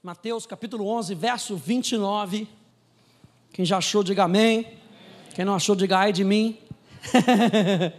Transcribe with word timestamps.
Mateus 0.00 0.46
capítulo 0.46 0.86
11, 0.86 1.12
verso 1.16 1.56
29. 1.56 2.46
Quem 3.52 3.64
já 3.64 3.78
achou, 3.78 4.04
diga 4.04 4.22
amém. 4.22 4.64
Quem 5.34 5.44
não 5.44 5.56
achou, 5.56 5.74
diga 5.74 5.98
ai 5.98 6.12
de 6.12 6.22
mim. 6.22 6.56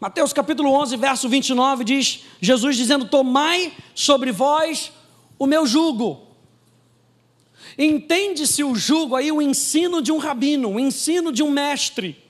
Mateus 0.00 0.32
capítulo 0.32 0.72
11, 0.72 0.96
verso 0.96 1.28
29 1.28 1.84
diz: 1.84 2.24
Jesus 2.40 2.78
dizendo: 2.78 3.08
Tomai 3.08 3.74
sobre 3.94 4.32
vós 4.32 4.90
o 5.38 5.46
meu 5.46 5.66
jugo. 5.66 6.28
Entende-se 7.76 8.64
o 8.64 8.74
jugo 8.74 9.16
aí, 9.16 9.30
o 9.30 9.42
ensino 9.42 10.00
de 10.00 10.10
um 10.10 10.16
rabino, 10.16 10.70
o 10.70 10.80
ensino 10.80 11.30
de 11.30 11.42
um 11.42 11.50
mestre. 11.50 12.24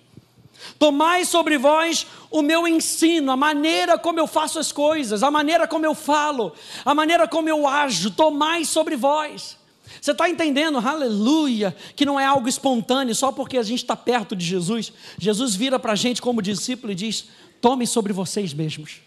Tomai 0.76 1.24
sobre 1.24 1.56
vós 1.56 2.04
o 2.38 2.42
meu 2.42 2.68
ensino, 2.68 3.32
a 3.32 3.36
maneira 3.36 3.98
como 3.98 4.20
eu 4.20 4.26
faço 4.26 4.58
as 4.58 4.70
coisas, 4.70 5.22
a 5.22 5.30
maneira 5.30 5.66
como 5.66 5.86
eu 5.86 5.94
falo, 5.94 6.52
a 6.84 6.94
maneira 6.94 7.26
como 7.26 7.48
eu 7.48 7.66
ajo, 7.66 8.10
tomai 8.10 8.64
sobre 8.64 8.94
vós. 8.94 9.56
Você 10.00 10.12
está 10.12 10.28
entendendo, 10.28 10.78
aleluia, 10.78 11.74
que 11.94 12.04
não 12.04 12.20
é 12.20 12.27
algo 12.27 12.46
espontâneo 12.46 13.14
só 13.14 13.32
porque 13.32 13.56
a 13.56 13.62
gente 13.62 13.82
está 13.82 13.96
perto 13.96 14.36
de 14.36 14.44
Jesus. 14.44 14.92
Jesus 15.18 15.54
vira 15.54 15.78
para 15.78 15.92
a 15.92 15.96
gente 15.96 16.20
como 16.20 16.42
discípulo 16.42 16.92
e 16.92 16.94
diz: 16.94 17.27
tome 17.60 17.86
sobre 17.86 18.12
vocês 18.12 18.52
mesmos. 18.52 19.05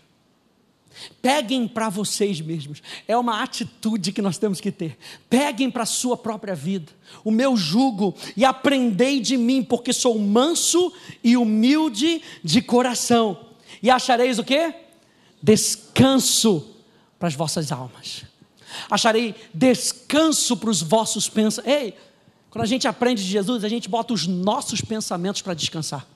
Peguem 1.21 1.67
para 1.67 1.89
vocês 1.89 2.41
mesmos. 2.41 2.81
É 3.07 3.17
uma 3.17 3.41
atitude 3.43 4.11
que 4.11 4.21
nós 4.21 4.37
temos 4.37 4.59
que 4.61 4.71
ter. 4.71 4.97
Peguem 5.29 5.69
para 5.69 5.83
a 5.83 5.85
sua 5.85 6.17
própria 6.17 6.55
vida 6.55 6.91
o 7.23 7.31
meu 7.31 7.55
jugo 7.57 8.15
e 8.35 8.45
aprendei 8.45 9.19
de 9.19 9.37
mim, 9.37 9.63
porque 9.63 9.91
sou 9.93 10.17
manso 10.19 10.91
e 11.23 11.35
humilde 11.35 12.21
de 12.43 12.61
coração. 12.61 13.45
E 13.81 13.89
achareis 13.89 14.39
o 14.39 14.43
que? 14.43 14.73
Descanso 15.41 16.75
para 17.17 17.27
as 17.27 17.35
vossas 17.35 17.71
almas. 17.71 18.23
Acharei 18.89 19.35
descanso 19.53 20.55
para 20.57 20.69
os 20.69 20.81
vossos 20.81 21.27
pensamentos. 21.27 21.71
Ei, 21.71 21.93
quando 22.49 22.63
a 22.63 22.67
gente 22.67 22.87
aprende 22.87 23.23
de 23.23 23.29
Jesus, 23.29 23.63
a 23.63 23.69
gente 23.69 23.89
bota 23.89 24.13
os 24.13 24.27
nossos 24.27 24.81
pensamentos 24.81 25.41
para 25.41 25.53
descansar. 25.53 26.07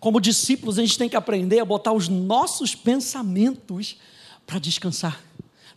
Como 0.00 0.20
discípulos, 0.20 0.78
a 0.78 0.82
gente 0.82 0.98
tem 0.98 1.08
que 1.08 1.16
aprender 1.16 1.60
a 1.60 1.64
botar 1.64 1.92
os 1.92 2.08
nossos 2.08 2.74
pensamentos 2.74 3.96
para 4.46 4.58
descansar, 4.58 5.22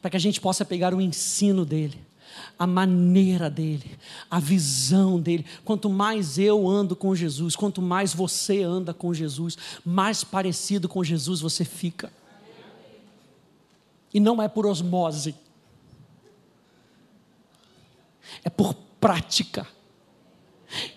para 0.02 0.12
que 0.12 0.18
a 0.18 0.20
gente 0.20 0.42
possa 0.42 0.66
pegar 0.66 0.94
o 0.94 1.02
ensino 1.02 1.66
dele, 1.66 2.00
a 2.58 2.68
maneira 2.68 3.50
dele, 3.50 3.98
a 4.30 4.40
visão 4.40 5.20
dele. 5.20 5.46
Quanto 5.64 5.90
mais 5.90 6.38
eu 6.38 6.68
ando 6.68 6.96
com 6.96 7.16
Jesus, 7.16 7.56
quanto 7.56 7.82
mais 7.82 8.14
você 8.14 8.64
anda 8.64 8.94
com 8.94 9.14
Jesus, 9.14 9.58
mais 9.86 10.24
parecido 10.24 10.90
com 10.90 11.04
Jesus 11.04 11.42
você 11.42 11.64
fica. 11.64 12.12
E 14.14 14.20
não 14.20 14.42
é 14.42 14.48
por 14.48 14.66
osmose, 14.66 15.36
é 18.44 18.50
por 18.50 18.74
prática. 19.00 19.68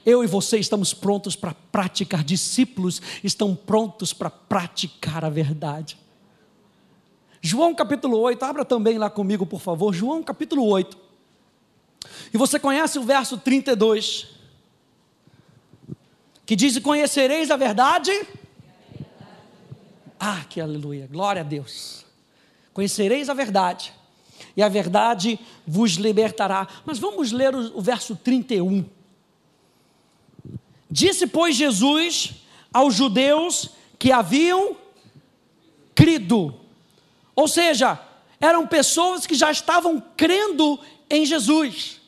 Eu 0.04 0.24
e 0.24 0.26
você 0.26 0.58
estamos 0.58 0.94
prontos 0.94 1.36
para 1.36 1.54
praticar, 1.70 2.24
discípulos 2.24 3.02
estão 3.22 3.54
prontos 3.54 4.12
para 4.12 4.30
praticar 4.30 5.24
a 5.24 5.30
verdade. 5.30 5.98
João 7.42 7.74
capítulo 7.74 8.18
8, 8.18 8.42
abra 8.42 8.64
também 8.64 8.98
lá 8.98 9.08
comigo, 9.08 9.46
por 9.46 9.60
favor. 9.60 9.94
João 9.94 10.22
capítulo 10.22 10.66
8. 10.66 10.96
E 12.32 12.38
você 12.38 12.58
conhece 12.58 12.98
o 12.98 13.02
verso 13.02 13.38
32, 13.38 14.28
que 16.44 16.54
diz: 16.54 16.78
Conhecereis 16.78 17.50
a 17.50 17.56
verdade? 17.56 18.12
Ah, 20.18 20.44
que 20.48 20.60
aleluia, 20.60 21.08
glória 21.10 21.40
a 21.40 21.44
Deus. 21.44 22.04
Conhecereis 22.74 23.28
a 23.28 23.34
verdade, 23.34 23.92
e 24.56 24.62
a 24.62 24.68
verdade 24.68 25.38
vos 25.66 25.92
libertará. 25.92 26.68
Mas 26.84 26.98
vamos 26.98 27.32
ler 27.32 27.54
o, 27.54 27.78
o 27.78 27.80
verso 27.80 28.14
31. 28.16 28.84
Disse, 30.90 31.26
pois, 31.26 31.54
Jesus 31.54 32.32
aos 32.72 32.94
judeus 32.94 33.70
que 33.98 34.12
haviam 34.12 34.76
crido, 35.94 36.54
ou 37.34 37.46
seja, 37.46 37.98
eram 38.40 38.66
pessoas 38.66 39.26
que 39.26 39.34
já 39.34 39.50
estavam 39.50 40.02
crendo 40.16 40.78
em 41.08 41.26
Jesus. 41.26 42.00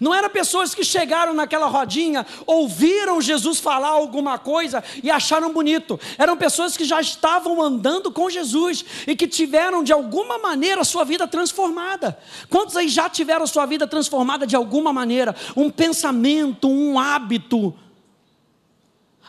Não 0.00 0.14
eram 0.14 0.28
pessoas 0.28 0.74
que 0.74 0.82
chegaram 0.82 1.32
naquela 1.32 1.66
rodinha, 1.66 2.26
ouviram 2.44 3.20
Jesus 3.20 3.60
falar 3.60 3.90
alguma 3.90 4.36
coisa 4.36 4.82
e 5.02 5.10
acharam 5.10 5.52
bonito. 5.52 5.98
Eram 6.18 6.36
pessoas 6.36 6.76
que 6.76 6.84
já 6.84 7.00
estavam 7.00 7.62
andando 7.62 8.10
com 8.10 8.28
Jesus 8.28 8.84
e 9.06 9.14
que 9.14 9.28
tiveram 9.28 9.84
de 9.84 9.92
alguma 9.92 10.38
maneira 10.38 10.80
a 10.80 10.84
sua 10.84 11.04
vida 11.04 11.28
transformada. 11.28 12.18
Quantos 12.50 12.76
aí 12.76 12.88
já 12.88 13.08
tiveram 13.08 13.44
a 13.44 13.46
sua 13.46 13.64
vida 13.64 13.86
transformada 13.86 14.46
de 14.46 14.56
alguma 14.56 14.92
maneira? 14.92 15.36
Um 15.56 15.70
pensamento, 15.70 16.68
um 16.68 16.98
hábito, 16.98 17.72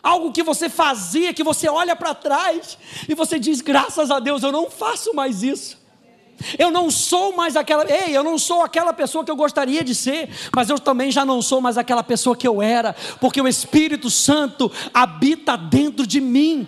algo 0.07 0.31
que 0.31 0.41
você 0.41 0.69
fazia, 0.69 1.33
que 1.33 1.43
você 1.43 1.67
olha 1.67 1.95
para 1.95 2.13
trás 2.13 2.77
e 3.07 3.13
você 3.13 3.37
diz: 3.37 3.61
graças 3.61 4.09
a 4.09 4.19
Deus, 4.19 4.41
eu 4.41 4.51
não 4.51 4.69
faço 4.69 5.13
mais 5.13 5.43
isso. 5.43 5.77
Eu 6.57 6.69
não 6.69 6.91
sou 6.91 7.35
mais 7.35 7.55
aquela, 7.55 7.83
ei, 7.89 8.15
eu 8.15 8.23
não 8.23 8.37
sou 8.37 8.61
aquela 8.61 8.93
pessoa 8.93 9.25
que 9.25 9.31
eu 9.31 9.35
gostaria 9.35 9.83
de 9.83 9.95
ser, 9.95 10.29
mas 10.55 10.69
eu 10.69 10.77
também 10.77 11.11
já 11.11 11.25
não 11.25 11.41
sou 11.41 11.59
mais 11.59 11.79
aquela 11.79 12.03
pessoa 12.03 12.35
que 12.35 12.47
eu 12.47 12.61
era, 12.61 12.95
porque 13.19 13.41
o 13.41 13.47
Espírito 13.47 14.09
Santo 14.11 14.71
habita 14.93 15.57
dentro 15.57 16.05
de 16.05 16.21
mim. 16.21 16.67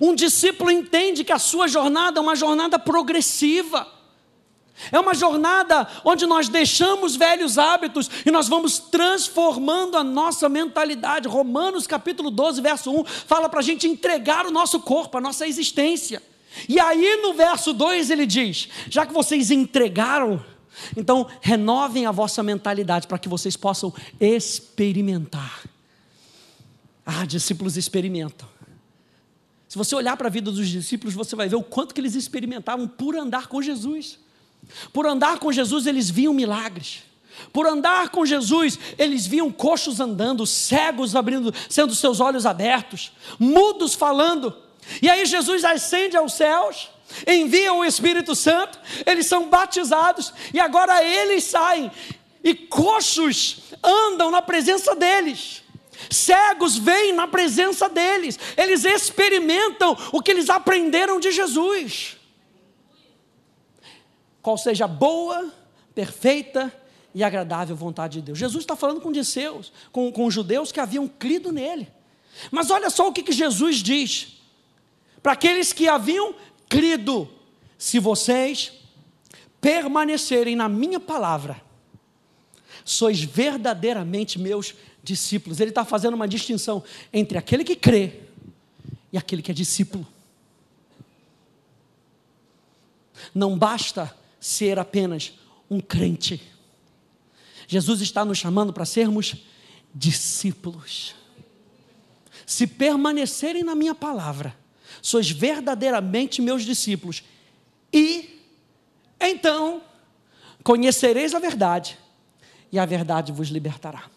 Um 0.00 0.14
discípulo 0.14 0.70
entende 0.70 1.24
que 1.24 1.32
a 1.32 1.38
sua 1.38 1.68
jornada 1.68 2.18
é 2.18 2.22
uma 2.22 2.34
jornada 2.34 2.78
progressiva. 2.78 3.86
É 4.92 4.98
uma 4.98 5.14
jornada 5.14 5.88
onde 6.04 6.26
nós 6.26 6.48
deixamos 6.48 7.16
velhos 7.16 7.58
hábitos 7.58 8.08
e 8.24 8.30
nós 8.30 8.48
vamos 8.48 8.78
transformando 8.78 9.96
a 9.96 10.04
nossa 10.04 10.48
mentalidade. 10.48 11.28
Romanos 11.28 11.86
capítulo 11.86 12.30
12, 12.30 12.60
verso 12.60 12.90
1, 12.90 13.04
fala 13.04 13.48
para 13.48 13.60
a 13.60 13.62
gente 13.62 13.86
entregar 13.86 14.46
o 14.46 14.50
nosso 14.50 14.80
corpo, 14.80 15.18
a 15.18 15.20
nossa 15.20 15.46
existência. 15.46 16.22
E 16.68 16.78
aí 16.80 17.20
no 17.22 17.34
verso 17.34 17.72
2 17.72 18.10
ele 18.10 18.26
diz: 18.26 18.68
já 18.88 19.04
que 19.04 19.12
vocês 19.12 19.50
entregaram, 19.50 20.44
então 20.96 21.26
renovem 21.40 22.06
a 22.06 22.12
vossa 22.12 22.42
mentalidade 22.42 23.06
para 23.06 23.18
que 23.18 23.28
vocês 23.28 23.56
possam 23.56 23.92
experimentar. 24.20 25.62
Ah, 27.04 27.24
discípulos 27.24 27.76
experimentam. 27.76 28.48
Se 29.68 29.76
você 29.76 29.94
olhar 29.94 30.16
para 30.16 30.28
a 30.28 30.30
vida 30.30 30.50
dos 30.50 30.68
discípulos, 30.68 31.14
você 31.14 31.36
vai 31.36 31.48
ver 31.48 31.56
o 31.56 31.62
quanto 31.62 31.94
que 31.94 32.00
eles 32.00 32.14
experimentavam 32.14 32.88
por 32.88 33.16
andar 33.16 33.48
com 33.48 33.60
Jesus. 33.60 34.18
Por 34.92 35.06
andar 35.06 35.38
com 35.38 35.52
Jesus, 35.52 35.86
eles 35.86 36.10
viam 36.10 36.32
milagres. 36.32 37.02
Por 37.52 37.66
andar 37.66 38.10
com 38.10 38.26
Jesus, 38.26 38.78
eles 38.98 39.26
viam 39.26 39.50
coxos 39.50 40.00
andando, 40.00 40.46
cegos 40.46 41.14
abrindo, 41.14 41.54
sendo 41.68 41.94
seus 41.94 42.20
olhos 42.20 42.44
abertos, 42.44 43.12
mudos 43.38 43.94
falando. 43.94 44.54
E 45.00 45.08
aí 45.08 45.24
Jesus 45.24 45.64
ascende 45.64 46.16
aos 46.16 46.32
céus, 46.34 46.88
envia 47.26 47.72
o 47.72 47.84
Espírito 47.84 48.34
Santo, 48.34 48.78
eles 49.06 49.26
são 49.26 49.48
batizados 49.48 50.32
e 50.52 50.60
agora 50.60 51.02
eles 51.04 51.44
saem 51.44 51.90
e 52.42 52.54
coxos 52.54 53.60
andam 53.82 54.30
na 54.30 54.42
presença 54.42 54.94
deles. 54.94 55.62
Cegos 56.10 56.76
veem 56.76 57.12
na 57.12 57.26
presença 57.26 57.88
deles, 57.88 58.38
eles 58.56 58.84
experimentam 58.84 59.96
o 60.12 60.22
que 60.22 60.30
eles 60.30 60.48
aprenderam 60.48 61.18
de 61.18 61.32
Jesus 61.32 62.17
qual 64.48 64.56
seja 64.56 64.86
a 64.86 64.88
boa, 64.88 65.52
perfeita 65.94 66.74
e 67.14 67.22
agradável 67.22 67.76
vontade 67.76 68.14
de 68.14 68.22
Deus. 68.22 68.38
Jesus 68.38 68.64
está 68.64 68.74
falando 68.74 68.98
com 68.98 69.10
os 69.10 69.28
seus, 69.28 69.70
com, 69.92 70.10
com 70.10 70.30
judeus 70.30 70.72
que 70.72 70.80
haviam 70.80 71.06
crido 71.06 71.52
nele. 71.52 71.86
Mas 72.50 72.70
olha 72.70 72.88
só 72.88 73.08
o 73.08 73.12
que, 73.12 73.22
que 73.22 73.30
Jesus 73.30 73.82
diz 73.82 74.40
para 75.22 75.32
aqueles 75.32 75.74
que 75.74 75.86
haviam 75.86 76.34
crido: 76.66 77.28
se 77.76 77.98
vocês 77.98 78.72
permanecerem 79.60 80.56
na 80.56 80.66
minha 80.66 80.98
palavra, 80.98 81.60
sois 82.86 83.22
verdadeiramente 83.22 84.38
meus 84.38 84.74
discípulos. 85.02 85.60
Ele 85.60 85.72
está 85.72 85.84
fazendo 85.84 86.14
uma 86.14 86.26
distinção 86.26 86.82
entre 87.12 87.36
aquele 87.36 87.64
que 87.64 87.76
crê 87.76 88.20
e 89.12 89.18
aquele 89.18 89.42
que 89.42 89.50
é 89.50 89.54
discípulo. 89.54 90.06
Não 93.34 93.58
basta 93.58 94.16
ser 94.48 94.78
apenas 94.78 95.34
um 95.70 95.78
crente. 95.78 96.40
Jesus 97.66 98.00
está 98.00 98.24
nos 98.24 98.38
chamando 98.38 98.72
para 98.72 98.86
sermos 98.86 99.36
discípulos. 99.94 101.14
Se 102.46 102.66
permanecerem 102.66 103.62
na 103.62 103.74
minha 103.74 103.94
palavra, 103.94 104.56
sois 105.02 105.30
verdadeiramente 105.30 106.40
meus 106.40 106.64
discípulos, 106.64 107.22
e 107.92 108.42
então 109.20 109.82
conhecereis 110.64 111.34
a 111.34 111.38
verdade, 111.38 111.98
e 112.72 112.78
a 112.78 112.86
verdade 112.86 113.32
vos 113.32 113.48
libertará. 113.48 114.08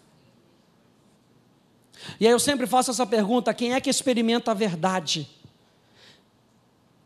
E 2.21 2.25
aí 2.25 2.31
eu 2.31 2.39
sempre 2.39 2.65
faço 2.65 2.89
essa 2.89 3.05
pergunta: 3.05 3.53
quem 3.53 3.73
é 3.73 3.81
que 3.81 3.89
experimenta 3.89 4.51
a 4.51 4.53
verdade? 4.53 5.29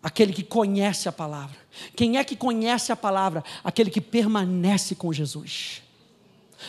Aquele 0.06 0.32
que 0.32 0.44
conhece 0.44 1.10
a 1.10 1.12
palavra. 1.12 1.58
Quem 1.96 2.18
é 2.20 2.24
que 2.24 2.36
conhece 2.36 2.92
a 2.92 2.96
palavra? 2.96 3.44
Aquele 3.64 3.90
que 3.90 4.00
permanece 4.00 4.94
com 4.94 5.12
Jesus. 5.12 5.82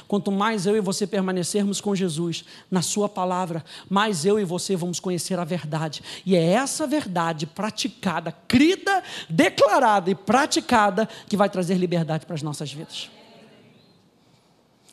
Quanto 0.08 0.32
mais 0.32 0.64
eu 0.64 0.74
e 0.74 0.80
você 0.80 1.06
permanecermos 1.06 1.78
com 1.78 1.94
Jesus 1.94 2.46
na 2.70 2.80
Sua 2.80 3.10
palavra, 3.10 3.62
mais 3.90 4.24
eu 4.24 4.40
e 4.40 4.44
você 4.44 4.74
vamos 4.74 4.98
conhecer 4.98 5.38
a 5.38 5.44
verdade. 5.44 6.02
E 6.24 6.34
é 6.34 6.42
essa 6.42 6.86
verdade 6.86 7.44
praticada, 7.44 8.32
crida, 8.48 9.04
declarada 9.28 10.10
e 10.10 10.14
praticada 10.14 11.06
que 11.28 11.36
vai 11.36 11.50
trazer 11.50 11.74
liberdade 11.74 12.24
para 12.24 12.36
as 12.36 12.42
nossas 12.42 12.72
vidas. 12.72 13.10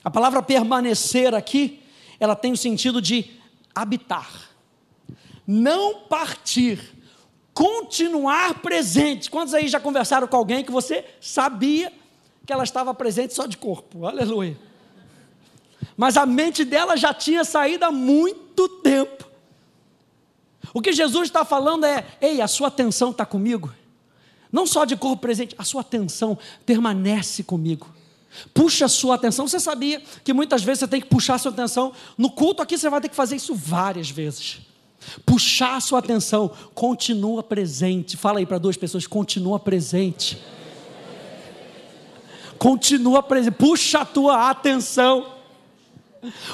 A 0.04 0.12
palavra 0.12 0.44
permanecer 0.44 1.34
aqui, 1.34 1.82
ela 2.20 2.36
tem 2.36 2.52
o 2.52 2.58
sentido 2.58 3.02
de 3.02 3.40
habitar, 3.74 4.50
não 5.48 6.02
partir, 6.02 6.93
continuar 7.54 8.62
presente. 8.62 9.30
Quantos 9.30 9.54
aí 9.54 9.68
já 9.68 9.80
conversaram 9.80 10.28
com 10.28 10.36
alguém 10.38 10.64
que 10.64 10.72
você 10.72 11.06
sabia 11.22 11.92
que 12.46 12.52
ela 12.52 12.64
estava 12.64 12.94
presente 12.94 13.34
só 13.34 13.46
de 13.46 13.58
corpo? 13.58 14.06
Aleluia 14.06 14.58
mas 15.96 16.18
a 16.18 16.26
mente 16.26 16.66
dela 16.66 16.98
já 16.98 17.14
tinha 17.14 17.44
saído 17.44 17.86
há 17.86 17.92
muito 17.92 18.68
tempo. 18.68 19.26
O 20.74 20.82
que 20.82 20.92
Jesus 20.92 21.28
está 21.28 21.46
falando 21.46 21.86
é: 21.86 22.06
ei, 22.20 22.42
a 22.42 22.48
sua 22.48 22.68
atenção 22.68 23.12
está 23.12 23.26
comigo, 23.26 23.74
não 24.52 24.66
só 24.66 24.86
de 24.86 24.96
corpo 24.96 25.22
presente, 25.22 25.56
a 25.58 25.64
sua 25.64 25.82
atenção 25.82 26.38
permanece 26.66 27.44
comigo. 27.44 27.94
Puxa 28.52 28.86
a 28.86 28.90
sua 28.90 29.14
atenção. 29.14 29.48
Você 29.48 29.60
sabia 29.60 30.02
que 30.24 30.34
muitas 30.34 30.64
vezes 30.64 30.80
você 30.80 30.88
tem 30.88 31.00
que 31.00 31.08
puxar 31.08 31.36
a 31.36 31.38
sua 31.38 31.52
atenção? 31.52 31.94
No 32.18 32.32
culto 32.32 32.64
aqui 32.64 32.78
você 32.78 32.90
vai 32.90 33.00
ter 33.00 33.10
que 33.10 33.16
fazer 33.16 33.36
isso 33.36 33.54
várias 33.54 34.10
vezes. 34.10 34.62
Puxar 35.26 35.76
a 35.76 35.82
sua 35.82 36.00
atenção, 36.00 36.52
continua 36.74 37.44
presente. 37.44 38.18
Fala 38.18 38.40
aí 38.40 38.46
para 38.46 38.58
duas 38.58 38.78
pessoas: 38.78 39.08
continua 39.08 39.60
presente. 39.60 40.38
Continua 42.58 43.22
presente. 43.22 43.56
Puxa 43.56 44.00
a 44.00 44.06
tua 44.06 44.50
atenção. 44.50 45.34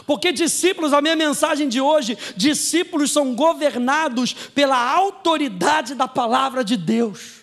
Porque 0.05 0.31
discípulos, 0.31 0.93
a 0.93 1.01
minha 1.01 1.15
mensagem 1.15 1.69
de 1.69 1.79
hoje, 1.79 2.17
discípulos 2.35 3.11
são 3.11 3.35
governados 3.35 4.33
pela 4.33 4.77
autoridade 4.77 5.93
da 5.93 6.07
palavra 6.07 6.63
de 6.63 6.75
Deus. 6.75 7.39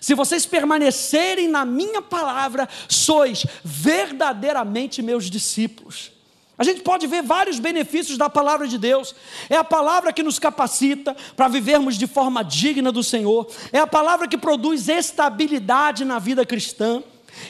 Se 0.00 0.14
vocês 0.14 0.44
permanecerem 0.44 1.48
na 1.48 1.64
minha 1.64 2.02
palavra, 2.02 2.68
sois 2.88 3.46
verdadeiramente 3.64 5.00
meus 5.00 5.30
discípulos. 5.30 6.13
A 6.56 6.62
gente 6.62 6.82
pode 6.82 7.06
ver 7.06 7.22
vários 7.22 7.58
benefícios 7.58 8.16
da 8.16 8.30
palavra 8.30 8.68
de 8.68 8.78
Deus. 8.78 9.14
É 9.50 9.56
a 9.56 9.64
palavra 9.64 10.12
que 10.12 10.22
nos 10.22 10.38
capacita 10.38 11.16
para 11.34 11.48
vivermos 11.48 11.98
de 11.98 12.06
forma 12.06 12.44
digna 12.44 12.92
do 12.92 13.02
Senhor. 13.02 13.48
É 13.72 13.78
a 13.78 13.86
palavra 13.86 14.28
que 14.28 14.38
produz 14.38 14.88
estabilidade 14.88 16.04
na 16.04 16.20
vida 16.20 16.46
cristã. 16.46 17.02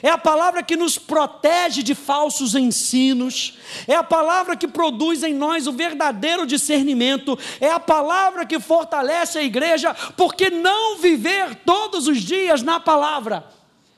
É 0.03 0.09
a 0.09 0.17
palavra 0.17 0.63
que 0.63 0.77
nos 0.77 0.97
protege 0.97 1.83
de 1.83 1.95
falsos 1.95 2.55
ensinos, 2.55 3.59
é 3.87 3.95
a 3.95 4.03
palavra 4.03 4.57
que 4.57 4.67
produz 4.67 5.23
em 5.23 5.35
nós 5.35 5.67
o 5.67 5.73
verdadeiro 5.73 6.47
discernimento, 6.47 7.39
é 7.61 7.71
a 7.71 7.79
palavra 7.79 8.47
que 8.47 8.59
fortalece 8.59 9.37
a 9.37 9.43
igreja, 9.43 9.95
porque 10.17 10.49
não 10.49 10.97
viver 10.97 11.55
todos 11.67 12.09
os 12.09 12.23
dias 12.23 12.63
na 12.63 12.81
palavra, 12.81 13.45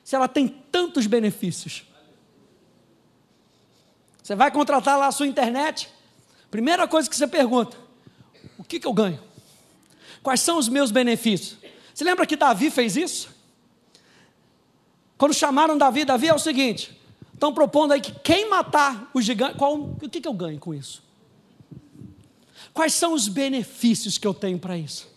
se 0.02 0.16
ela 0.16 0.26
tem 0.26 0.48
tantos 0.48 1.06
benefícios. 1.06 1.84
Você 4.26 4.34
vai 4.34 4.50
contratar 4.50 4.98
lá 4.98 5.06
a 5.06 5.12
sua 5.12 5.28
internet, 5.28 5.88
primeira 6.50 6.88
coisa 6.88 7.08
que 7.08 7.14
você 7.14 7.28
pergunta: 7.28 7.76
o 8.58 8.64
que, 8.64 8.80
que 8.80 8.86
eu 8.86 8.92
ganho? 8.92 9.22
Quais 10.20 10.40
são 10.40 10.58
os 10.58 10.68
meus 10.68 10.90
benefícios? 10.90 11.56
Você 11.94 12.02
lembra 12.02 12.26
que 12.26 12.34
Davi 12.34 12.68
fez 12.68 12.96
isso? 12.96 13.28
Quando 15.16 15.32
chamaram 15.32 15.78
Davi, 15.78 16.04
Davi 16.04 16.26
é 16.26 16.34
o 16.34 16.40
seguinte: 16.40 17.00
estão 17.32 17.54
propondo 17.54 17.92
aí 17.92 18.00
que 18.00 18.10
quem 18.18 18.50
matar 18.50 19.08
o 19.14 19.22
gigante, 19.22 19.56
qual, 19.56 19.78
o 19.78 20.08
que, 20.10 20.20
que 20.20 20.26
eu 20.26 20.34
ganho 20.34 20.58
com 20.58 20.74
isso? 20.74 21.04
Quais 22.74 22.94
são 22.94 23.12
os 23.12 23.28
benefícios 23.28 24.18
que 24.18 24.26
eu 24.26 24.34
tenho 24.34 24.58
para 24.58 24.76
isso? 24.76 25.08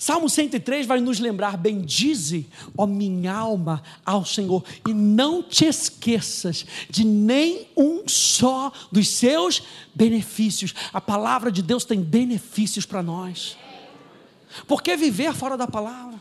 Salmo 0.00 0.30
103 0.30 0.86
vai 0.86 0.98
nos 0.98 1.20
lembrar: 1.20 1.58
bendize, 1.58 2.48
ó 2.74 2.86
minha 2.86 3.34
alma, 3.34 3.82
ao 4.04 4.24
Senhor, 4.24 4.64
e 4.88 4.94
não 4.94 5.42
te 5.42 5.66
esqueças 5.66 6.64
de 6.88 7.04
nem 7.04 7.68
um 7.76 8.08
só 8.08 8.72
dos 8.90 9.08
seus 9.10 9.62
benefícios. 9.94 10.74
A 10.90 11.02
palavra 11.02 11.52
de 11.52 11.60
Deus 11.60 11.84
tem 11.84 12.00
benefícios 12.00 12.86
para 12.86 13.02
nós. 13.02 13.58
Por 14.66 14.82
que 14.82 14.96
viver 14.96 15.34
fora 15.34 15.56
da 15.56 15.66
palavra? 15.66 16.18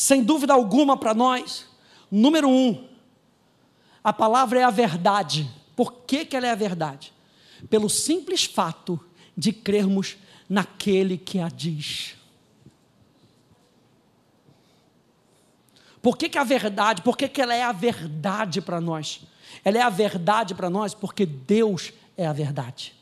sem 0.00 0.24
dúvida 0.24 0.54
alguma 0.54 0.96
para 0.96 1.12
nós, 1.12 1.66
número 2.10 2.48
um, 2.48 2.88
a 4.02 4.14
palavra 4.14 4.60
é 4.60 4.62
a 4.62 4.70
verdade. 4.70 5.46
Por 5.76 5.92
que, 6.06 6.24
que 6.24 6.34
ela 6.34 6.46
é 6.46 6.50
a 6.50 6.54
verdade? 6.54 7.12
Pelo 7.68 7.90
simples 7.90 8.46
fato 8.46 8.98
de 9.36 9.52
crermos 9.52 10.16
naquele 10.50 11.16
que 11.16 11.38
a 11.38 11.48
diz. 11.48 12.16
Por 16.02 16.16
que, 16.16 16.28
que 16.28 16.38
a 16.38 16.42
verdade, 16.42 17.02
por 17.02 17.16
que, 17.16 17.28
que 17.28 17.40
ela 17.40 17.54
é 17.54 17.62
a 17.62 17.70
verdade 17.70 18.60
para 18.60 18.80
nós? 18.80 19.20
Ela 19.64 19.78
é 19.78 19.82
a 19.82 19.90
verdade 19.90 20.54
para 20.54 20.68
nós 20.68 20.92
porque 20.92 21.24
Deus 21.24 21.92
é 22.16 22.26
a 22.26 22.32
verdade. 22.32 22.94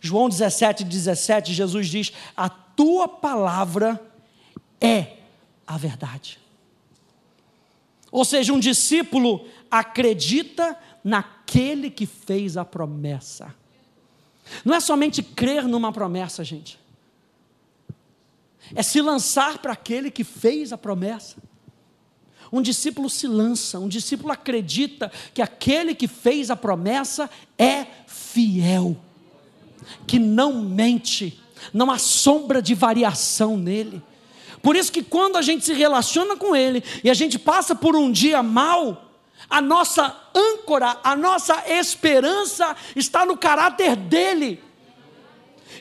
João 0.00 0.28
17, 0.28 0.82
17, 0.82 1.54
Jesus 1.54 1.88
diz: 1.88 2.12
A 2.36 2.48
tua 2.48 3.06
palavra 3.06 4.00
é 4.80 5.18
a 5.66 5.78
verdade. 5.78 6.40
Ou 8.10 8.24
seja, 8.24 8.52
um 8.52 8.60
discípulo 8.60 9.46
acredita 9.70 10.78
naquele 11.02 11.90
que 11.90 12.06
fez 12.06 12.56
a 12.56 12.64
promessa. 12.64 13.54
Não 14.64 14.74
é 14.74 14.80
somente 14.80 15.22
crer 15.22 15.66
numa 15.66 15.92
promessa, 15.92 16.44
gente. 16.44 16.78
É 18.74 18.82
se 18.82 19.00
lançar 19.00 19.58
para 19.58 19.72
aquele 19.72 20.10
que 20.10 20.24
fez 20.24 20.72
a 20.72 20.78
promessa. 20.78 21.36
Um 22.52 22.62
discípulo 22.62 23.10
se 23.10 23.26
lança, 23.26 23.78
um 23.78 23.88
discípulo 23.88 24.32
acredita 24.32 25.10
que 25.32 25.42
aquele 25.42 25.94
que 25.94 26.06
fez 26.06 26.50
a 26.50 26.56
promessa 26.56 27.28
é 27.58 27.86
fiel, 28.06 28.96
que 30.06 30.18
não 30.18 30.62
mente, 30.62 31.42
não 31.72 31.90
há 31.90 31.98
sombra 31.98 32.62
de 32.62 32.74
variação 32.74 33.56
nele. 33.56 34.00
Por 34.62 34.76
isso 34.76 34.92
que 34.92 35.02
quando 35.02 35.36
a 35.36 35.42
gente 35.42 35.64
se 35.64 35.74
relaciona 35.74 36.36
com 36.36 36.54
Ele 36.54 36.82
e 37.02 37.10
a 37.10 37.14
gente 37.14 37.38
passa 37.38 37.74
por 37.74 37.96
um 37.96 38.10
dia 38.10 38.42
mal, 38.42 39.13
a 39.48 39.60
nossa 39.60 40.14
âncora, 40.34 40.98
a 41.02 41.14
nossa 41.14 41.62
esperança 41.68 42.74
está 42.96 43.24
no 43.24 43.36
caráter 43.36 43.96
dele. 43.96 44.62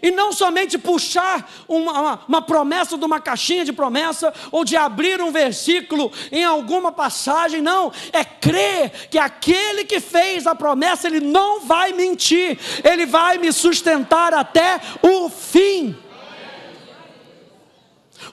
E 0.02 0.12
não 0.12 0.34
somente 0.34 0.78
puxar 0.78 1.50
uma, 1.68 1.92
uma, 1.92 2.20
uma, 2.28 2.42
promessa 2.42 2.98
de 2.98 3.06
uma 3.06 3.22
caixinha 3.22 3.64
de 3.64 3.72
promessa, 3.72 4.34
ou 4.52 4.66
de 4.66 4.76
abrir 4.76 5.22
um 5.22 5.32
versículo 5.32 6.12
em 6.30 6.44
alguma 6.44 6.92
passagem, 6.92 7.62
não. 7.62 7.92
É 8.12 8.24
crer 8.24 9.08
que 9.10 9.18
aquele 9.18 9.86
que 9.86 10.02
fez 10.02 10.46
a 10.46 10.54
promessa, 10.56 11.08
ele 11.08 11.22
não 11.22 11.62
vai 11.62 11.94
mentir, 11.94 12.60
ele 12.84 13.06
vai 13.06 13.38
me 13.38 13.54
sustentar 13.54 14.34
até 14.34 14.82
o 15.02 15.30
fim. 15.30 15.96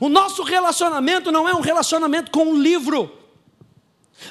O 0.00 0.08
nosso 0.08 0.42
relacionamento 0.42 1.30
não 1.30 1.48
é 1.48 1.54
um 1.54 1.60
relacionamento 1.60 2.30
com 2.30 2.46
um 2.46 2.56
livro. 2.56 3.19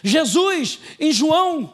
Jesus, 0.03 0.79
em 0.99 1.11
João, 1.11 1.73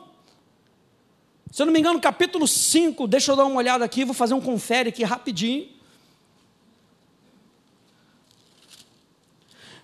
se 1.51 1.61
eu 1.61 1.65
não 1.65 1.73
me 1.73 1.79
engano, 1.79 1.99
capítulo 2.01 2.47
5, 2.47 3.07
deixa 3.07 3.31
eu 3.31 3.35
dar 3.35 3.45
uma 3.45 3.57
olhada 3.57 3.85
aqui, 3.85 4.03
vou 4.03 4.13
fazer 4.13 4.33
um 4.33 4.41
confere 4.41 4.89
aqui 4.89 5.03
rapidinho. 5.03 5.69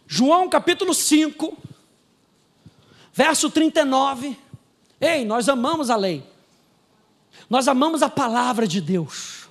João 0.05 0.49
capítulo 0.49 0.93
5, 0.93 1.57
verso 3.13 3.49
39. 3.49 4.37
Ei, 4.99 5.23
nós 5.23 5.47
amamos 5.47 5.89
a 5.89 5.95
lei, 5.95 6.23
nós 7.49 7.69
amamos 7.69 8.03
a 8.03 8.09
palavra 8.09 8.67
de 8.67 8.81
Deus. 8.81 9.47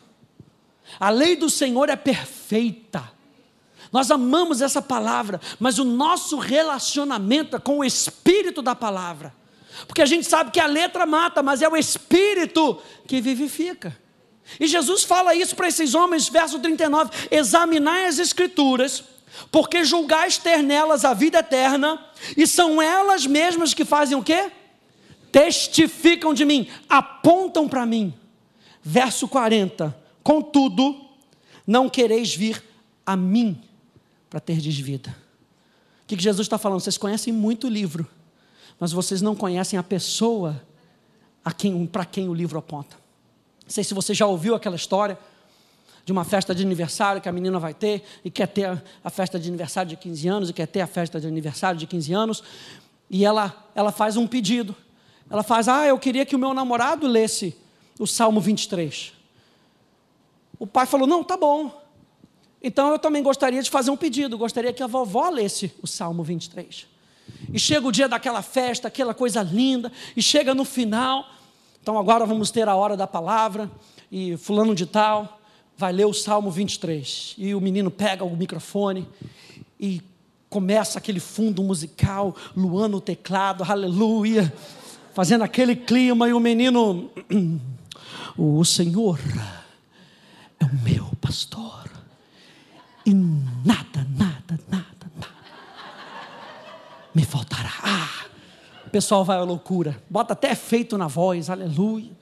A 0.98 1.08
lei 1.08 1.36
do 1.36 1.48
Senhor 1.48 1.88
é 1.88 1.96
perfeita. 1.96 3.10
Nós 3.92 4.10
amamos 4.10 4.60
essa 4.60 4.80
palavra, 4.80 5.40
mas 5.58 5.78
o 5.78 5.84
nosso 5.84 6.38
relacionamento 6.38 7.56
é 7.56 7.58
com 7.58 7.78
o 7.78 7.84
espírito 7.84 8.62
da 8.62 8.74
palavra. 8.74 9.34
Porque 9.86 10.02
a 10.02 10.06
gente 10.06 10.26
sabe 10.26 10.50
que 10.50 10.60
a 10.60 10.66
letra 10.66 11.06
mata, 11.06 11.42
mas 11.42 11.62
é 11.62 11.68
o 11.68 11.76
espírito 11.76 12.80
que 13.06 13.20
vivifica. 13.20 13.96
E 14.58 14.66
Jesus 14.66 15.04
fala 15.04 15.34
isso 15.34 15.56
para 15.56 15.68
esses 15.68 15.94
homens, 15.94 16.28
verso 16.28 16.58
39: 16.58 17.10
examinai 17.30 18.06
as 18.06 18.18
escrituras, 18.18 19.02
porque 19.50 19.84
julgais 19.84 20.38
ter 20.38 20.62
nelas 20.62 21.04
a 21.04 21.14
vida 21.14 21.38
eterna, 21.38 22.04
e 22.36 22.46
são 22.46 22.80
elas 22.80 23.26
mesmas 23.26 23.74
que 23.74 23.84
fazem 23.84 24.16
o 24.16 24.22
quê? 24.22 24.50
Testificam 25.32 26.34
de 26.34 26.44
mim, 26.44 26.68
apontam 26.88 27.68
para 27.68 27.86
mim. 27.86 28.14
Verso 28.82 29.26
40: 29.26 29.96
Contudo, 30.22 30.96
não 31.66 31.88
quereis 31.88 32.34
vir 32.34 32.62
a 33.04 33.16
mim 33.16 33.69
para 34.30 34.38
ter 34.40 34.60
vida. 34.60 35.14
O 36.04 36.06
que, 36.06 36.16
que 36.16 36.22
Jesus 36.22 36.46
está 36.46 36.56
falando? 36.56 36.80
Vocês 36.80 36.96
conhecem 36.96 37.32
muito 37.32 37.66
o 37.66 37.70
livro, 37.70 38.06
mas 38.78 38.92
vocês 38.92 39.20
não 39.20 39.34
conhecem 39.34 39.78
a 39.78 39.82
pessoa 39.82 40.62
a 41.44 41.52
quem, 41.52 41.84
para 41.86 42.04
quem 42.04 42.28
o 42.28 42.34
livro 42.34 42.58
aponta. 42.58 42.96
Não 43.64 43.70
sei 43.70 43.84
se 43.84 43.92
você 43.92 44.14
já 44.14 44.26
ouviu 44.26 44.54
aquela 44.54 44.76
história 44.76 45.18
de 46.04 46.12
uma 46.12 46.24
festa 46.24 46.54
de 46.54 46.62
aniversário 46.62 47.20
que 47.20 47.28
a 47.28 47.32
menina 47.32 47.58
vai 47.58 47.74
ter 47.74 48.02
e 48.24 48.30
quer 48.30 48.48
ter 48.48 48.82
a 49.04 49.10
festa 49.10 49.38
de 49.38 49.48
aniversário 49.48 49.90
de 49.90 49.96
15 49.96 50.28
anos 50.28 50.50
e 50.50 50.52
quer 50.52 50.66
ter 50.66 50.80
a 50.80 50.86
festa 50.86 51.20
de 51.20 51.26
aniversário 51.26 51.78
de 51.78 51.86
15 51.86 52.12
anos 52.12 52.42
e 53.10 53.24
ela, 53.24 53.68
ela 53.74 53.90
faz 53.90 54.16
um 54.16 54.26
pedido. 54.26 54.74
Ela 55.28 55.42
faz, 55.42 55.68
ah, 55.68 55.86
eu 55.86 55.98
queria 55.98 56.24
que 56.24 56.34
o 56.34 56.38
meu 56.38 56.54
namorado 56.54 57.06
lesse 57.06 57.56
o 57.98 58.06
Salmo 58.06 58.40
23. 58.40 59.12
O 60.58 60.66
pai 60.66 60.86
falou, 60.86 61.06
não, 61.06 61.22
tá 61.22 61.36
bom. 61.36 61.79
Então 62.62 62.90
eu 62.90 62.98
também 62.98 63.22
gostaria 63.22 63.62
de 63.62 63.70
fazer 63.70 63.90
um 63.90 63.96
pedido, 63.96 64.36
gostaria 64.36 64.72
que 64.72 64.82
a 64.82 64.86
vovó 64.86 65.28
lesse 65.30 65.72
o 65.82 65.86
Salmo 65.86 66.22
23. 66.22 66.86
E 67.52 67.58
chega 67.58 67.86
o 67.86 67.92
dia 67.92 68.08
daquela 68.08 68.42
festa, 68.42 68.88
aquela 68.88 69.14
coisa 69.14 69.42
linda, 69.42 69.90
e 70.16 70.22
chega 70.22 70.54
no 70.54 70.64
final, 70.64 71.24
então 71.80 71.98
agora 71.98 72.26
vamos 72.26 72.50
ter 72.50 72.68
a 72.68 72.74
hora 72.74 72.96
da 72.96 73.06
palavra, 73.06 73.70
e 74.10 74.36
fulano 74.36 74.74
de 74.74 74.86
tal 74.86 75.40
vai 75.76 75.92
ler 75.92 76.04
o 76.04 76.12
Salmo 76.12 76.50
23. 76.50 77.36
E 77.38 77.54
o 77.54 77.60
menino 77.60 77.90
pega 77.90 78.22
o 78.22 78.36
microfone 78.36 79.08
e 79.78 80.02
começa 80.50 80.98
aquele 80.98 81.20
fundo 81.20 81.62
musical, 81.62 82.36
Luan 82.54 82.88
no 82.88 83.00
teclado, 83.00 83.64
aleluia, 83.64 84.52
fazendo 85.14 85.42
aquele 85.42 85.74
clima, 85.74 86.28
e 86.28 86.34
o 86.34 86.40
menino, 86.40 87.10
o 88.36 88.64
Senhor 88.64 89.18
é 90.58 90.64
o 90.64 90.74
meu 90.82 91.06
pastor, 91.20 91.88
e 93.06 93.14
nada, 93.14 94.06
nada, 94.16 94.58
nada, 94.68 95.12
nada 95.16 95.40
me 97.14 97.24
faltará. 97.24 97.72
Ah, 97.82 98.26
o 98.86 98.90
pessoal 98.90 99.24
vai 99.24 99.38
à 99.38 99.42
loucura, 99.42 100.02
bota 100.08 100.32
até 100.32 100.52
efeito 100.52 100.96
na 100.96 101.06
voz, 101.06 101.50
aleluia. 101.50 102.12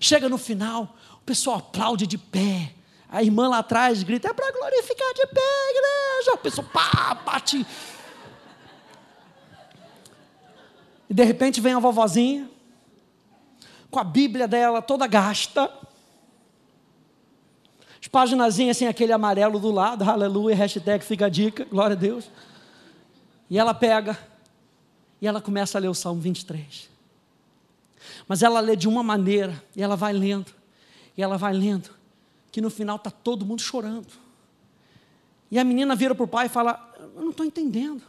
Chega 0.00 0.28
no 0.28 0.38
final, 0.38 0.96
o 1.14 1.24
pessoal 1.24 1.58
aplaude 1.58 2.06
de 2.06 2.16
pé. 2.16 2.72
A 3.10 3.22
irmã 3.22 3.48
lá 3.48 3.58
atrás 3.58 4.02
grita: 4.02 4.28
é 4.28 4.32
para 4.32 4.52
glorificar 4.52 5.14
de 5.14 5.26
pé, 5.26 5.70
igreja. 5.70 6.34
O 6.34 6.38
pessoal 6.38 6.66
pá, 6.72 7.14
bate. 7.24 7.66
E 11.10 11.14
de 11.14 11.24
repente 11.24 11.60
vem 11.60 11.72
a 11.72 11.78
vovozinha, 11.78 12.48
com 13.90 13.98
a 13.98 14.04
Bíblia 14.04 14.46
dela 14.46 14.82
toda 14.82 15.06
gasta, 15.06 15.72
as 18.00 18.08
páginas 18.08 18.58
assim, 18.58 18.86
aquele 18.86 19.12
amarelo 19.12 19.58
do 19.58 19.70
lado, 19.70 20.04
aleluia, 20.08 20.54
hashtag 20.54 21.04
fica 21.04 21.26
a 21.26 21.28
dica, 21.28 21.64
glória 21.64 21.96
a 21.96 21.98
Deus. 21.98 22.30
E 23.50 23.58
ela 23.58 23.74
pega, 23.74 24.18
e 25.20 25.26
ela 25.26 25.40
começa 25.40 25.78
a 25.78 25.80
ler 25.80 25.88
o 25.88 25.94
Salmo 25.94 26.20
23. 26.20 26.88
Mas 28.26 28.42
ela 28.42 28.60
lê 28.60 28.76
de 28.76 28.86
uma 28.88 29.02
maneira, 29.02 29.62
e 29.74 29.82
ela 29.82 29.96
vai 29.96 30.12
lendo, 30.12 30.52
e 31.16 31.22
ela 31.22 31.36
vai 31.36 31.52
lendo, 31.52 31.90
que 32.52 32.60
no 32.60 32.70
final 32.70 32.96
está 32.96 33.10
todo 33.10 33.44
mundo 33.44 33.60
chorando. 33.60 34.12
E 35.50 35.58
a 35.58 35.64
menina 35.64 35.96
vira 35.96 36.14
para 36.14 36.24
o 36.24 36.28
pai 36.28 36.46
e 36.46 36.48
fala: 36.48 36.92
Eu 37.16 37.22
não 37.22 37.30
estou 37.30 37.44
entendendo. 37.44 38.02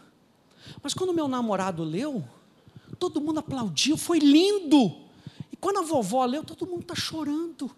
Mas 0.84 0.94
quando 0.94 1.14
meu 1.14 1.28
namorado 1.28 1.84
leu, 1.84 2.24
todo 3.00 3.22
mundo 3.22 3.40
aplaudiu, 3.40 3.98
foi 3.98 4.20
lindo. 4.20 4.96
E 5.52 5.56
quando 5.56 5.80
a 5.80 5.82
vovó 5.82 6.26
leu, 6.26 6.44
todo 6.44 6.68
mundo 6.68 6.82
está 6.82 6.96
chorando. 6.96 7.72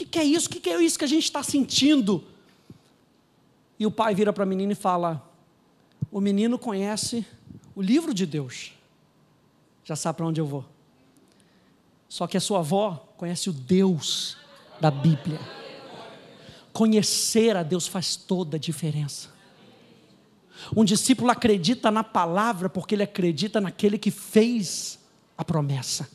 Que, 0.00 0.06
que 0.06 0.18
é 0.18 0.24
isso? 0.24 0.46
O 0.46 0.50
que, 0.50 0.60
que 0.60 0.70
é 0.70 0.82
isso 0.82 0.98
que 0.98 1.04
a 1.04 1.08
gente 1.08 1.24
está 1.24 1.42
sentindo? 1.42 2.24
E 3.78 3.84
o 3.84 3.90
pai 3.90 4.14
vira 4.14 4.32
para 4.32 4.44
a 4.44 4.46
menina 4.46 4.72
e 4.72 4.74
fala: 4.74 5.22
O 6.10 6.22
menino 6.22 6.58
conhece 6.58 7.26
o 7.74 7.82
livro 7.82 8.14
de 8.14 8.24
Deus, 8.24 8.72
já 9.84 9.94
sabe 9.94 10.16
para 10.16 10.26
onde 10.26 10.40
eu 10.40 10.46
vou. 10.46 10.64
Só 12.08 12.26
que 12.26 12.38
a 12.38 12.40
sua 12.40 12.60
avó 12.60 13.12
conhece 13.18 13.50
o 13.50 13.52
Deus 13.52 14.38
da 14.80 14.90
Bíblia. 14.90 15.38
Conhecer 16.72 17.54
a 17.54 17.62
Deus 17.62 17.86
faz 17.86 18.16
toda 18.16 18.56
a 18.56 18.60
diferença. 18.60 19.28
Um 20.74 20.82
discípulo 20.82 21.30
acredita 21.30 21.90
na 21.90 22.02
palavra 22.02 22.70
porque 22.70 22.94
ele 22.94 23.02
acredita 23.02 23.60
naquele 23.60 23.98
que 23.98 24.10
fez 24.10 24.98
a 25.36 25.44
promessa. 25.44 26.08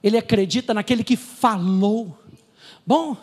Ele 0.00 0.16
acredita 0.16 0.72
naquele 0.72 1.02
que 1.02 1.16
falou. 1.16 2.21
Bom, 2.86 3.16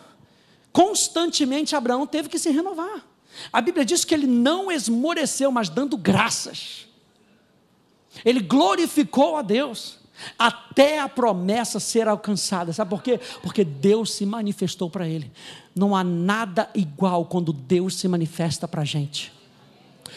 constantemente 0.72 1.76
Abraão 1.76 2.06
teve 2.06 2.28
que 2.28 2.38
se 2.38 2.50
renovar. 2.50 3.04
A 3.52 3.60
Bíblia 3.60 3.84
diz 3.84 4.04
que 4.04 4.14
ele 4.14 4.26
não 4.26 4.70
esmoreceu, 4.70 5.52
mas 5.52 5.68
dando 5.68 5.96
graças. 5.96 6.86
Ele 8.24 8.40
glorificou 8.40 9.36
a 9.36 9.42
Deus 9.42 9.98
até 10.38 11.00
a 11.00 11.08
promessa 11.08 11.80
ser 11.80 12.08
alcançada. 12.08 12.72
Sabe 12.72 12.90
por 12.90 13.02
quê? 13.02 13.18
Porque 13.42 13.64
Deus 13.64 14.12
se 14.12 14.26
manifestou 14.26 14.90
para 14.90 15.08
ele. 15.08 15.30
Não 15.74 15.94
há 15.96 16.04
nada 16.04 16.68
igual 16.74 17.24
quando 17.24 17.52
Deus 17.52 17.96
se 17.96 18.08
manifesta 18.08 18.68
para 18.68 18.82
a 18.82 18.84
gente. 18.84 19.32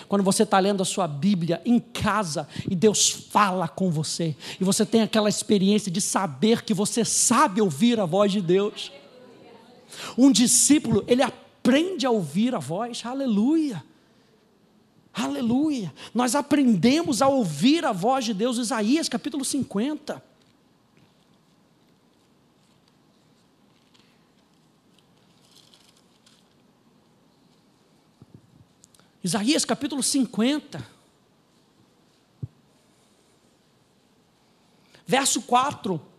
Quando 0.08 0.24
você 0.24 0.44
está 0.44 0.60
lendo 0.60 0.82
a 0.82 0.86
sua 0.86 1.08
Bíblia 1.08 1.62
em 1.66 1.80
casa 1.80 2.48
e 2.70 2.76
Deus 2.76 3.10
fala 3.10 3.68
com 3.68 3.92
você, 3.92 4.36
e 4.60 4.64
você 4.64 4.86
tem 4.86 5.02
aquela 5.02 5.30
experiência 5.30 5.92
de 5.92 6.02
saber 6.02 6.64
que 6.64 6.74
você 6.74 7.06
sabe 7.06 7.62
ouvir 7.62 8.00
a 8.00 8.06
voz 8.06 8.32
de 8.32 8.42
Deus. 8.42 8.92
Um 10.18 10.32
discípulo, 10.32 11.04
ele 11.08 11.22
aprende 11.22 12.06
a 12.06 12.12
ouvir 12.12 12.54
a 12.56 12.60
voz, 12.60 13.06
aleluia. 13.06 13.84
Aleluia. 15.14 15.94
Nós 16.14 16.34
aprendemos 16.34 17.22
a 17.22 17.28
ouvir 17.28 17.86
a 17.86 17.92
voz 17.92 18.26
de 18.26 18.34
Deus, 18.34 18.58
Isaías 18.58 19.08
capítulo 19.08 19.46
50. 19.46 20.24
Isaías 29.24 29.64
capítulo 29.64 30.04
50. 30.04 30.86
Verso 35.06 35.44
4. 35.44 36.12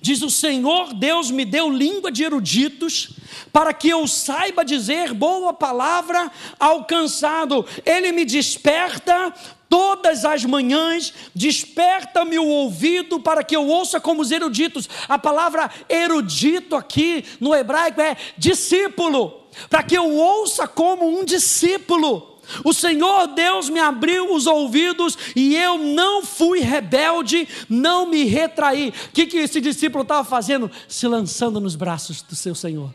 Diz: 0.00 0.22
O 0.22 0.30
Senhor 0.30 0.94
Deus 0.94 1.30
me 1.30 1.44
deu 1.44 1.70
língua 1.70 2.10
de 2.10 2.24
eruditos, 2.24 3.10
para 3.52 3.72
que 3.72 3.88
eu 3.88 4.06
saiba 4.06 4.64
dizer 4.64 5.12
boa 5.12 5.52
palavra 5.52 6.30
alcançado. 6.58 7.64
Ele 7.84 8.12
me 8.12 8.24
desperta 8.24 9.32
todas 9.68 10.24
as 10.24 10.44
manhãs, 10.44 11.14
desperta-me 11.34 12.38
o 12.38 12.46
ouvido 12.46 13.18
para 13.18 13.42
que 13.42 13.56
eu 13.56 13.66
ouça 13.66 13.98
como 13.98 14.20
os 14.20 14.30
eruditos. 14.30 14.88
A 15.08 15.18
palavra 15.18 15.70
erudito 15.88 16.76
aqui 16.76 17.24
no 17.40 17.54
hebraico 17.54 18.00
é 18.00 18.16
discípulo, 18.36 19.46
para 19.70 19.82
que 19.82 19.96
eu 19.96 20.14
ouça 20.14 20.68
como 20.68 21.08
um 21.08 21.24
discípulo. 21.24 22.31
O 22.64 22.72
Senhor 22.72 23.28
Deus 23.28 23.68
me 23.68 23.80
abriu 23.80 24.34
os 24.34 24.46
ouvidos 24.46 25.16
e 25.34 25.56
eu 25.56 25.78
não 25.78 26.24
fui 26.24 26.60
rebelde, 26.60 27.48
não 27.68 28.06
me 28.06 28.24
retraí. 28.24 28.88
O 28.88 29.12
que, 29.12 29.26
que 29.26 29.38
esse 29.38 29.60
discípulo 29.60 30.02
estava 30.02 30.24
fazendo? 30.24 30.70
Se 30.88 31.06
lançando 31.06 31.60
nos 31.60 31.74
braços 31.76 32.22
do 32.22 32.34
seu 32.34 32.54
Senhor. 32.54 32.92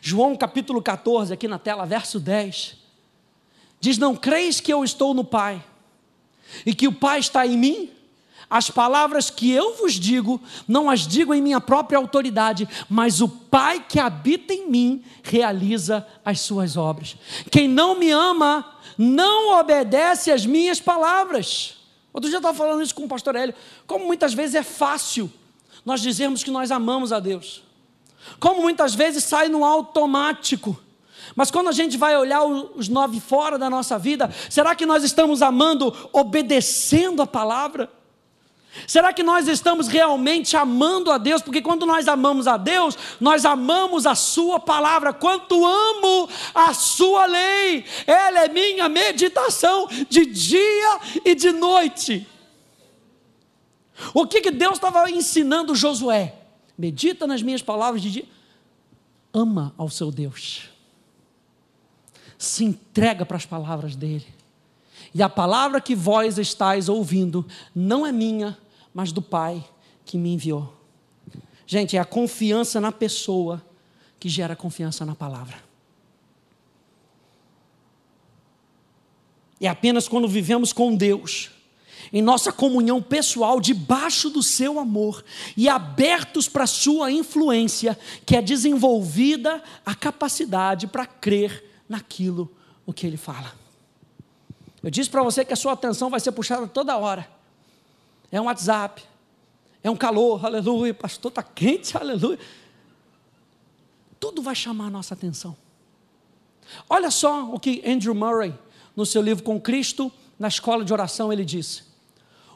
João 0.00 0.34
capítulo 0.34 0.80
14, 0.80 1.32
aqui 1.32 1.46
na 1.46 1.58
tela, 1.58 1.84
verso 1.84 2.18
10. 2.18 2.76
Diz: 3.80 3.98
Não 3.98 4.16
creis 4.16 4.60
que 4.60 4.72
eu 4.72 4.82
estou 4.82 5.14
no 5.14 5.24
Pai 5.24 5.62
e 6.64 6.74
que 6.74 6.88
o 6.88 6.92
Pai 6.92 7.18
está 7.20 7.46
em 7.46 7.56
mim? 7.56 7.90
As 8.50 8.68
palavras 8.68 9.30
que 9.30 9.48
eu 9.48 9.76
vos 9.76 9.94
digo, 9.94 10.40
não 10.66 10.90
as 10.90 11.06
digo 11.06 11.32
em 11.32 11.40
minha 11.40 11.60
própria 11.60 11.96
autoridade, 11.96 12.68
mas 12.88 13.20
o 13.20 13.28
Pai 13.28 13.84
que 13.88 14.00
habita 14.00 14.52
em 14.52 14.68
mim 14.68 15.04
realiza 15.22 16.04
as 16.24 16.40
suas 16.40 16.76
obras. 16.76 17.16
Quem 17.48 17.68
não 17.68 17.96
me 17.96 18.10
ama, 18.10 18.66
não 18.98 19.58
obedece 19.60 20.32
às 20.32 20.44
minhas 20.44 20.80
palavras. 20.80 21.76
Outro 22.12 22.28
dia 22.28 22.36
eu 22.36 22.40
estava 22.40 22.58
falando 22.58 22.82
isso 22.82 22.94
com 22.94 23.04
o 23.04 23.08
pastor 23.08 23.36
Hélio. 23.36 23.54
Como 23.86 24.04
muitas 24.04 24.34
vezes 24.34 24.56
é 24.56 24.64
fácil 24.64 25.30
nós 25.84 26.00
dizermos 26.00 26.42
que 26.42 26.50
nós 26.50 26.72
amamos 26.72 27.12
a 27.12 27.20
Deus. 27.20 27.62
Como 28.40 28.62
muitas 28.62 28.96
vezes 28.96 29.22
sai 29.22 29.48
no 29.48 29.64
automático. 29.64 30.76
Mas 31.36 31.52
quando 31.52 31.68
a 31.68 31.72
gente 31.72 31.96
vai 31.96 32.16
olhar 32.16 32.42
os 32.44 32.88
nove 32.88 33.20
fora 33.20 33.56
da 33.56 33.70
nossa 33.70 33.96
vida, 33.96 34.28
será 34.48 34.74
que 34.74 34.84
nós 34.84 35.04
estamos 35.04 35.40
amando, 35.40 35.94
obedecendo 36.12 37.22
a 37.22 37.26
palavra? 37.26 37.88
Será 38.86 39.12
que 39.12 39.22
nós 39.22 39.48
estamos 39.48 39.88
realmente 39.88 40.56
amando 40.56 41.10
a 41.10 41.18
Deus? 41.18 41.42
Porque 41.42 41.60
quando 41.60 41.84
nós 41.86 42.06
amamos 42.08 42.46
a 42.46 42.56
Deus, 42.56 42.96
nós 43.20 43.44
amamos 43.44 44.06
a 44.06 44.14
Sua 44.14 44.60
palavra. 44.60 45.12
Quanto 45.12 45.66
amo 45.66 46.28
a 46.54 46.72
Sua 46.72 47.26
lei, 47.26 47.84
ela 48.06 48.44
é 48.44 48.48
minha 48.48 48.88
meditação 48.88 49.88
de 50.08 50.26
dia 50.26 51.00
e 51.24 51.34
de 51.34 51.50
noite. 51.50 52.26
O 54.14 54.26
que, 54.26 54.40
que 54.40 54.50
Deus 54.50 54.74
estava 54.74 55.10
ensinando 55.10 55.74
Josué? 55.74 56.36
medita 56.80 57.26
nas 57.26 57.42
minhas 57.42 57.60
palavras 57.60 58.00
de 58.00 58.10
dia. 58.10 58.28
Ama 59.34 59.74
ao 59.76 59.90
seu 59.90 60.10
Deus. 60.10 60.70
Se 62.38 62.64
entrega 62.64 63.26
para 63.26 63.36
as 63.36 63.44
palavras 63.44 63.94
dele. 63.94 64.26
E 65.14 65.22
a 65.22 65.28
palavra 65.28 65.80
que 65.80 65.94
vós 65.94 66.38
estáis 66.38 66.88
ouvindo 66.88 67.46
não 67.74 68.06
é 68.06 68.12
minha, 68.12 68.56
mas 68.94 69.12
do 69.12 69.20
Pai 69.20 69.64
que 70.04 70.16
me 70.16 70.32
enviou. 70.32 70.76
Gente, 71.66 71.96
é 71.96 72.00
a 72.00 72.04
confiança 72.04 72.80
na 72.80 72.90
pessoa 72.90 73.64
que 74.18 74.28
gera 74.28 74.56
confiança 74.56 75.06
na 75.06 75.14
palavra. 75.14 75.56
É 79.60 79.68
apenas 79.68 80.08
quando 80.08 80.26
vivemos 80.26 80.72
com 80.72 80.96
Deus, 80.96 81.50
em 82.12 82.22
nossa 82.22 82.50
comunhão 82.50 83.00
pessoal, 83.02 83.60
debaixo 83.60 84.30
do 84.30 84.42
seu 84.42 84.80
amor 84.80 85.24
e 85.56 85.68
abertos 85.68 86.48
para 86.48 86.64
a 86.64 86.66
sua 86.66 87.12
influência, 87.12 87.98
que 88.24 88.36
é 88.36 88.42
desenvolvida 88.42 89.62
a 89.84 89.94
capacidade 89.94 90.86
para 90.86 91.06
crer 91.06 91.82
naquilo 91.88 92.50
o 92.86 92.92
que 92.92 93.06
ele 93.06 93.16
fala. 93.18 93.59
Eu 94.82 94.90
disse 94.90 95.10
para 95.10 95.22
você 95.22 95.44
que 95.44 95.52
a 95.52 95.56
sua 95.56 95.72
atenção 95.72 96.08
vai 96.08 96.20
ser 96.20 96.32
puxada 96.32 96.66
toda 96.66 96.96
hora. 96.96 97.28
É 98.32 98.40
um 98.40 98.44
WhatsApp, 98.44 99.02
é 99.82 99.90
um 99.90 99.96
calor, 99.96 100.44
aleluia, 100.44 100.94
pastor 100.94 101.30
está 101.30 101.42
quente, 101.42 101.96
aleluia. 101.96 102.38
Tudo 104.18 104.42
vai 104.42 104.54
chamar 104.54 104.86
a 104.86 104.90
nossa 104.90 105.14
atenção. 105.14 105.56
Olha 106.88 107.10
só 107.10 107.52
o 107.52 107.58
que 107.58 107.82
Andrew 107.86 108.14
Murray, 108.14 108.54
no 108.94 109.04
seu 109.04 109.20
livro 109.20 109.42
Com 109.42 109.60
Cristo, 109.60 110.12
na 110.38 110.48
escola 110.48 110.84
de 110.84 110.92
oração, 110.92 111.32
ele 111.32 111.44
disse: 111.44 111.82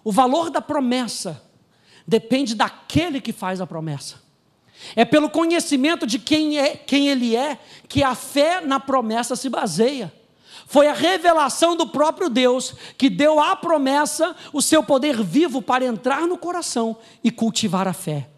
o 0.03 0.13
valor 0.13 0.51
da 0.51 0.61
promessa 0.61 1.43
depende 2.07 2.55
daquele 2.55 3.21
que 3.21 3.33
faz 3.33 3.61
a 3.61 3.67
promessa. 3.67 4.23
É 4.95 5.05
pelo 5.05 5.31
conhecimento 5.31 6.07
de 6.07 6.19
quem, 6.19 6.59
é, 6.59 6.77
quem 6.77 7.09
ele 7.09 7.35
é 7.35 7.59
que 7.89 8.03
a 8.03 8.15
fé 8.15 8.61
na 8.61 8.79
promessa 8.79 9.35
se 9.35 9.49
baseia. 9.49 10.13
Foi 10.67 10.89
a 10.89 10.93
revelação 10.93 11.77
do 11.77 11.87
próprio 11.87 12.29
Deus 12.29 12.75
que 12.97 13.11
deu 13.11 13.41
à 13.41 13.55
promessa 13.55 14.35
o 14.53 14.63
seu 14.63 14.83
poder 14.83 15.23
vivo 15.23 15.61
para 15.61 15.85
entrar 15.85 16.23
no 16.27 16.39
coração 16.39 16.97
e 17.23 17.31
cultivar 17.31 17.87
a 17.87 17.93
fé. 17.93 18.29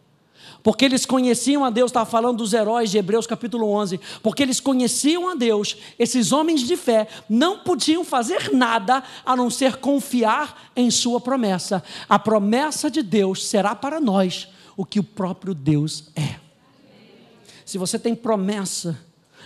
Porque 0.66 0.84
eles 0.84 1.06
conheciam 1.06 1.64
a 1.64 1.70
Deus, 1.70 1.90
estava 1.90 2.10
falando 2.10 2.38
dos 2.38 2.52
heróis 2.52 2.90
de 2.90 2.98
Hebreus 2.98 3.24
capítulo 3.24 3.70
11. 3.70 4.00
Porque 4.20 4.42
eles 4.42 4.58
conheciam 4.58 5.28
a 5.28 5.36
Deus, 5.36 5.76
esses 5.96 6.32
homens 6.32 6.62
de 6.62 6.76
fé 6.76 7.06
não 7.28 7.60
podiam 7.60 8.04
fazer 8.04 8.52
nada 8.52 9.00
a 9.24 9.36
não 9.36 9.48
ser 9.48 9.76
confiar 9.76 10.72
em 10.74 10.90
Sua 10.90 11.20
promessa. 11.20 11.84
A 12.08 12.18
promessa 12.18 12.90
de 12.90 13.00
Deus 13.00 13.46
será 13.46 13.76
para 13.76 14.00
nós 14.00 14.48
o 14.76 14.84
que 14.84 14.98
o 14.98 15.04
próprio 15.04 15.54
Deus 15.54 16.10
é. 16.16 16.34
Se 17.64 17.78
você 17.78 17.96
tem 17.96 18.16
promessa, 18.16 18.98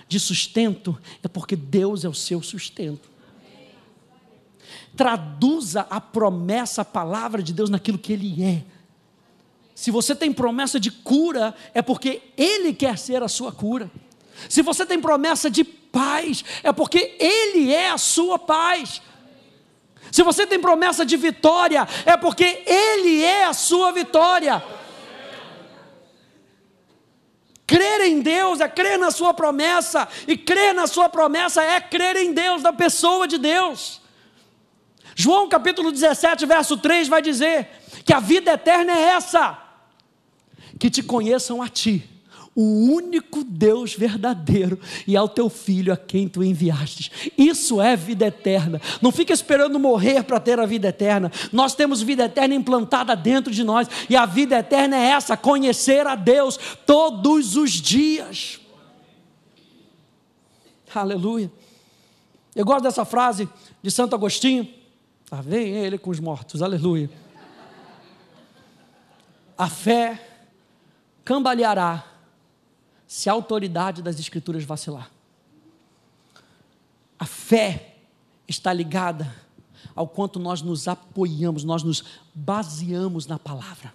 de 0.09 0.19
sustento, 0.19 0.99
é 1.23 1.29
porque 1.29 1.57
Deus 1.57 2.05
é 2.05 2.09
o 2.09 2.15
seu 2.15 2.43
sustento. 2.43 3.09
Traduza 4.97 5.87
a 5.89 6.01
promessa, 6.01 6.83
a 6.83 6.85
palavra 6.85 7.43
de 7.43 7.53
Deus 7.53 7.71
naquilo 7.71 7.99
que 7.99 8.13
Ele 8.13 8.43
é. 8.43 8.65
Se 9.75 9.91
você 9.91 10.15
tem 10.15 10.33
promessa 10.33 10.79
de 10.79 10.91
cura, 10.91 11.55
é 11.73 11.81
porque 11.81 12.23
Ele 12.37 12.75
quer 12.75 12.99
ser 12.99 13.23
a 13.23 13.29
sua 13.29 13.51
cura. 13.51 13.91
Se 14.49 14.63
você 14.63 14.85
tem 14.85 15.01
promessa 15.01 15.51
de 15.51 15.65
paz, 15.65 16.45
é 16.63 16.73
porque 16.73 17.17
Ele 17.19 17.73
é 17.73 17.91
a 17.91 17.99
sua 17.99 18.39
paz. 18.39 19.01
Se 20.11 20.23
você 20.23 20.47
tem 20.47 20.61
promessa 20.61 21.07
de 21.07 21.17
vitória, 21.17 21.87
é 22.05 22.17
porque 22.17 22.63
Ele 22.67 23.23
é 23.23 23.45
a 23.45 23.53
sua 23.53 23.93
vitória. 23.93 24.63
Crer 27.71 28.01
em 28.01 28.21
Deus 28.21 28.59
é 28.59 28.69
crer 28.69 28.99
na 28.99 29.13
Sua 29.13 29.33
promessa, 29.33 30.09
e 30.27 30.37
crer 30.37 30.75
na 30.75 30.89
Sua 30.89 31.09
promessa 31.09 31.63
é 31.63 31.81
crer 31.81 32.17
em 32.17 32.33
Deus, 32.33 32.63
na 32.63 32.73
pessoa 32.73 33.29
de 33.29 33.39
Deus. 33.39 34.01
João 35.15 35.49
capítulo 35.49 35.93
17, 35.93 36.47
verso 36.47 36.77
3 36.77 37.07
vai 37.07 37.23
dizer 37.23 37.69
que 38.05 38.13
a 38.13 38.19
vida 38.19 38.55
eterna 38.55 38.91
é 38.91 39.11
essa: 39.11 39.57
que 40.81 40.91
te 40.91 41.01
conheçam 41.01 41.63
a 41.63 41.69
Ti, 41.69 42.03
o 42.55 42.63
único 42.63 43.45
Deus 43.45 43.95
verdadeiro 43.95 44.79
e 45.07 45.17
ao 45.17 45.29
teu 45.29 45.49
filho 45.49 45.93
a 45.93 45.97
quem 45.97 46.29
tu 46.29 46.43
enviastes. 46.43 47.31
Isso 47.39 47.81
é 47.81 47.97
vida 47.97 48.27
eterna. 48.27 48.81
Não 49.01 49.13
fica 49.13 49.33
esperando 49.33 49.79
morrer 49.79 50.25
para 50.25 50.41
ter 50.41 50.59
a 50.59 50.67
vida 50.67 50.89
eterna. 50.89 51.31
Nós 51.53 51.75
temos 51.75 52.03
vida 52.03 52.25
eterna 52.25 52.55
implantada 52.55 53.15
dentro 53.15 53.53
de 53.53 53.63
nós 53.63 53.89
e 54.09 54.17
a 54.17 54.27
vida 54.27 54.59
eterna 54.59 54.97
é 54.97 55.11
essa: 55.11 55.37
conhecer 55.37 56.07
a 56.07 56.15
Deus 56.15 56.59
todos 56.85 57.57
os 57.57 57.71
dias. 57.73 58.61
Aleluia. 60.93 61.51
Eu 62.55 62.65
gosto 62.65 62.83
dessa 62.83 63.05
frase 63.05 63.49
de 63.81 63.91
Santo 63.93 64.15
Agostinho. 64.17 64.69
Ah, 65.31 65.41
vem 65.41 65.69
ele 65.69 65.97
com 65.97 66.11
os 66.11 66.19
mortos. 66.19 66.63
Aleluia. 66.63 67.09
A 69.57 69.69
fé 69.69 70.21
cambaleará 71.25 72.10
se 73.11 73.29
a 73.29 73.33
autoridade 73.33 74.03
das 74.03 74.21
Escrituras 74.21 74.63
vacilar. 74.63 75.11
A 77.19 77.27
fé 77.27 77.97
está 78.47 78.73
ligada 78.73 79.35
ao 79.97 80.07
quanto 80.07 80.39
nós 80.39 80.63
nos 80.63 80.87
apoiamos, 80.87 81.65
nós 81.65 81.83
nos 81.83 82.05
baseamos 82.33 83.27
na 83.27 83.37
palavra. 83.37 83.93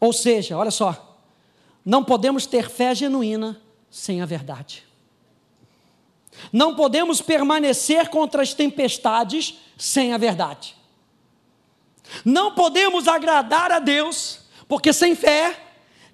Ou 0.00 0.12
seja, 0.12 0.58
olha 0.58 0.72
só, 0.72 1.20
não 1.84 2.02
podemos 2.02 2.46
ter 2.46 2.68
fé 2.68 2.92
genuína 2.96 3.62
sem 3.88 4.20
a 4.20 4.26
verdade. 4.26 4.84
Não 6.52 6.74
podemos 6.74 7.22
permanecer 7.22 8.08
contra 8.08 8.42
as 8.42 8.52
tempestades 8.52 9.56
sem 9.78 10.12
a 10.12 10.18
verdade. 10.18 10.74
Não 12.24 12.56
podemos 12.56 13.06
agradar 13.06 13.70
a 13.70 13.78
Deus, 13.78 14.40
porque 14.66 14.92
sem 14.92 15.14
fé 15.14 15.68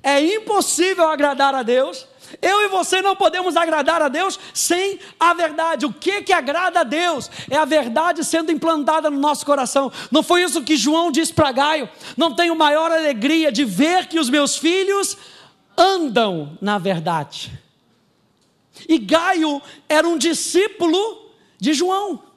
é 0.09 0.37
impossível 0.37 1.09
agradar 1.09 1.55
a 1.55 1.62
Deus. 1.62 2.07
Eu 2.42 2.62
e 2.62 2.68
você 2.68 3.01
não 3.01 3.16
podemos 3.16 3.57
agradar 3.57 4.03
a 4.03 4.09
Deus 4.09 4.38
sem 4.53 4.99
a 5.18 5.33
verdade. 5.33 5.87
O 5.87 5.92
que 5.92 6.23
que 6.23 6.33
agrada 6.33 6.81
a 6.81 6.85
Deus? 6.85 7.31
É 7.49 7.57
a 7.57 7.64
verdade 7.64 8.25
sendo 8.25 8.53
implantada 8.53 9.11
no 9.11 9.18
nosso 9.18 9.44
coração. 9.47 9.90
Não 10.11 10.23
foi 10.23 10.42
isso 10.42 10.62
que 10.62 10.77
João 10.77 11.11
disse 11.11 11.33
para 11.33 11.53
Gaio? 11.53 11.88
Não 12.16 12.35
tenho 12.35 12.55
maior 12.55 12.92
alegria 12.92 13.51
de 13.51 13.64
ver 13.64 14.07
que 14.07 14.18
os 14.18 14.29
meus 14.29 14.57
filhos 14.57 15.16
andam 15.77 16.59
na 16.61 16.79
verdade. 16.79 17.51
E 18.88 18.99
Gaio 18.99 19.61
era 19.88 20.07
um 20.07 20.18
discípulo 20.18 21.33
de 21.59 21.73
João. 21.73 22.28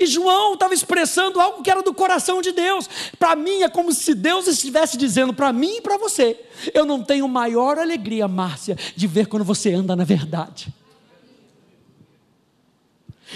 E 0.00 0.06
João 0.06 0.54
estava 0.54 0.72
expressando 0.72 1.38
algo 1.38 1.62
que 1.62 1.70
era 1.70 1.82
do 1.82 1.92
coração 1.92 2.40
de 2.40 2.52
Deus. 2.52 2.88
Para 3.18 3.36
mim 3.36 3.60
é 3.60 3.68
como 3.68 3.92
se 3.92 4.14
Deus 4.14 4.46
estivesse 4.46 4.96
dizendo 4.96 5.34
para 5.34 5.52
mim 5.52 5.76
e 5.76 5.82
para 5.82 5.98
você: 5.98 6.40
eu 6.72 6.86
não 6.86 7.04
tenho 7.04 7.28
maior 7.28 7.78
alegria, 7.78 8.26
Márcia, 8.26 8.78
de 8.96 9.06
ver 9.06 9.26
quando 9.26 9.44
você 9.44 9.74
anda 9.74 9.94
na 9.94 10.02
verdade. 10.02 10.72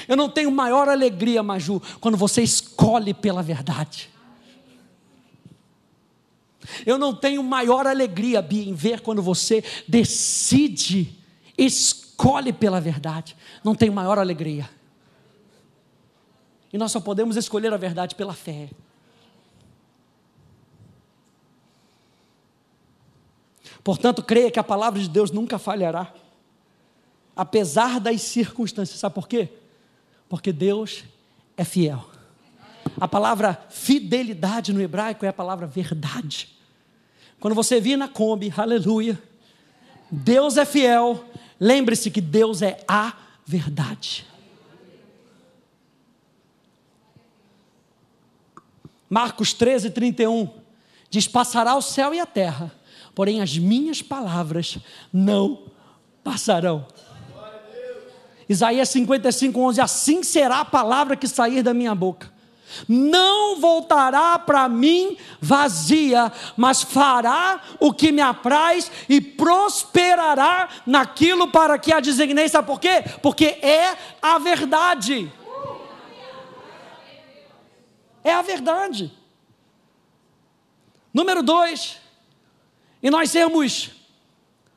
Eu 0.08 0.16
não 0.16 0.30
tenho 0.30 0.50
maior 0.50 0.88
alegria, 0.88 1.42
Maju, 1.42 1.82
quando 2.00 2.16
você 2.16 2.42
escolhe 2.42 3.12
pela 3.12 3.42
verdade. 3.42 4.08
Eu 6.86 6.96
não 6.96 7.14
tenho 7.14 7.42
maior 7.42 7.86
alegria, 7.86 8.40
Bia, 8.40 8.64
em 8.64 8.72
ver 8.72 9.00
quando 9.00 9.20
você 9.20 9.62
decide, 9.86 11.14
escolhe 11.58 12.54
pela 12.54 12.80
verdade. 12.80 13.36
Não 13.62 13.74
tenho 13.74 13.92
maior 13.92 14.18
alegria. 14.18 14.68
E 16.74 16.76
nós 16.76 16.90
só 16.90 16.98
podemos 16.98 17.36
escolher 17.36 17.72
a 17.72 17.76
verdade 17.76 18.16
pela 18.16 18.34
fé. 18.34 18.68
Portanto, 23.84 24.24
creia 24.24 24.50
que 24.50 24.58
a 24.58 24.64
palavra 24.64 25.00
de 25.00 25.08
Deus 25.08 25.30
nunca 25.30 25.56
falhará, 25.56 26.12
apesar 27.36 28.00
das 28.00 28.22
circunstâncias. 28.22 28.98
Sabe 28.98 29.14
por 29.14 29.28
quê? 29.28 29.50
Porque 30.28 30.52
Deus 30.52 31.04
é 31.56 31.62
fiel. 31.62 32.04
A 33.00 33.06
palavra 33.06 33.64
fidelidade 33.70 34.72
no 34.72 34.82
hebraico 34.82 35.24
é 35.24 35.28
a 35.28 35.32
palavra 35.32 35.68
verdade. 35.68 36.58
Quando 37.38 37.54
você 37.54 37.80
vir 37.80 37.96
na 37.96 38.08
Kombi, 38.08 38.52
aleluia, 38.56 39.16
Deus 40.10 40.56
é 40.56 40.64
fiel, 40.64 41.24
lembre-se 41.60 42.10
que 42.10 42.20
Deus 42.20 42.62
é 42.62 42.82
a 42.88 43.12
verdade. 43.46 44.33
Marcos 49.14 49.52
13, 49.52 49.90
31 49.90 50.50
diz: 51.08 51.28
Passará 51.28 51.76
o 51.76 51.80
céu 51.80 52.12
e 52.12 52.18
a 52.18 52.26
terra, 52.26 52.72
porém 53.14 53.40
as 53.40 53.56
minhas 53.56 54.02
palavras 54.02 54.76
não 55.12 55.66
passarão. 56.24 56.84
Isaías 58.48 58.88
55, 58.88 59.60
11: 59.60 59.80
Assim 59.80 60.24
será 60.24 60.58
a 60.58 60.64
palavra 60.64 61.14
que 61.14 61.28
sair 61.28 61.62
da 61.62 61.72
minha 61.72 61.94
boca. 61.94 62.28
não 62.88 63.60
voltará 63.60 64.36
para 64.36 64.68
mim 64.68 65.16
vazia, 65.40 66.32
mas 66.56 66.82
fará 66.82 67.60
o 67.78 67.92
que 67.92 68.10
me 68.10 68.20
apraz 68.20 68.90
e 69.08 69.20
prosperará 69.20 70.68
naquilo 70.84 71.46
para 71.52 71.78
que 71.78 71.92
a 71.92 72.00
designei. 72.00 72.48
Sabe 72.48 72.66
por 72.66 72.80
quê? 72.80 73.04
Porque 73.22 73.44
é 73.62 73.96
a 74.20 74.40
verdade. 74.40 75.30
É 78.24 78.32
a 78.32 78.42
verdade. 78.42 79.12
Número 81.12 81.42
dois, 81.42 81.98
e 83.00 83.08
nós 83.10 83.30
sermos 83.30 83.92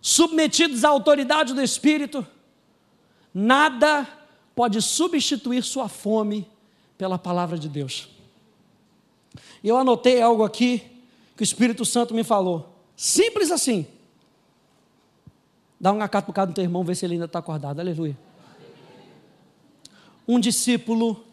submetidos 0.02 0.84
à 0.84 0.90
autoridade 0.90 1.54
do 1.54 1.62
Espírito, 1.64 2.28
nada 3.34 4.08
pode 4.54 4.82
substituir 4.82 5.64
sua 5.64 5.88
fome 5.88 6.48
pela 6.98 7.18
palavra 7.18 7.58
de 7.58 7.68
Deus. 7.68 8.10
E 9.64 9.68
eu 9.68 9.78
anotei 9.78 10.22
algo 10.22 10.44
aqui 10.44 10.84
que 11.36 11.42
o 11.42 11.44
Espírito 11.44 11.86
Santo 11.86 12.14
me 12.14 12.24
falou. 12.24 12.76
Simples 12.96 13.50
assim. 13.50 13.88
Dá 15.80 15.92
um 15.92 16.02
acato 16.02 16.32
do 16.32 16.54
teu 16.54 16.64
irmão, 16.64 16.84
ver 16.84 16.96
se 16.96 17.06
ele 17.06 17.14
ainda 17.14 17.26
está 17.26 17.40
acordado. 17.40 17.80
Aleluia. 17.80 18.18
Um 20.28 20.40
discípulo 20.40 21.24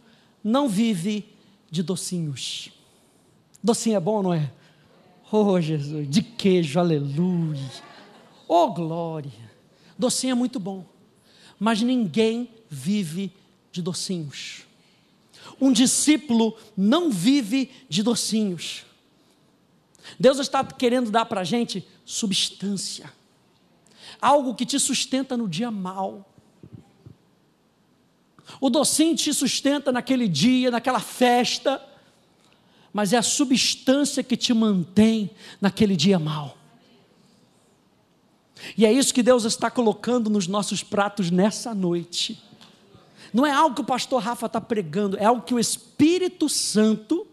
não 0.43 0.69
vive 0.69 1.34
de 1.75 1.83
docinhos. 1.83 2.71
Docinho 3.63 3.97
é 3.97 4.01
bom, 4.01 4.23
não 4.23 4.33
é? 4.33 4.51
Oh, 5.33 5.61
Jesus, 5.61 6.09
de 6.09 6.23
queijo, 6.23 6.79
aleluia. 6.79 7.61
Oh, 8.47 8.73
glória. 8.73 9.33
Docinho 9.99 10.31
é 10.31 10.35
muito 10.35 10.61
bom. 10.61 10.87
Mas 11.59 11.83
ninguém 11.83 12.49
vive 12.71 13.33
de 13.73 13.83
docinhos. 13.83 14.63
Um 15.61 15.73
discípulo 15.73 16.57
não 16.77 17.11
vive 17.11 17.71
de 17.89 18.05
docinhos. 18.05 18.85
Deus 20.19 20.39
está 20.39 20.65
querendo 20.65 21.11
dar 21.11 21.25
para 21.25 21.41
a 21.41 21.45
gente 21.45 21.85
substância, 22.05 23.13
algo 24.21 24.55
que 24.55 24.67
te 24.67 24.79
sustenta 24.79 25.37
no 25.37 25.49
dia 25.49 25.71
mal. 25.71 26.34
O 28.61 28.69
docinho 28.71 29.17
te 29.17 29.33
sustenta 29.33 29.91
naquele 29.91 30.29
dia, 30.29 30.71
naquela 30.71 31.01
festa, 31.01 31.83
mas 32.93 33.13
é 33.13 33.17
a 33.17 33.23
substância 33.23 34.23
que 34.23 34.37
te 34.37 34.55
mantém 34.55 35.31
naquele 35.61 35.97
dia 35.97 36.19
mal. 36.19 36.57
E 38.77 38.87
é 38.87 38.93
isso 38.93 39.13
que 39.13 39.23
Deus 39.23 39.45
está 39.45 39.71
colocando 39.71 40.31
nos 40.31 40.47
nossos 40.47 40.83
pratos 40.83 41.31
nessa 41.31 41.75
noite. 41.75 42.43
Não 43.33 43.45
é 43.45 43.51
algo 43.51 43.75
que 43.75 43.81
o 43.81 43.85
pastor 43.85 44.23
Rafa 44.23 44.47
está 44.47 44.61
pregando, 44.61 45.19
é 45.19 45.25
algo 45.25 45.43
que 45.43 45.53
o 45.53 45.59
Espírito 45.59 46.49
Santo 46.49 47.27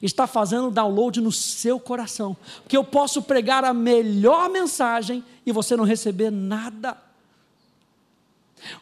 está 0.00 0.26
fazendo 0.26 0.70
download 0.70 1.20
no 1.20 1.32
seu 1.32 1.80
coração. 1.80 2.36
Porque 2.62 2.76
eu 2.76 2.84
posso 2.84 3.22
pregar 3.22 3.64
a 3.64 3.74
melhor 3.74 4.48
mensagem 4.48 5.24
e 5.44 5.50
você 5.50 5.76
não 5.76 5.84
receber 5.84 6.30
nada. 6.30 6.96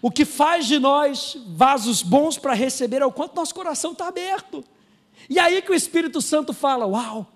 O 0.00 0.10
que 0.10 0.24
faz 0.24 0.66
de 0.66 0.78
nós 0.78 1.36
vasos 1.48 2.02
bons 2.02 2.38
para 2.38 2.54
receber 2.54 3.02
é 3.02 3.06
o 3.06 3.12
quanto 3.12 3.36
nosso 3.36 3.54
coração 3.54 3.92
está 3.92 4.08
aberto. 4.08 4.64
E 5.28 5.38
aí 5.38 5.62
que 5.62 5.72
o 5.72 5.74
Espírito 5.74 6.20
Santo 6.20 6.52
fala: 6.52 6.86
Uau, 6.86 7.26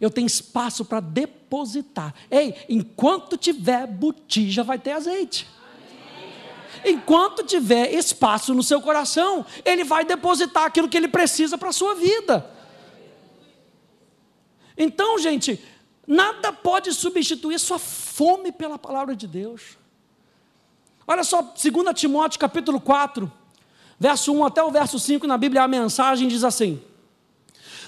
eu 0.00 0.10
tenho 0.10 0.26
espaço 0.26 0.84
para 0.84 1.00
depositar. 1.00 2.14
Ei, 2.30 2.54
enquanto 2.68 3.36
tiver 3.36 3.86
botija, 3.86 4.62
vai 4.62 4.78
ter 4.78 4.92
azeite 4.92 5.46
enquanto 6.84 7.42
tiver 7.42 7.92
espaço 7.94 8.54
no 8.54 8.62
seu 8.62 8.80
coração, 8.80 9.44
ele 9.64 9.82
vai 9.82 10.04
depositar 10.04 10.64
aquilo 10.64 10.88
que 10.88 10.96
ele 10.96 11.08
precisa 11.08 11.56
para 11.56 11.70
a 11.70 11.72
sua 11.72 11.94
vida. 11.94 12.50
Então, 14.76 15.18
gente, 15.18 15.62
nada 16.06 16.52
pode 16.52 16.92
substituir 16.92 17.58
sua 17.58 17.78
fome 17.78 18.52
pela 18.52 18.78
palavra 18.78 19.16
de 19.16 19.26
Deus. 19.26 19.78
Olha 21.06 21.22
só, 21.22 21.42
2 21.42 21.64
Timóteo 21.94 22.40
capítulo 22.40 22.80
4, 22.80 23.30
verso 23.98 24.32
1 24.32 24.44
até 24.46 24.62
o 24.62 24.70
verso 24.70 24.98
5 24.98 25.26
na 25.26 25.36
Bíblia, 25.36 25.62
a 25.62 25.68
mensagem 25.68 26.28
diz 26.28 26.42
assim: 26.42 26.80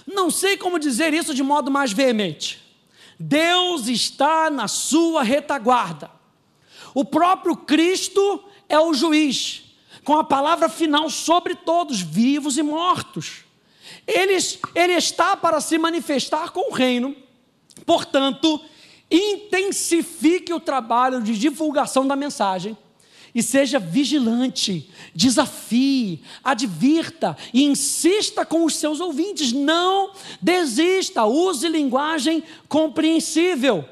Não 0.07 0.31
sei 0.31 0.57
como 0.57 0.79
dizer 0.79 1.15
isso 1.15 1.35
de 1.35 1.43
modo 1.43 1.71
mais 1.71 1.93
veemente. 1.93 2.63
Deus 3.19 3.89
está 3.89 4.51
na 4.51 4.69
sua 4.69 5.23
retaguarda. 5.23 6.11
O 6.95 7.05
próprio 7.05 7.57
Cristo 7.57 8.45
é 8.69 8.79
o 8.79 8.93
juiz, 8.93 9.65
com 10.05 10.19
a 10.19 10.25
palavra 10.25 10.69
final 10.69 11.09
sobre 11.09 11.55
todos, 11.55 12.03
vivos 12.03 12.59
e 12.59 12.63
mortos. 12.63 13.45
Ele, 14.07 14.37
ele 14.75 14.93
está 14.93 15.37
para 15.37 15.61
se 15.61 15.79
manifestar 15.79 16.51
com 16.51 16.71
o 16.71 16.75
reino, 16.75 17.17
portanto, 17.87 18.61
intensifique 19.11 20.53
o 20.53 20.61
trabalho 20.61 21.23
de 21.23 21.39
divulgação 21.39 22.07
da 22.07 22.15
mensagem 22.15 22.77
e 23.37 23.43
seja 23.43 23.79
vigilante, 23.79 24.91
desafie, 25.15 26.23
advirta 26.43 27.37
e 27.53 27.65
insista 27.65 28.47
com 28.47 28.65
os 28.65 28.77
seus 28.77 28.99
ouvintes. 28.99 29.53
Não 29.53 30.15
desista, 30.41 31.27
use 31.27 31.69
linguagem 31.69 32.43
compreensível. 32.67 33.87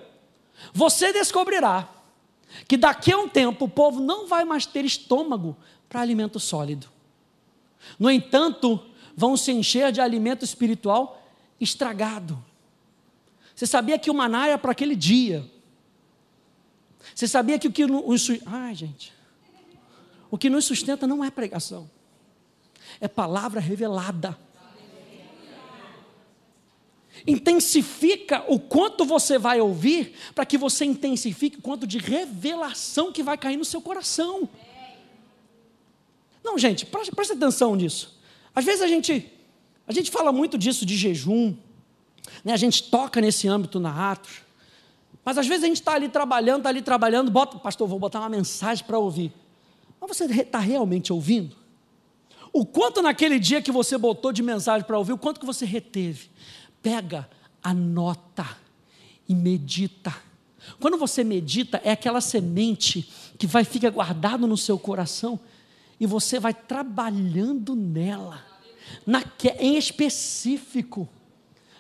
Você 0.73 1.13
descobrirá 1.13 1.87
que 2.67 2.79
daqui 2.79 3.13
a 3.13 3.19
um 3.19 3.29
tempo 3.29 3.67
o 3.67 3.69
povo 3.69 4.01
não 4.01 4.27
vai 4.27 4.47
mais 4.47 4.65
ter 4.65 4.83
estômago 4.83 5.55
para 5.91 6.01
alimento 6.01 6.41
sólido. 6.41 6.89
No 7.99 8.11
entanto, 8.11 8.81
vão 9.15 9.37
se 9.37 9.53
encher 9.53 9.93
de 9.93 10.01
alimento 10.01 10.43
espiritual 10.43 11.23
estragado. 11.61 12.43
Você 13.55 13.67
sabia 13.67 13.99
que 13.99 14.11
o 14.11 14.15
maná 14.15 14.49
era 14.49 14.57
para 14.57 14.73
aquele 14.73 14.97
dia? 14.97 15.45
Você 17.15 17.29
sabia 17.29 17.59
que 17.59 17.69
o 17.69 17.73
que 17.73 17.87
nos. 17.87 18.31
Ai, 18.47 18.75
gente. 18.75 19.14
O 20.35 20.37
que 20.37 20.51
nos 20.51 20.65
sustenta 20.65 21.07
não 21.07 21.25
é 21.25 21.31
pregação, 21.31 21.89
é 23.01 23.07
palavra 23.07 23.61
revelada 23.61 24.37
intensifica 27.25 28.45
o 28.49 28.59
quanto 28.59 29.05
você 29.05 29.39
vai 29.39 29.61
ouvir, 29.61 30.13
para 30.35 30.45
que 30.45 30.59
você 30.59 30.85
intensifique 30.85 31.59
o 31.59 31.63
quanto 31.63 31.87
de 31.87 31.99
revelação 31.99 33.13
que 33.13 33.23
vai 33.23 33.39
cair 33.39 33.57
no 33.57 33.65
seu 33.65 33.81
coração. 33.81 34.49
Não, 36.43 36.59
gente, 36.59 36.85
preste, 36.85 37.15
preste 37.15 37.33
atenção 37.33 37.77
nisso. 37.77 38.21
Às 38.53 38.65
vezes 38.65 38.83
a 38.83 38.89
gente, 38.89 39.33
a 39.87 39.93
gente 39.93 40.11
fala 40.11 40.33
muito 40.33 40.59
disso 40.59 40.85
de 40.85 40.97
jejum, 40.97 41.57
né? 42.45 42.53
a 42.53 42.59
gente 42.59 42.83
toca 42.91 43.21
nesse 43.21 43.47
âmbito 43.47 43.79
na 43.79 44.11
Atos, 44.11 44.43
mas 45.25 45.39
às 45.39 45.47
vezes 45.47 45.63
a 45.63 45.69
gente 45.69 45.81
está 45.81 45.95
ali 45.95 46.09
trabalhando, 46.09 46.59
está 46.59 46.71
ali 46.71 46.83
trabalhando, 46.83 47.31
bota, 47.31 47.57
pastor, 47.59 47.87
vou 47.87 48.01
botar 48.01 48.19
uma 48.19 48.29
mensagem 48.29 48.85
para 48.85 48.99
ouvir. 48.99 49.33
Mas 50.07 50.17
você 50.17 50.25
está 50.25 50.59
realmente 50.59 51.13
ouvindo? 51.13 51.57
O 52.53 52.65
quanto 52.65 53.03
naquele 53.03 53.39
dia 53.39 53.61
que 53.61 53.73
você 53.73 53.99
botou 53.99 54.33
de 54.33 54.43
mensagem 54.43 54.87
para 54.87 54.99
ouvir, 54.99 55.13
o 55.13 55.19
quanto 55.19 55.41
que 55.41 55.47
você 55.47 55.65
reteve? 55.65 56.31
pega, 56.85 57.27
anota 57.63 58.47
e 59.27 59.35
medita. 59.35 60.15
Quando 60.79 60.99
você 60.99 61.25
medita, 61.25 61.81
é 61.83 61.93
aquela 61.93 62.21
semente 62.21 63.11
que 63.39 63.47
vai 63.47 63.65
ficar 63.65 63.89
guardado 63.89 64.47
no 64.47 64.57
seu 64.57 64.79
coração 64.79 65.41
e 65.99 66.07
você 66.07 66.39
vai 66.39 66.53
trabalhando 66.53 67.75
nela, 67.75 68.45
em 69.59 69.79
específico. 69.79 71.09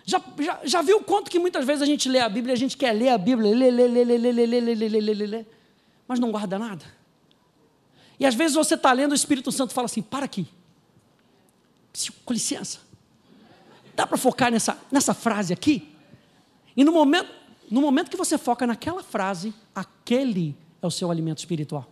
Já, 0.06 0.22
já, 0.40 0.60
já 0.64 0.82
viu 0.82 1.02
quanto 1.02 1.30
que 1.30 1.38
muitas 1.38 1.66
vezes 1.66 1.82
a 1.82 1.86
gente 1.86 2.08
lê 2.08 2.20
a 2.20 2.28
Bíblia, 2.28 2.54
a 2.54 2.58
gente 2.58 2.76
quer 2.76 2.92
ler 2.92 3.10
a 3.10 3.18
Bíblia, 3.18 3.54
lê, 3.54 3.70
lê, 3.70 3.86
lê, 3.86 4.04
lê, 4.04 4.18
lê, 4.18 4.32
lê, 4.32 4.46
lê, 4.46 4.60
lê, 4.60 4.74
lê, 4.74 4.88
lê, 4.88 5.14
lê, 5.14 5.26
lê, 5.26 5.46
mas 6.08 6.18
não 6.18 6.30
guarda 6.30 6.58
nada. 6.58 6.84
E 8.18 8.26
às 8.26 8.34
vezes 8.34 8.54
você 8.54 8.74
está 8.74 8.92
lendo, 8.92 9.12
o 9.12 9.14
Espírito 9.14 9.50
Santo 9.50 9.72
fala 9.72 9.86
assim: 9.86 10.02
para 10.02 10.24
aqui, 10.24 10.46
com 12.24 12.32
licença. 12.32 12.78
Dá 13.96 14.06
para 14.06 14.18
focar 14.18 14.50
nessa, 14.50 14.76
nessa 14.90 15.14
frase 15.14 15.52
aqui? 15.52 15.94
E 16.76 16.82
no 16.82 16.92
momento, 16.92 17.30
no 17.70 17.80
momento 17.80 18.10
que 18.10 18.16
você 18.16 18.36
foca 18.36 18.66
naquela 18.66 19.02
frase, 19.02 19.54
aquele 19.74 20.56
é 20.82 20.86
o 20.86 20.90
seu 20.90 21.10
alimento 21.10 21.38
espiritual. 21.38 21.88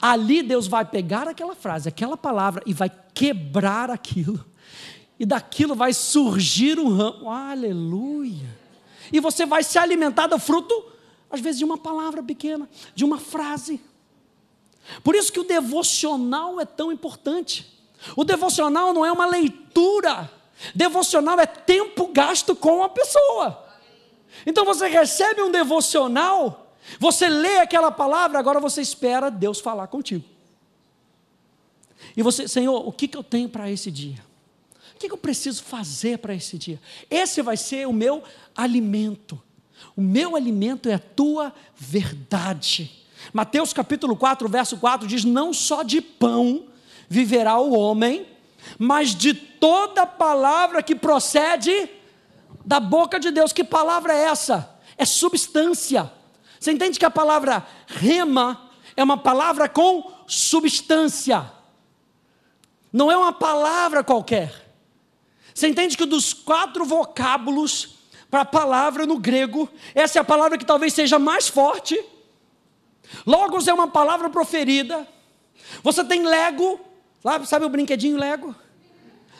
Ali 0.00 0.42
Deus 0.42 0.66
vai 0.66 0.84
pegar 0.84 1.28
aquela 1.28 1.54
frase, 1.54 1.88
aquela 1.88 2.16
palavra 2.16 2.62
e 2.66 2.72
vai 2.72 2.90
quebrar 3.14 3.90
aquilo. 3.90 4.44
E 5.18 5.26
daquilo 5.26 5.74
vai 5.74 5.92
surgir 5.92 6.78
um 6.78 6.88
ramo. 6.88 7.30
Aleluia. 7.30 8.58
E 9.12 9.20
você 9.20 9.44
vai 9.44 9.62
se 9.62 9.78
alimentar 9.78 10.26
do 10.26 10.38
fruto, 10.38 10.74
às 11.30 11.40
vezes, 11.40 11.58
de 11.58 11.64
uma 11.64 11.76
palavra 11.76 12.22
pequena, 12.22 12.68
de 12.94 13.04
uma 13.04 13.18
frase. 13.18 13.80
Por 15.02 15.14
isso 15.14 15.32
que 15.32 15.40
o 15.40 15.44
devocional 15.44 16.60
é 16.60 16.64
tão 16.64 16.90
importante. 16.90 17.78
O 18.16 18.24
devocional 18.24 18.92
não 18.92 19.04
é 19.04 19.12
uma 19.12 19.26
leitura 19.26 20.30
Devocional 20.74 21.40
é 21.40 21.46
tempo 21.46 22.08
gasto 22.08 22.54
com 22.54 22.82
a 22.82 22.88
pessoa. 22.88 23.66
Então 24.44 24.64
você 24.64 24.86
recebe 24.88 25.42
um 25.42 25.50
devocional, 25.50 26.74
você 26.98 27.28
lê 27.28 27.58
aquela 27.58 27.90
palavra, 27.90 28.38
agora 28.38 28.60
você 28.60 28.80
espera 28.80 29.30
Deus 29.30 29.60
falar 29.60 29.86
contigo. 29.86 30.24
E 32.16 32.22
você, 32.22 32.46
Senhor, 32.46 32.86
o 32.86 32.92
que, 32.92 33.08
que 33.08 33.16
eu 33.16 33.22
tenho 33.22 33.48
para 33.48 33.70
esse 33.70 33.90
dia? 33.90 34.28
que 34.98 35.10
eu 35.10 35.16
preciso 35.16 35.62
fazer 35.62 36.18
para 36.18 36.34
esse 36.34 36.58
dia? 36.58 36.78
Esse 37.08 37.40
vai 37.40 37.56
ser 37.56 37.88
o 37.88 37.92
meu 37.92 38.22
alimento. 38.54 39.40
O 39.96 40.02
meu 40.02 40.36
alimento 40.36 40.90
é 40.90 40.94
a 40.94 40.98
tua 40.98 41.54
verdade. 41.74 42.99
Mateus 43.32 43.72
capítulo 43.72 44.16
4, 44.16 44.48
verso 44.48 44.76
4 44.76 45.06
diz: 45.06 45.24
Não 45.24 45.52
só 45.52 45.82
de 45.82 46.00
pão 46.00 46.66
viverá 47.08 47.58
o 47.58 47.72
homem, 47.72 48.26
mas 48.78 49.14
de 49.14 49.34
toda 49.34 50.06
palavra 50.06 50.82
que 50.82 50.94
procede 50.94 51.90
da 52.64 52.80
boca 52.80 53.18
de 53.18 53.30
Deus. 53.30 53.52
Que 53.52 53.64
palavra 53.64 54.12
é 54.14 54.24
essa? 54.24 54.78
É 54.96 55.04
substância. 55.04 56.10
Você 56.58 56.72
entende 56.72 56.98
que 56.98 57.04
a 57.04 57.10
palavra 57.10 57.66
rema 57.86 58.70
é 58.96 59.02
uma 59.02 59.16
palavra 59.16 59.68
com 59.68 60.12
substância, 60.26 61.50
não 62.92 63.10
é 63.10 63.16
uma 63.16 63.32
palavra 63.32 64.04
qualquer. 64.04 64.68
Você 65.54 65.68
entende 65.68 65.96
que 65.96 66.04
dos 66.04 66.32
quatro 66.32 66.84
vocábulos 66.84 67.96
para 68.30 68.42
a 68.42 68.44
palavra 68.44 69.06
no 69.06 69.18
grego, 69.18 69.68
essa 69.94 70.18
é 70.18 70.20
a 70.20 70.24
palavra 70.24 70.56
que 70.56 70.64
talvez 70.64 70.92
seja 70.92 71.18
mais 71.18 71.48
forte. 71.48 71.98
Logos 73.26 73.66
é 73.68 73.74
uma 73.74 73.88
palavra 73.88 74.30
proferida. 74.30 75.06
Você 75.82 76.04
tem 76.04 76.26
Lego, 76.26 76.80
sabe 77.46 77.64
o 77.64 77.68
brinquedinho 77.68 78.18
Lego? 78.18 78.54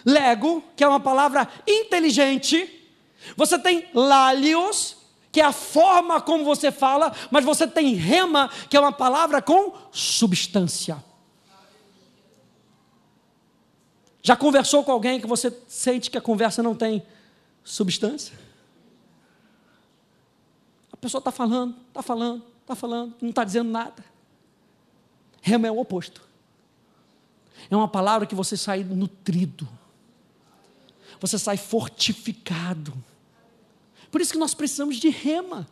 Lego, 0.05 0.63
que 0.77 0.85
é 0.85 0.89
uma 0.89 1.01
palavra 1.01 1.49
inteligente. 1.67 2.89
Você 3.37 3.59
tem 3.59 3.89
Lalios, 3.93 4.97
que 5.31 5.41
é 5.41 5.45
a 5.45 5.53
forma 5.53 6.21
como 6.21 6.45
você 6.45 6.73
fala, 6.73 7.15
mas 7.31 7.45
você 7.45 7.67
tem 7.67 7.95
rema, 7.95 8.51
que 8.69 8.77
é 8.77 8.81
uma 8.81 8.93
palavra 8.93 9.43
com 9.43 9.75
substância. 9.93 11.03
Já 14.23 14.37
conversou 14.37 14.85
com 14.85 14.93
alguém 14.93 15.21
que 15.21 15.27
você 15.27 15.57
sente 15.67 16.11
que 16.11 16.19
a 16.19 16.21
conversa 16.21 16.63
não 16.63 16.75
tem 16.75 17.03
substância? 17.65 18.39
A 20.93 20.97
pessoa 20.97 21.21
está 21.21 21.31
falando, 21.31 21.75
está 21.89 22.03
falando, 22.03 22.45
está 22.73 22.75
falando, 22.75 23.15
não 23.21 23.31
está 23.31 23.45
dizendo 23.45 23.71
nada. 23.71 24.05
Rema 25.41 25.67
é 25.67 25.71
o 25.71 25.79
oposto. 25.79 26.23
É 27.71 27.77
uma 27.77 27.89
palavra 27.89 28.27
que 28.27 28.35
você 28.35 28.57
sai 28.57 28.83
nutrido, 28.83 29.69
você 31.21 31.39
sai 31.39 31.57
fortificado 31.57 32.93
por 34.11 34.21
isso 34.21 34.33
que 34.33 34.39
nós 34.39 34.55
precisamos 34.55 34.97
de 34.97 35.09
rema. 35.09 35.67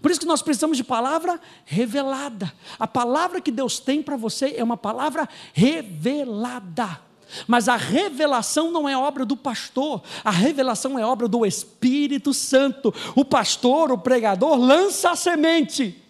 Por 0.00 0.10
isso 0.10 0.20
que 0.20 0.26
nós 0.26 0.42
precisamos 0.42 0.76
de 0.76 0.84
palavra 0.84 1.40
revelada. 1.64 2.52
A 2.78 2.86
palavra 2.86 3.40
que 3.40 3.50
Deus 3.50 3.78
tem 3.78 4.02
para 4.02 4.16
você 4.16 4.54
é 4.56 4.64
uma 4.64 4.76
palavra 4.76 5.28
revelada. 5.52 7.00
Mas 7.46 7.66
a 7.66 7.76
revelação 7.76 8.70
não 8.70 8.86
é 8.86 8.96
obra 8.96 9.24
do 9.24 9.36
pastor, 9.36 10.02
a 10.22 10.30
revelação 10.30 10.98
é 10.98 11.06
obra 11.06 11.26
do 11.26 11.46
Espírito 11.46 12.34
Santo. 12.34 12.94
O 13.16 13.24
pastor, 13.24 13.90
o 13.90 13.96
pregador, 13.96 14.58
lança 14.58 15.10
a 15.10 15.16
semente. 15.16 16.01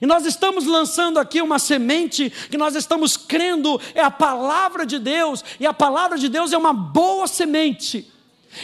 E 0.00 0.06
nós 0.06 0.26
estamos 0.26 0.66
lançando 0.66 1.18
aqui 1.18 1.40
uma 1.40 1.58
semente 1.58 2.30
que 2.50 2.58
nós 2.58 2.74
estamos 2.74 3.16
crendo 3.16 3.80
é 3.94 4.02
a 4.02 4.10
palavra 4.10 4.84
de 4.84 4.98
Deus, 4.98 5.44
e 5.58 5.66
a 5.66 5.72
palavra 5.72 6.18
de 6.18 6.28
Deus 6.28 6.52
é 6.52 6.58
uma 6.58 6.72
boa 6.72 7.26
semente. 7.26 8.12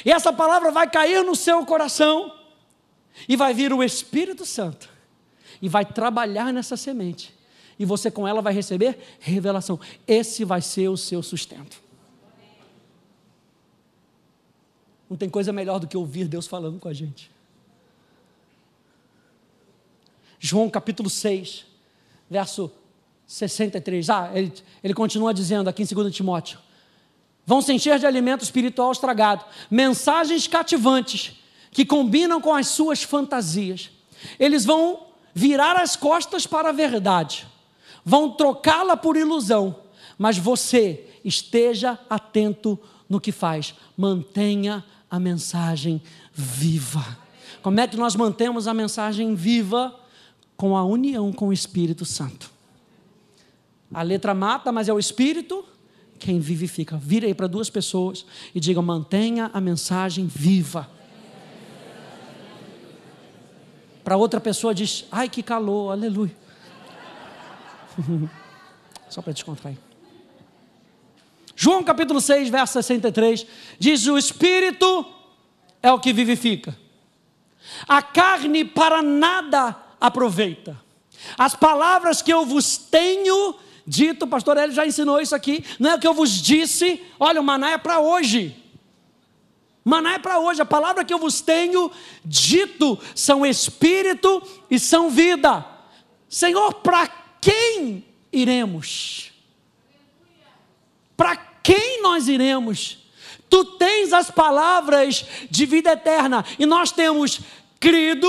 E 0.05 0.13
essa 0.13 0.33
palavra 0.33 0.71
vai 0.71 0.89
cair 0.89 1.25
no 1.25 1.35
seu 1.35 1.65
coração, 1.65 2.33
e 3.29 3.37
vai 3.37 3.55
vir 3.55 3.73
o 3.73 3.83
Espírito 3.83 4.45
Santo, 4.45 4.89
e 5.61 5.69
vai 5.69 5.85
trabalhar 5.85 6.53
nessa 6.53 6.77
semente, 6.77 7.35
e 7.79 7.85
você 7.85 8.11
com 8.11 8.29
ela 8.29 8.43
vai 8.43 8.53
receber 8.53 8.99
revelação. 9.19 9.81
Esse 10.07 10.45
vai 10.45 10.61
ser 10.61 10.89
o 10.89 10.97
seu 10.97 11.23
sustento. 11.23 11.81
Não 15.09 15.17
tem 15.17 15.29
coisa 15.29 15.53
melhor 15.53 15.79
do 15.79 15.87
que 15.87 15.97
ouvir 15.97 16.27
Deus 16.27 16.47
falando 16.47 16.79
com 16.79 16.89
a 16.89 16.93
gente. 16.93 17.32
João 20.45 20.69
capítulo 20.69 21.09
6, 21.09 21.65
verso 22.29 22.69
63. 23.29 24.11
Ah, 24.11 24.29
ele, 24.35 24.53
ele 24.83 24.93
continua 24.93 25.33
dizendo 25.33 25.71
aqui 25.71 25.85
em 25.85 25.87
2 25.87 26.13
Timóteo: 26.13 26.59
vão 27.47 27.63
se 27.63 27.73
encher 27.73 27.97
de 28.01 28.07
alimento 28.07 28.43
espiritual 28.43 28.91
estragado, 28.91 29.45
mensagens 29.71 30.49
cativantes 30.49 31.41
que 31.71 31.85
combinam 31.85 32.41
com 32.41 32.53
as 32.53 32.67
suas 32.67 33.05
fantasias. 33.05 33.91
Eles 34.37 34.65
vão 34.65 35.07
virar 35.33 35.77
as 35.77 35.95
costas 35.95 36.45
para 36.45 36.71
a 36.71 36.73
verdade, 36.73 37.47
vão 38.05 38.29
trocá-la 38.33 38.97
por 38.97 39.17
ilusão, 39.17 39.77
mas 40.19 40.39
você 40.39 41.07
esteja 41.25 41.97
atento 42.11 42.77
no 43.09 43.21
que 43.21 43.31
faz, 43.31 43.77
mantenha 43.97 44.85
a 45.09 45.21
mensagem 45.21 46.03
viva. 46.35 47.17
Como 47.63 47.79
é 47.79 47.87
que 47.87 47.97
nós 47.97 48.17
mantemos 48.17 48.67
a 48.67 48.75
mensagem 48.75 49.37
viva? 49.37 50.02
Com 50.63 50.77
a 50.77 50.85
união 50.85 51.33
com 51.33 51.49
o 51.49 51.53
Espírito 51.53 52.05
Santo. 52.05 52.49
A 53.93 54.01
letra 54.01 54.33
mata, 54.33 54.71
mas 54.71 54.89
é 54.89 54.93
o 54.93 54.99
Espírito 55.01 55.65
quem 56.21 56.39
vivifica. 56.39 56.97
Vira 56.97 57.27
aí 57.27 57.35
para 57.35 57.49
duas 57.49 57.69
pessoas 57.69 58.25
e 58.55 58.61
diga: 58.61 58.81
mantenha 58.81 59.51
a 59.53 59.61
mensagem 59.61 60.25
viva. 60.29 60.89
Para 64.05 64.17
outra 64.17 64.41
pessoa 64.41 64.73
diz: 64.73 65.05
ai 65.11 65.29
que 65.29 65.43
calor, 65.43 65.91
aleluia. 65.91 66.37
Só 69.11 69.21
para 69.21 69.33
descontrair. 69.33 69.79
João 71.57 71.83
capítulo 71.83 72.21
6, 72.21 72.51
verso 72.51 72.75
63 72.75 73.45
diz: 73.81 74.07
O 74.07 74.17
Espírito 74.17 75.05
é 75.83 75.91
o 75.91 75.99
que 75.99 76.13
vivifica, 76.13 76.79
a 77.89 78.01
carne 78.01 78.65
para 78.65 79.03
nada 79.03 79.91
aproveita. 80.03 80.77
As 81.39 81.55
palavras 81.55 82.21
que 82.21 82.33
eu 82.33 82.45
vos 82.45 82.77
tenho 82.77 83.55
dito, 83.87 84.27
pastor 84.27 84.57
Hélio 84.57 84.75
já 84.75 84.85
ensinou 84.85 85.21
isso 85.21 85.35
aqui, 85.35 85.65
não 85.79 85.91
é 85.91 85.95
o 85.95 85.99
que 85.99 86.07
eu 86.07 86.13
vos 86.13 86.31
disse, 86.43 87.01
olha, 87.19 87.41
o 87.41 87.45
maná 87.45 87.71
é 87.71 87.79
para 87.79 88.01
hoje. 88.01 88.57
Maná 89.85 90.15
é 90.15 90.19
para 90.19 90.41
hoje, 90.41 90.61
a 90.61 90.67
palavra 90.67 91.05
que 91.05 91.15
eu 91.15 91.19
vos 91.19 91.41
tenho 91.41 91.91
dito 92.25 92.99
são 93.15 93.47
espírito 93.47 94.43
e 94.69 94.79
são 94.79 95.09
vida. 95.09 95.65
Senhor, 96.29 96.75
para 96.75 97.09
quem 97.41 98.05
iremos? 98.33 99.31
Para 101.17 101.37
quem 101.37 102.03
nós 102.03 102.27
iremos? 102.27 102.99
Tu 103.49 103.65
tens 103.77 104.13
as 104.13 104.31
palavras 104.31 105.25
de 105.51 105.67
vida 105.67 105.93
eterna 105.93 106.45
e 106.59 106.67
nós 106.67 106.91
temos 106.91 107.41
crido 107.79 108.29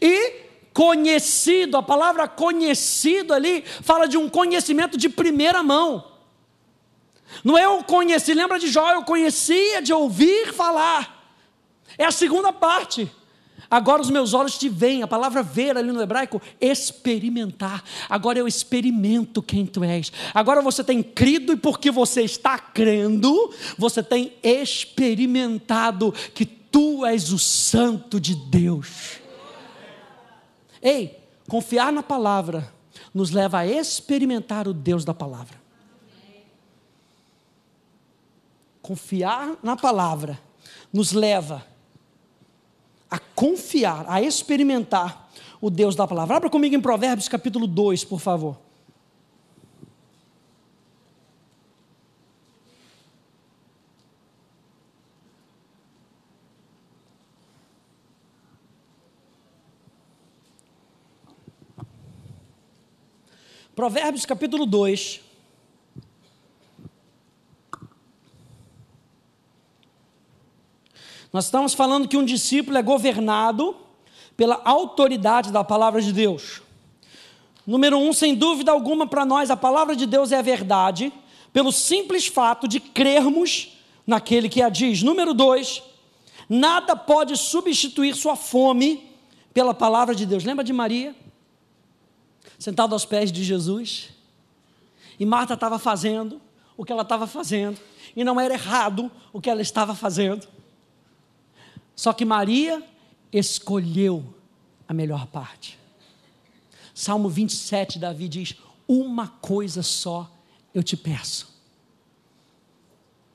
e 0.00 0.43
conhecido, 0.74 1.76
a 1.76 1.82
palavra 1.82 2.26
conhecido 2.26 3.32
ali 3.32 3.64
fala 3.80 4.06
de 4.06 4.18
um 4.18 4.28
conhecimento 4.28 4.98
de 4.98 5.08
primeira 5.08 5.62
mão. 5.62 6.12
Não 7.42 7.56
é 7.56 7.64
eu 7.64 7.82
conheci, 7.84 8.34
lembra 8.34 8.58
de 8.58 8.68
Jó, 8.68 8.92
eu 8.92 9.04
conhecia 9.04 9.80
de 9.80 9.92
ouvir 9.92 10.52
falar. 10.52 11.32
É 11.96 12.04
a 12.04 12.10
segunda 12.10 12.52
parte. 12.52 13.10
Agora 13.70 14.02
os 14.02 14.10
meus 14.10 14.34
olhos 14.34 14.58
te 14.58 14.68
veem, 14.68 15.02
a 15.02 15.06
palavra 15.06 15.42
ver 15.42 15.76
ali 15.76 15.90
no 15.90 16.02
hebraico, 16.02 16.42
experimentar. 16.60 17.82
Agora 18.08 18.38
eu 18.38 18.46
experimento 18.46 19.42
quem 19.42 19.64
tu 19.64 19.82
és. 19.82 20.12
Agora 20.34 20.60
você 20.60 20.84
tem 20.84 21.02
crido 21.02 21.52
e 21.52 21.56
porque 21.56 21.90
você 21.90 22.22
está 22.22 22.58
crendo, 22.58 23.52
você 23.78 24.02
tem 24.02 24.34
experimentado 24.42 26.12
que 26.34 26.44
tu 26.44 27.06
és 27.06 27.32
o 27.32 27.38
santo 27.38 28.20
de 28.20 28.34
Deus. 28.34 29.23
Ei, 30.84 31.18
confiar 31.48 31.90
na 31.90 32.02
palavra 32.02 32.70
nos 33.14 33.30
leva 33.30 33.60
a 33.60 33.66
experimentar 33.66 34.68
o 34.68 34.74
Deus 34.74 35.02
da 35.02 35.14
palavra. 35.14 35.58
Confiar 38.82 39.56
na 39.62 39.76
palavra 39.76 40.38
nos 40.92 41.12
leva 41.12 41.66
a 43.10 43.18
confiar, 43.18 44.04
a 44.06 44.20
experimentar 44.20 45.30
o 45.58 45.70
Deus 45.70 45.96
da 45.96 46.06
palavra. 46.06 46.36
Abra 46.36 46.50
comigo 46.50 46.74
em 46.74 46.80
Provérbios 46.80 47.28
capítulo 47.28 47.66
2, 47.66 48.04
por 48.04 48.20
favor. 48.20 48.63
Provérbios 63.74 64.24
capítulo 64.24 64.66
2. 64.66 65.20
Nós 71.32 71.46
estamos 71.46 71.74
falando 71.74 72.06
que 72.06 72.16
um 72.16 72.24
discípulo 72.24 72.78
é 72.78 72.82
governado 72.82 73.76
pela 74.36 74.60
autoridade 74.64 75.50
da 75.50 75.64
palavra 75.64 76.00
de 76.00 76.12
Deus. 76.12 76.62
Número 77.66 77.98
um, 77.98 78.12
sem 78.12 78.36
dúvida 78.36 78.70
alguma, 78.70 79.08
para 79.08 79.24
nós, 79.24 79.50
a 79.50 79.56
palavra 79.56 79.96
de 79.96 80.06
Deus 80.06 80.30
é 80.30 80.38
a 80.38 80.42
verdade, 80.42 81.12
pelo 81.52 81.72
simples 81.72 82.28
fato 82.28 82.68
de 82.68 82.78
crermos 82.78 83.76
naquele 84.06 84.48
que 84.48 84.62
a 84.62 84.68
diz. 84.68 85.02
Número 85.02 85.34
dois, 85.34 85.82
nada 86.48 86.94
pode 86.94 87.36
substituir 87.36 88.14
sua 88.14 88.36
fome 88.36 89.10
pela 89.52 89.74
palavra 89.74 90.14
de 90.14 90.24
Deus. 90.24 90.44
Lembra 90.44 90.62
de 90.62 90.72
Maria? 90.72 91.23
Sentada 92.58 92.94
aos 92.94 93.04
pés 93.04 93.30
de 93.30 93.42
Jesus. 93.42 94.10
E 95.18 95.26
Marta 95.26 95.54
estava 95.54 95.78
fazendo 95.78 96.40
o 96.76 96.84
que 96.84 96.92
ela 96.92 97.02
estava 97.02 97.26
fazendo. 97.26 97.78
E 98.14 98.24
não 98.24 98.40
era 98.40 98.54
errado 98.54 99.10
o 99.32 99.40
que 99.40 99.50
ela 99.50 99.62
estava 99.62 99.94
fazendo. 99.94 100.46
Só 101.94 102.12
que 102.12 102.24
Maria 102.24 102.82
escolheu 103.32 104.24
a 104.88 104.92
melhor 104.92 105.26
parte. 105.26 105.78
Salmo 106.94 107.28
27, 107.28 107.98
Davi 107.98 108.28
diz: 108.28 108.54
Uma 108.86 109.28
coisa 109.28 109.82
só 109.82 110.30
eu 110.72 110.82
te 110.82 110.96
peço. 110.96 111.54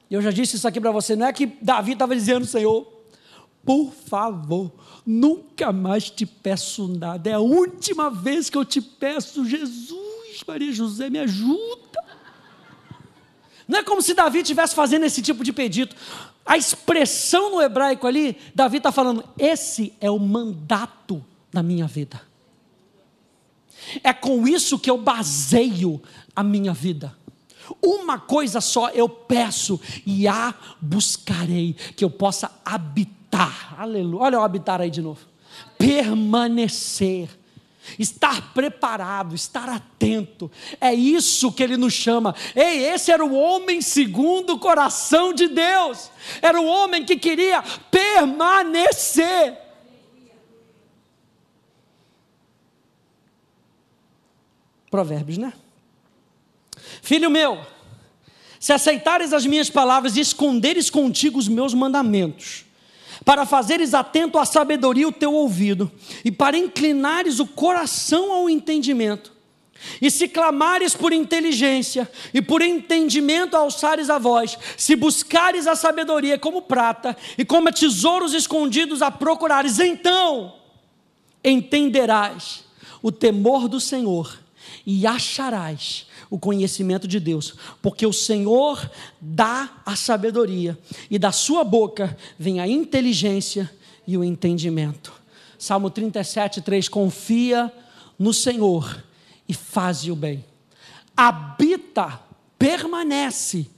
Eu 0.10 0.22
já 0.22 0.32
disse 0.32 0.56
isso 0.56 0.68
aqui 0.68 0.82
para 0.82 0.92
você, 0.92 1.16
não 1.16 1.28
é 1.28 1.34
que 1.34 1.46
Davi 1.46 1.92
estava 1.92 2.16
dizendo, 2.16 2.46
Senhor, 2.46 2.99
por 3.70 3.94
favor, 3.94 4.72
nunca 5.06 5.72
mais 5.72 6.10
te 6.10 6.26
peço 6.26 6.88
nada, 6.88 7.30
é 7.30 7.34
a 7.34 7.40
última 7.40 8.10
vez 8.10 8.50
que 8.50 8.58
eu 8.58 8.66
te 8.66 8.82
peço, 8.82 9.46
Jesus, 9.46 10.44
Maria 10.48 10.74
José, 10.74 11.08
me 11.08 11.20
ajuda. 11.20 12.04
Não 13.68 13.78
é 13.78 13.84
como 13.84 14.02
se 14.02 14.16
Davi 14.16 14.40
estivesse 14.40 14.74
fazendo 14.74 15.06
esse 15.06 15.22
tipo 15.22 15.44
de 15.44 15.54
pedido. 15.54 15.96
A 16.44 16.58
expressão 16.58 17.52
no 17.52 17.62
hebraico 17.62 18.08
ali, 18.08 18.36
Davi 18.56 18.78
está 18.78 18.92
falando: 18.92 19.24
esse 19.38 19.94
é 20.02 20.10
o 20.10 20.18
mandato 20.18 21.24
da 21.54 21.62
minha 21.62 21.86
vida. 21.86 22.20
É 24.04 24.12
com 24.12 24.48
isso 24.48 24.80
que 24.80 24.90
eu 24.90 24.98
baseio 24.98 26.02
a 26.36 26.42
minha 26.42 26.74
vida. 26.74 27.16
Uma 27.80 28.18
coisa 28.18 28.62
só 28.62 28.90
eu 28.90 29.08
peço 29.08 29.80
e 30.08 30.28
a 30.28 30.56
buscarei, 30.82 31.74
que 31.96 32.04
eu 32.04 32.10
possa 32.10 32.52
habitar. 32.66 33.19
Aleluia. 33.78 34.24
Olha 34.24 34.40
o 34.40 34.44
habitar 34.44 34.82
aí 34.82 34.90
de 34.90 35.02
novo. 35.02 35.22
Permanecer 35.78 37.30
estar 37.98 38.54
preparado, 38.54 39.34
estar 39.34 39.70
atento. 39.70 40.52
É 40.80 40.94
isso 40.94 41.52
que 41.52 41.64
ele 41.64 41.78
nos 41.78 41.94
chama. 41.94 42.36
Ei, 42.56 42.86
esse 42.86 43.12
era 43.12 43.26
o 43.26 43.34
homem 43.34 43.82
segundo 43.82 44.54
o 44.54 44.60
coração 44.60 45.34
de 45.34 45.48
Deus. 45.48 46.12
Era 46.42 46.60
o 46.60 46.66
homem 46.66 47.06
que 47.06 47.18
queria 47.18 47.64
permanecer. 47.90 49.58
Provérbios, 54.92 55.38
né? 55.38 55.54
Filho 57.02 57.30
meu, 57.30 57.60
se 58.60 58.74
aceitares 58.74 59.34
as 59.34 59.46
minhas 59.46 59.70
palavras 59.70 60.18
e 60.18 60.20
esconderes 60.20 60.90
contigo 60.90 61.38
os 61.38 61.48
meus 61.48 61.74
mandamentos, 61.74 62.66
para 63.26 63.46
fazeres 63.46 63.94
atento 63.94 64.38
à 64.38 64.46
sabedoria 64.46 65.08
o 65.08 65.12
teu 65.12 65.34
ouvido, 65.34 65.92
e 66.24 66.32
para 66.32 66.58
inclinares 66.58 67.40
o 67.40 67.46
coração 67.46 68.32
ao 68.32 68.50
entendimento. 68.50 69.40
E 70.02 70.12
se 70.12 70.28
clamares 70.28 70.94
por 70.94 71.14
inteligência 71.14 72.10
e 72.34 72.42
por 72.42 72.62
entendimento 72.62 73.56
alçares 73.56 74.10
a 74.10 74.18
voz, 74.18 74.58
se 74.76 74.96
buscares 74.96 75.68
a 75.68 75.76
sabedoria 75.76 76.38
como 76.38 76.62
prata 76.62 77.16
e 77.38 77.46
como 77.46 77.72
tesouros 77.72 78.34
escondidos 78.34 79.02
a 79.02 79.10
procurares, 79.10 79.80
então 79.80 80.54
entenderás 81.44 82.66
o 83.02 83.12
temor 83.12 83.70
do 83.70 83.80
Senhor 83.80 84.40
e 84.86 85.08
acharás 85.08 86.08
o 86.30 86.38
conhecimento 86.38 87.08
de 87.08 87.20
Deus, 87.20 87.56
porque 87.82 88.06
o 88.06 88.14
Senhor 88.14 88.90
dá 89.20 89.82
a 89.86 89.96
sabedoria, 89.96 90.78
e 91.10 91.18
da 91.18 91.32
sua 91.32 91.64
boca 91.64 92.16
vem 92.38 92.60
a 92.60 92.68
inteligência 92.68 93.70
e 94.06 94.18
o 94.18 94.24
entendimento. 94.24 95.12
Salmo 95.58 95.90
37, 95.90 96.62
3: 96.62 96.88
Confia 96.88 97.72
no 98.18 98.34
Senhor 98.34 99.04
e 99.48 99.54
faze 99.54 100.12
o 100.12 100.16
bem. 100.16 100.46
Habita, 101.18 102.22
permanece, 102.58 103.70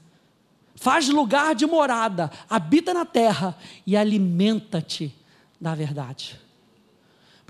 faz 0.75 1.07
lugar 1.09 1.55
de 1.55 1.65
morada, 1.65 2.29
habita 2.49 2.93
na 2.93 3.05
terra 3.05 3.57
e 3.85 3.95
alimenta-te 3.95 5.15
da 5.59 5.73
verdade. 5.73 6.39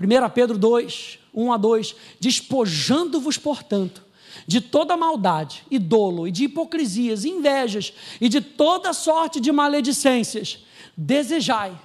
1 0.00 0.30
Pedro 0.30 0.58
2, 0.58 1.18
1 1.34 1.52
a 1.52 1.56
2: 1.56 1.96
Despojando-vos, 2.20 3.36
portanto, 3.36 4.02
de 4.46 4.60
toda 4.60 4.96
maldade 4.96 5.64
e 5.70 5.78
dolo, 5.78 6.26
e 6.26 6.30
de 6.30 6.44
hipocrisias, 6.44 7.24
invejas, 7.24 7.92
e 8.20 8.28
de 8.28 8.40
toda 8.40 8.92
sorte 8.92 9.40
de 9.40 9.52
maledicências, 9.52 10.64
desejai 10.96 11.78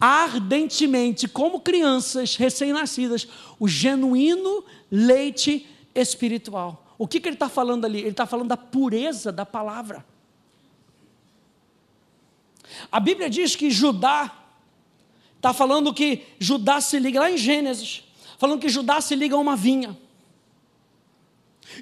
ardentemente, 0.00 1.26
como 1.26 1.60
crianças 1.60 2.36
recém-nascidas, 2.36 3.26
o 3.58 3.66
genuíno 3.66 4.64
leite 4.90 5.66
espiritual. 5.94 6.94
O 6.98 7.06
que, 7.06 7.20
que 7.20 7.28
ele 7.28 7.36
está 7.36 7.48
falando 7.48 7.84
ali? 7.84 8.00
Ele 8.00 8.10
está 8.10 8.26
falando 8.26 8.48
da 8.48 8.56
pureza 8.56 9.32
da 9.32 9.46
palavra. 9.46 10.04
A 12.90 13.00
Bíblia 13.00 13.30
diz 13.30 13.56
que 13.56 13.70
Judá, 13.70 14.32
está 15.36 15.52
falando 15.52 15.94
que 15.94 16.24
Judá 16.38 16.80
se 16.80 16.98
liga, 16.98 17.20
lá 17.20 17.30
em 17.30 17.38
Gênesis, 17.38 18.04
falando 18.38 18.60
que 18.60 18.68
Judá 18.68 19.00
se 19.00 19.14
liga 19.14 19.34
a 19.34 19.38
uma 19.38 19.56
vinha. 19.56 19.96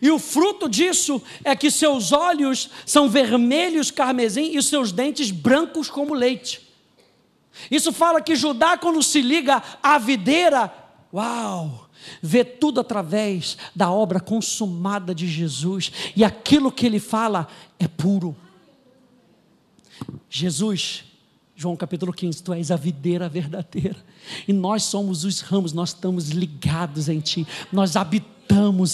E 0.00 0.10
o 0.10 0.18
fruto 0.18 0.68
disso 0.68 1.22
é 1.42 1.54
que 1.54 1.70
seus 1.70 2.12
olhos 2.12 2.70
são 2.84 3.08
vermelhos 3.08 3.90
carmesim 3.90 4.56
e 4.56 4.62
seus 4.62 4.92
dentes 4.92 5.30
brancos 5.30 5.88
como 5.90 6.14
leite. 6.14 6.60
Isso 7.70 7.92
fala 7.92 8.20
que 8.20 8.34
Judá, 8.34 8.76
quando 8.76 9.02
se 9.02 9.20
liga 9.20 9.62
à 9.82 9.98
videira, 9.98 10.72
uau, 11.12 11.88
vê 12.20 12.44
tudo 12.44 12.80
através 12.80 13.56
da 13.74 13.90
obra 13.90 14.20
consumada 14.20 15.14
de 15.14 15.26
Jesus, 15.26 15.92
e 16.16 16.24
aquilo 16.24 16.72
que 16.72 16.86
ele 16.86 16.98
fala 16.98 17.46
é 17.78 17.86
puro. 17.86 18.36
Jesus, 20.28 21.04
João 21.56 21.76
capítulo 21.76 22.12
15, 22.12 22.42
tu 22.42 22.52
és 22.52 22.70
a 22.70 22.76
videira 22.76 23.28
verdadeira, 23.28 23.96
e 24.46 24.52
nós 24.52 24.82
somos 24.84 25.24
os 25.24 25.40
ramos, 25.40 25.72
nós 25.72 25.90
estamos 25.90 26.30
ligados 26.30 27.08
em 27.08 27.20
ti, 27.20 27.46
nós 27.72 27.94
habitamos 27.96 28.34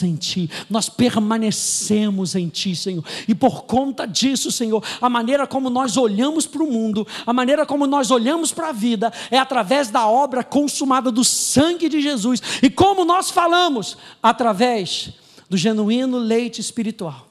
em 0.02 0.14
Ti, 0.14 0.48
nós 0.70 0.88
permanecemos 0.88 2.34
em 2.34 2.48
Ti, 2.48 2.74
Senhor. 2.76 3.04
E 3.26 3.34
por 3.34 3.64
conta 3.64 4.06
disso, 4.06 4.50
Senhor, 4.50 4.82
a 5.00 5.10
maneira 5.10 5.46
como 5.46 5.68
nós 5.68 5.96
olhamos 5.96 6.46
para 6.46 6.62
o 6.62 6.70
mundo, 6.70 7.06
a 7.26 7.32
maneira 7.32 7.66
como 7.66 7.86
nós 7.86 8.10
olhamos 8.10 8.52
para 8.52 8.68
a 8.68 8.72
vida, 8.72 9.12
é 9.30 9.38
através 9.38 9.90
da 9.90 10.06
obra 10.06 10.44
consumada 10.44 11.10
do 11.10 11.24
sangue 11.24 11.88
de 11.88 12.00
Jesus. 12.00 12.40
E 12.62 12.70
como 12.70 13.04
nós 13.04 13.30
falamos? 13.30 13.98
Através 14.22 15.12
do 15.48 15.56
genuíno 15.56 16.16
leite 16.16 16.60
espiritual. 16.60 17.26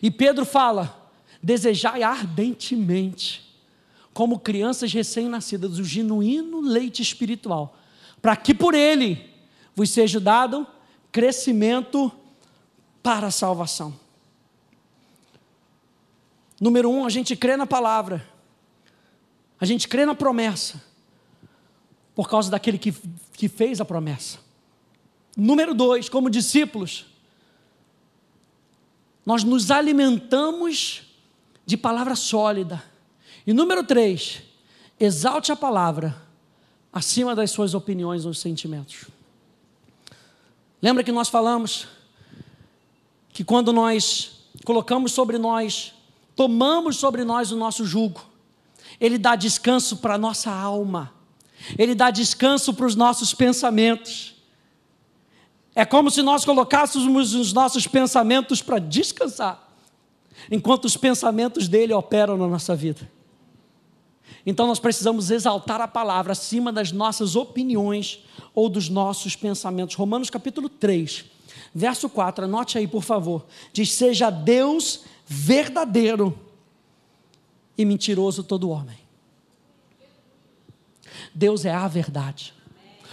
E 0.00 0.10
Pedro 0.10 0.44
fala: 0.44 0.99
desejai 1.42 2.02
ardentemente, 2.02 3.48
como 4.12 4.38
crianças 4.38 4.92
recém-nascidas, 4.92 5.78
o 5.78 5.84
genuíno 5.84 6.60
leite 6.60 7.00
espiritual, 7.00 7.78
para 8.20 8.36
que 8.36 8.52
por 8.52 8.74
ele 8.74 9.30
vos 9.74 9.90
seja 9.90 10.20
dado 10.20 10.66
crescimento 11.10 12.12
para 13.02 13.28
a 13.28 13.30
salvação. 13.30 13.98
Número 16.60 16.90
um, 16.90 17.06
a 17.06 17.10
gente 17.10 17.34
crê 17.34 17.56
na 17.56 17.66
palavra, 17.66 18.28
a 19.58 19.64
gente 19.64 19.88
crê 19.88 20.04
na 20.04 20.14
promessa, 20.14 20.82
por 22.14 22.28
causa 22.28 22.50
daquele 22.50 22.76
que, 22.76 22.92
que 23.32 23.48
fez 23.48 23.80
a 23.80 23.84
promessa. 23.84 24.38
Número 25.34 25.72
dois, 25.72 26.08
como 26.08 26.28
discípulos, 26.28 27.06
nós 29.24 29.42
nos 29.42 29.70
alimentamos 29.70 31.09
de 31.70 31.76
palavra 31.76 32.16
sólida. 32.16 32.82
E 33.46 33.52
número 33.52 33.84
três, 33.84 34.42
exalte 34.98 35.52
a 35.52 35.56
palavra 35.56 36.20
acima 36.92 37.32
das 37.32 37.52
suas 37.52 37.74
opiniões 37.74 38.26
ou 38.26 38.34
sentimentos. 38.34 39.04
Lembra 40.82 41.04
que 41.04 41.12
nós 41.12 41.28
falamos 41.28 41.86
que 43.28 43.44
quando 43.44 43.72
nós 43.72 44.48
colocamos 44.64 45.12
sobre 45.12 45.38
nós, 45.38 45.94
tomamos 46.34 46.96
sobre 46.96 47.22
nós 47.22 47.52
o 47.52 47.56
nosso 47.56 47.86
jugo, 47.86 48.20
ele 49.00 49.16
dá 49.16 49.36
descanso 49.36 49.98
para 49.98 50.14
a 50.14 50.18
nossa 50.18 50.50
alma, 50.50 51.14
ele 51.78 51.94
dá 51.94 52.10
descanso 52.10 52.74
para 52.74 52.86
os 52.86 52.96
nossos 52.96 53.32
pensamentos. 53.32 54.34
É 55.72 55.84
como 55.84 56.10
se 56.10 56.20
nós 56.20 56.44
colocássemos 56.44 57.32
os 57.32 57.52
nossos 57.52 57.86
pensamentos 57.86 58.60
para 58.60 58.80
descansar, 58.80 59.69
enquanto 60.50 60.84
os 60.84 60.96
pensamentos 60.96 61.66
dele 61.66 61.92
operam 61.92 62.36
na 62.36 62.46
nossa 62.46 62.76
vida. 62.76 63.10
Então 64.44 64.66
nós 64.66 64.78
precisamos 64.78 65.30
exaltar 65.30 65.80
a 65.80 65.88
palavra 65.88 66.32
acima 66.32 66.72
das 66.72 66.92
nossas 66.92 67.36
opiniões 67.36 68.24
ou 68.54 68.68
dos 68.68 68.88
nossos 68.88 69.36
pensamentos. 69.36 69.96
Romanos 69.96 70.30
capítulo 70.30 70.68
3, 70.68 71.24
verso 71.74 72.08
4, 72.08 72.44
anote 72.44 72.78
aí 72.78 72.86
por 72.86 73.02
favor. 73.02 73.46
Diz: 73.72 73.92
Seja 73.92 74.30
Deus 74.30 75.04
verdadeiro 75.26 76.38
e 77.76 77.84
mentiroso 77.84 78.42
todo 78.42 78.70
homem. 78.70 78.98
Deus 81.34 81.64
é 81.64 81.72
a 81.72 81.86
verdade. 81.86 82.54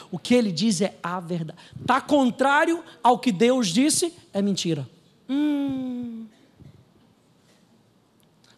O 0.10 0.18
que 0.18 0.34
ele 0.34 0.52
diz 0.52 0.82
é 0.82 0.98
a 1.04 1.20
verdade. 1.20 1.60
Está 1.80 2.00
contrário 2.00 2.84
ao 3.04 3.20
que 3.20 3.32
Deus 3.32 3.68
disse, 3.68 4.14
é 4.34 4.42
mentira. 4.42 4.90
Hum. 5.30 6.26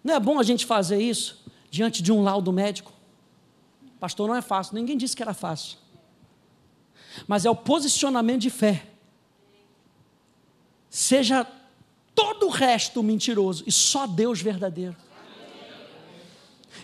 Não 0.04 0.16
é 0.16 0.20
bom 0.20 0.40
a 0.40 0.44
gente 0.44 0.66
fazer 0.66 1.02
isso 1.02 1.44
diante 1.70 2.02
de 2.02 2.12
um 2.12 2.24
laudo 2.24 2.52
médico? 2.52 2.92
Pastor, 4.00 4.28
não 4.28 4.36
é 4.36 4.42
fácil. 4.42 4.76
Ninguém 4.76 4.98
disse 4.98 5.16
que 5.16 5.22
era 5.22 5.34
fácil. 5.34 5.78
Mas 7.28 7.46
é 7.46 7.50
o 7.50 7.56
posicionamento 7.56 8.42
de 8.42 8.50
fé. 8.50 8.86
Seja 10.90 11.46
todo 12.16 12.48
o 12.48 12.50
resto 12.50 13.04
mentiroso 13.04 13.64
e 13.68 13.72
só 13.72 14.08
Deus 14.08 14.42
verdadeiro. 14.42 14.96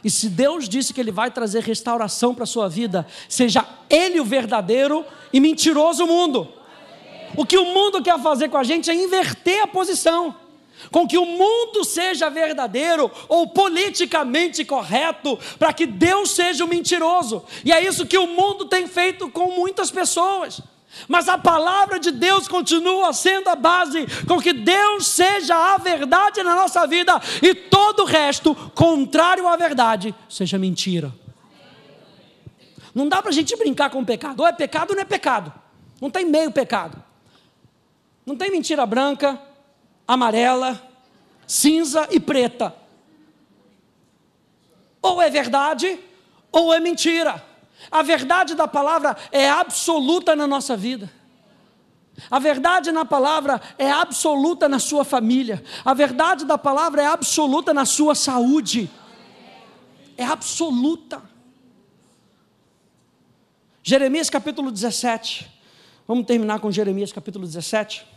E 0.03 0.09
se 0.09 0.30
Deus 0.30 0.70
disse 0.70 0.93
que 0.93 0.99
Ele 0.99 1.11
vai 1.11 1.32
trazer 1.32 1.63
restauração 1.63 2.36
para 2.36 2.43
a 2.43 2.47
sua 2.47 2.68
vida, 2.68 3.07
seja 3.30 3.66
Ele 3.89 4.20
o 4.20 4.26
verdadeiro 4.26 5.05
e 5.32 5.39
mentiroso 5.39 6.03
o 6.03 6.07
mundo. 6.07 6.51
O 7.36 7.45
que 7.45 7.57
o 7.57 7.66
mundo 7.66 8.03
quer 8.03 8.20
fazer 8.22 8.49
com 8.49 8.57
a 8.57 8.63
gente 8.63 8.89
é 8.89 8.93
inverter 8.93 9.63
a 9.63 9.68
posição 9.68 10.36
com 10.91 11.07
que 11.07 11.17
o 11.17 11.26
mundo 11.26 11.84
seja 11.84 12.30
verdadeiro 12.30 13.11
ou 13.28 13.47
politicamente 13.47 14.63
correto, 14.65 15.38
para 15.57 15.73
que 15.73 15.86
Deus 15.86 16.32
seja 16.32 16.63
o 16.63 16.67
mentiroso. 16.67 17.43
E 17.63 17.71
é 17.71 17.84
isso 17.84 18.05
que 18.05 18.17
o 18.17 18.28
mundo 18.28 18.65
tem 18.65 18.88
feito 18.88 19.30
com 19.30 19.51
muitas 19.51 19.91
pessoas. 19.91 20.61
Mas 21.07 21.28
a 21.28 21.38
palavra 21.38 21.99
de 21.99 22.11
Deus 22.11 22.47
continua 22.47 23.11
sendo 23.11 23.49
a 23.49 23.55
base 23.55 24.05
com 24.26 24.39
que 24.39 24.53
Deus 24.53 25.07
seja 25.07 25.55
a 25.55 25.78
verdade 25.78 26.41
na 26.41 26.55
nossa 26.55 26.88
vida 26.88 27.19
e 27.41 27.53
todo 27.53 28.03
o 28.03 28.05
resto, 28.05 28.55
contrário 28.73 29.47
à 29.47 29.57
verdade, 29.57 30.15
seja 30.30 30.57
mentira. 30.57 31.11
Não 32.93 33.09
dá 33.09 33.21
para 33.21 33.32
a 33.32 33.34
gente 33.34 33.53
brincar 33.57 33.89
com 33.89 33.99
o 33.99 34.05
pecado. 34.05 34.39
Ou 34.39 34.47
é 34.47 34.53
pecado 34.53 34.91
ou 34.91 34.95
não 34.95 35.01
é 35.01 35.05
pecado. 35.05 35.51
Não 35.99 36.09
tem 36.09 36.23
meio 36.23 36.49
pecado. 36.49 37.03
Não 38.26 38.38
tem 38.38 38.49
mentira 38.49 38.86
branca, 38.86 39.39
amarela, 40.08 40.82
cinza 41.47 42.08
e 42.12 42.20
preta. 42.20 42.76
Ou 45.01 45.22
é 45.22 45.30
verdade, 45.30 45.99
ou 46.51 46.74
é 46.74 46.80
mentira. 46.80 47.43
A 47.91 48.01
verdade 48.01 48.56
da 48.56 48.68
palavra 48.68 49.16
é 49.32 49.49
absoluta 49.49 50.36
na 50.36 50.47
nossa 50.47 50.76
vida. 50.76 51.12
A 52.32 52.39
verdade 52.39 52.91
na 52.91 53.03
palavra 53.03 53.62
é 53.78 53.91
absoluta 53.91 54.70
na 54.70 54.80
sua 54.80 55.03
família. 55.03 55.64
A 55.84 55.93
verdade 55.93 56.45
da 56.45 56.58
palavra 56.58 57.01
é 57.01 57.06
absoluta 57.06 57.74
na 57.74 57.86
sua 57.86 58.16
saúde. 58.16 58.89
É 60.18 60.24
absoluta. 60.24 61.22
Jeremias 63.84 64.30
capítulo 64.30 64.72
17. 64.72 65.51
Vamos 66.08 66.26
terminar 66.26 66.60
com 66.60 66.72
Jeremias 66.72 67.12
capítulo 67.12 67.45
17. 67.45 68.14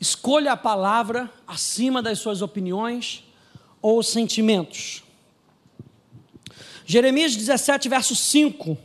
Escolha 0.00 0.52
a 0.52 0.56
palavra 0.56 1.30
acima 1.46 2.00
das 2.00 2.18
suas 2.18 2.40
opiniões 2.40 3.22
ou 3.82 4.02
sentimentos. 4.02 5.02
Jeremias 6.86 7.36
17, 7.36 7.86
verso 7.86 8.16
5. 8.16 8.78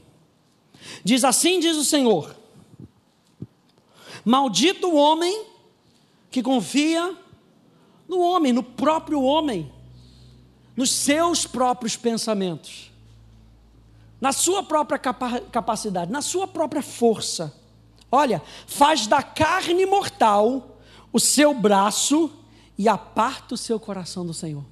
Diz 1.06 1.24
assim: 1.24 1.62
diz 1.62 1.78
o 1.78 1.86
Senhor: 1.86 2.36
Maldito 4.26 4.90
o 4.90 4.96
homem 4.96 5.46
que 6.30 6.44
confia 6.44 7.16
no 8.10 8.20
homem, 8.20 8.52
no 8.52 8.62
próprio 8.62 9.24
homem, 9.24 9.72
nos 10.76 10.92
seus 10.92 11.48
próprios 11.48 11.96
pensamentos, 11.96 12.92
na 14.20 14.34
sua 14.34 14.62
própria 14.64 15.00
capacidade, 15.00 16.12
na 16.12 16.22
sua 16.22 16.46
própria 16.46 16.82
força. 16.82 17.56
Olha, 18.12 18.42
faz 18.68 19.08
da 19.08 19.24
carne 19.24 19.86
mortal 19.86 20.75
o 21.16 21.20
seu 21.20 21.54
braço 21.54 22.30
e 22.78 22.90
aparta 22.90 23.56
o 23.56 23.58
seu 23.58 23.80
coração 23.80 24.26
do 24.26 24.34
Senhor. 24.34 24.66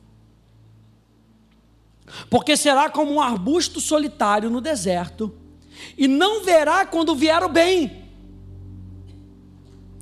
Porque 2.30 2.58
será 2.58 2.90
como 2.90 3.14
um 3.14 3.22
arbusto 3.22 3.80
solitário 3.80 4.50
no 4.50 4.60
deserto, 4.60 5.34
e 5.98 6.06
não 6.06 6.44
verá 6.44 6.86
quando 6.86 7.16
vier 7.16 7.42
o 7.44 7.48
bem. 7.48 8.10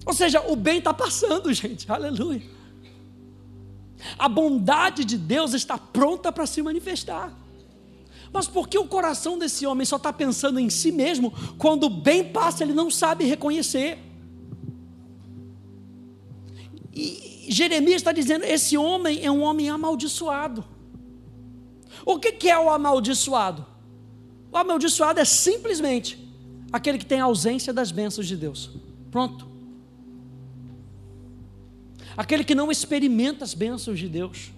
Ou 0.04 0.16
seja, 0.16 0.42
o 0.42 0.56
bem 0.56 0.80
está 0.80 0.92
passando, 0.92 1.54
gente, 1.54 1.86
aleluia. 1.92 2.42
A 4.18 4.28
bondade 4.28 5.06
de 5.06 5.20
Deus 5.20 5.54
está 5.54 5.78
pronta 5.78 6.32
para 6.32 6.48
se 6.48 6.60
manifestar. 6.64 7.32
Mas 8.34 8.48
por 8.48 8.68
que 8.68 8.80
o 8.80 8.88
coração 8.88 9.38
desse 9.38 9.68
homem 9.68 9.86
só 9.86 9.98
está 9.98 10.12
pensando 10.12 10.60
em 10.60 10.72
si 10.72 10.92
mesmo, 10.92 11.32
quando 11.60 11.84
o 11.84 11.90
bem 11.90 12.24
passa, 12.32 12.64
ele 12.64 12.74
não 12.74 12.90
sabe 12.90 13.26
reconhecer? 13.26 14.11
E 16.94 17.46
Jeremias 17.50 17.98
está 17.98 18.12
dizendo: 18.12 18.44
esse 18.44 18.78
homem 18.78 19.24
é 19.24 19.32
um 19.32 19.42
homem 19.42 19.70
amaldiçoado. 19.70 20.64
O 22.06 22.20
que, 22.20 22.32
que 22.32 22.50
é 22.50 22.58
o 22.58 22.70
amaldiçoado? 22.70 23.66
O 24.52 24.58
amaldiçoado 24.58 25.20
é 25.20 25.26
simplesmente 25.26 26.20
aquele 26.72 26.98
que 26.98 27.06
tem 27.06 27.20
ausência 27.20 27.74
das 27.74 27.92
bênçãos 27.92 28.28
de 28.28 28.36
Deus. 28.36 28.72
Pronto. 29.10 29.48
Aquele 32.16 32.44
que 32.44 32.56
não 32.56 32.72
experimenta 32.72 33.44
as 33.44 33.54
bênçãos 33.54 33.98
de 34.00 34.10
Deus. 34.10 34.52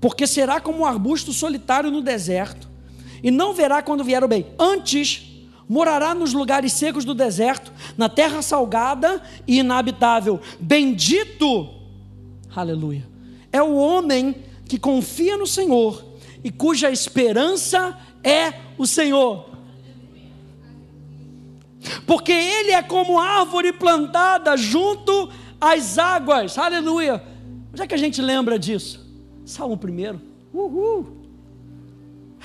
Porque 0.00 0.26
será 0.26 0.60
como 0.60 0.78
um 0.78 0.84
arbusto 0.84 1.32
solitário 1.32 1.90
no 1.90 2.00
deserto, 2.00 2.68
e 3.22 3.30
não 3.30 3.52
verá 3.52 3.82
quando 3.82 4.02
vier 4.02 4.24
o 4.24 4.28
bem. 4.28 4.46
Antes 4.58 5.46
morará 5.68 6.14
nos 6.14 6.32
lugares 6.32 6.72
secos 6.72 7.04
do 7.04 7.14
deserto, 7.14 7.69
na 8.00 8.08
terra 8.08 8.40
salgada 8.40 9.22
e 9.46 9.58
inabitável. 9.58 10.40
Bendito, 10.58 11.68
aleluia, 12.56 13.06
é 13.52 13.62
o 13.62 13.76
homem 13.76 14.34
que 14.66 14.78
confia 14.78 15.36
no 15.36 15.46
Senhor 15.46 16.02
e 16.42 16.50
cuja 16.50 16.90
esperança 16.90 17.98
é 18.24 18.54
o 18.78 18.86
Senhor. 18.86 19.50
Porque 22.06 22.32
ele 22.32 22.70
é 22.70 22.82
como 22.82 23.18
árvore 23.18 23.70
plantada 23.70 24.56
junto 24.56 25.28
às 25.60 25.98
águas, 25.98 26.56
aleluia. 26.56 27.22
Já 27.74 27.86
que 27.86 27.94
a 27.94 27.98
gente 27.98 28.22
lembra 28.22 28.58
disso, 28.58 29.06
Salmo 29.44 29.76
primeiro, 29.76 30.22
uhul, 30.54 31.06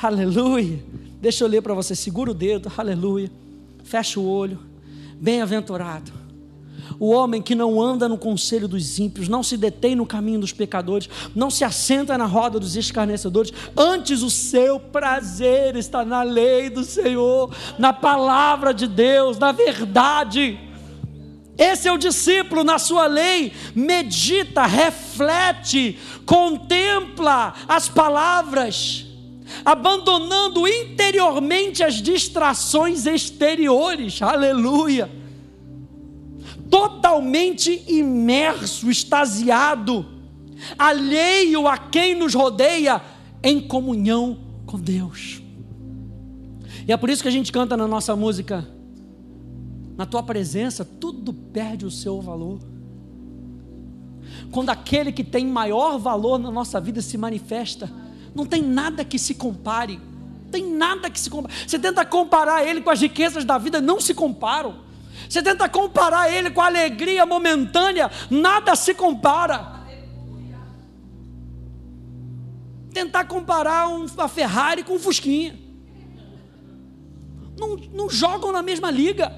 aleluia. 0.02 0.84
Deixa 1.22 1.46
eu 1.46 1.48
ler 1.48 1.62
para 1.62 1.74
você, 1.74 1.96
segura 1.96 2.32
o 2.32 2.34
dedo, 2.34 2.70
aleluia. 2.76 3.32
Fecha 3.86 4.20
o 4.20 4.28
olho. 4.28 4.75
Bem-aventurado. 5.20 6.26
O 7.00 7.10
homem 7.10 7.42
que 7.42 7.56
não 7.56 7.82
anda 7.82 8.08
no 8.08 8.18
conselho 8.18 8.68
dos 8.68 9.00
ímpios, 9.00 9.28
não 9.28 9.44
se 9.44 9.58
detém 9.58 9.96
no 9.96 10.06
caminho 10.06 10.40
dos 10.40 10.54
pecadores, 10.54 11.10
não 11.36 11.50
se 11.50 11.64
assenta 11.64 12.18
na 12.18 12.26
roda 12.26 12.60
dos 12.60 12.76
escarnecedores, 12.76 13.52
antes 13.76 14.22
o 14.22 14.30
seu 14.30 14.80
prazer 14.80 15.76
está 15.76 16.06
na 16.06 16.24
lei 16.24 16.70
do 16.70 16.84
Senhor, 16.84 17.54
na 17.78 17.92
palavra 17.92 18.74
de 18.74 18.88
Deus, 18.88 19.38
na 19.38 19.52
verdade. 19.52 20.60
Esse 21.58 21.88
é 21.88 21.92
o 21.92 21.98
discípulo 21.98 22.64
na 22.64 22.78
sua 22.78 23.08
lei, 23.08 23.52
medita, 23.74 24.66
reflete, 24.66 25.98
contempla 26.26 27.54
as 27.68 27.88
palavras 27.88 29.05
abandonando 29.64 30.68
interiormente 30.68 31.84
as 31.84 31.96
distrações 31.96 33.06
exteriores, 33.06 34.22
aleluia, 34.22 35.10
totalmente 36.70 37.84
imerso, 37.88 38.90
extasiado, 38.90 40.06
alheio 40.78 41.68
a 41.68 41.78
quem 41.78 42.16
nos 42.16 42.34
rodeia, 42.34 43.02
em 43.44 43.62
comunhão 43.62 44.40
com 44.66 44.80
Deus. 44.80 45.42
E 46.88 46.92
é 46.92 46.98
por 46.98 47.10
isso 47.10 47.22
que 47.22 47.28
a 47.28 47.32
gente 47.32 47.52
canta 47.52 47.78
na 47.78 47.88
nossa 47.88 48.16
música, 48.16 48.68
na 49.96 50.06
tua 50.06 50.24
presença, 50.24 50.84
tudo 50.84 51.32
perde 51.32 51.86
o 51.86 51.92
seu 51.92 52.20
valor. 52.22 52.60
Quando 54.52 54.70
aquele 54.70 55.12
que 55.12 55.24
tem 55.24 55.46
maior 55.46 55.98
valor 55.98 56.38
na 56.38 56.52
nossa 56.52 56.80
vida 56.82 57.02
se 57.02 57.18
manifesta, 57.18 57.90
não 58.36 58.46
tem 58.46 58.62
nada 58.62 59.06
que 59.06 59.18
se 59.18 59.34
compare. 59.34 60.00
tem 60.52 60.70
nada 60.72 61.10
que 61.10 61.20
se 61.20 61.30
compare. 61.30 61.54
Você 61.68 61.80
tenta 61.80 62.06
comparar 62.06 62.66
ele 62.66 62.82
com 62.82 62.90
as 62.90 63.02
riquezas 63.02 63.44
da 63.44 63.58
vida, 63.58 63.82
não 63.82 64.00
se 64.00 64.14
comparam. 64.14 64.84
Você 65.30 65.42
tenta 65.42 65.68
comparar 65.68 66.32
ele 66.32 66.52
com 66.52 66.62
a 66.62 66.66
alegria 66.66 67.26
momentânea, 67.26 68.12
nada 68.30 68.76
se 68.76 68.94
compara. 68.94 69.74
Tentar 72.94 73.26
comparar 73.26 73.88
uma 73.88 74.28
Ferrari 74.28 74.84
com 74.84 74.96
um 74.96 75.00
Fusquinha. 75.00 75.58
Não, 77.58 77.76
não 77.94 78.10
jogam 78.10 78.52
na 78.52 78.62
mesma 78.62 78.92
liga. 78.92 79.34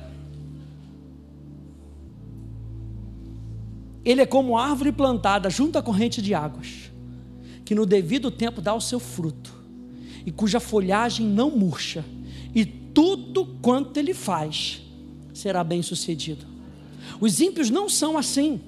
Ele 4.03 4.21
é 4.21 4.25
como 4.25 4.57
árvore 4.57 4.91
plantada 4.91 5.49
junto 5.49 5.77
à 5.77 5.83
corrente 5.83 6.21
de 6.21 6.33
águas, 6.33 6.91
que 7.67 7.75
no 7.75 7.85
devido 7.85 8.31
tempo 8.31 8.61
dá 8.61 8.73
o 8.73 8.79
seu 8.79 8.97
fruto, 8.97 9.53
e 10.25 10.31
cuja 10.31 10.57
folhagem 10.57 11.27
não 11.27 11.51
murcha, 11.51 12.05
e 12.55 12.63
tudo 12.65 13.45
quanto 13.61 13.97
ele 13.97 14.13
faz 14.13 14.81
será 15.33 15.65
bem 15.65 15.81
sucedido. 15.81 16.45
Os 17.19 17.41
ímpios 17.41 17.69
não 17.69 17.89
são 17.89 18.17
assim, 18.17 18.61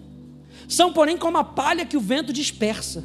são, 0.67 0.91
porém, 0.91 1.17
como 1.17 1.37
a 1.37 1.45
palha 1.45 1.85
que 1.85 1.95
o 1.95 2.01
vento 2.01 2.33
dispersa. 2.33 3.01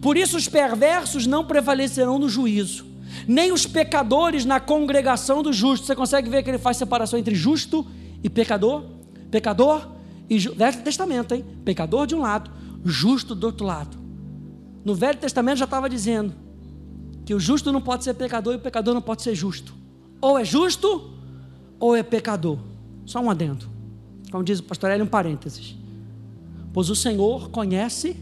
Por 0.00 0.16
isso, 0.16 0.36
os 0.36 0.46
perversos 0.46 1.26
não 1.26 1.44
prevalecerão 1.44 2.16
no 2.16 2.28
juízo, 2.28 2.86
nem 3.26 3.50
os 3.50 3.66
pecadores 3.66 4.44
na 4.44 4.60
congregação 4.60 5.42
dos 5.42 5.56
justos. 5.56 5.88
Você 5.88 5.96
consegue 5.96 6.30
ver 6.30 6.44
que 6.44 6.50
ele 6.50 6.58
faz 6.58 6.76
separação 6.76 7.18
entre 7.18 7.34
justo 7.34 7.84
e 8.22 8.30
pecador? 8.30 8.84
Pecador 9.32 9.88
e 10.30 10.38
Velho 10.38 10.82
Testamento, 10.84 11.34
hein? 11.34 11.44
Pecador 11.64 12.06
de 12.06 12.14
um 12.14 12.20
lado, 12.20 12.52
justo 12.84 13.34
do 13.34 13.48
outro 13.48 13.66
lado. 13.66 14.03
No 14.84 14.94
Velho 14.94 15.18
Testamento 15.18 15.58
já 15.58 15.64
estava 15.64 15.88
dizendo 15.88 16.34
que 17.24 17.34
o 17.34 17.40
justo 17.40 17.72
não 17.72 17.80
pode 17.80 18.04
ser 18.04 18.14
pecador 18.14 18.52
e 18.52 18.56
o 18.56 18.60
pecador 18.60 18.92
não 18.92 19.00
pode 19.00 19.22
ser 19.22 19.34
justo. 19.34 19.74
Ou 20.20 20.38
é 20.38 20.44
justo 20.44 21.10
ou 21.80 21.96
é 21.96 22.02
pecador. 22.02 22.58
Só 23.06 23.20
um 23.20 23.30
adendo. 23.30 23.66
Como 24.30 24.44
diz 24.44 24.58
o 24.58 24.62
pastor 24.62 24.90
Hélio, 24.90 25.06
um 25.06 25.08
parênteses. 25.08 25.74
Pois 26.72 26.90
o 26.90 26.96
Senhor 26.96 27.48
conhece 27.50 28.16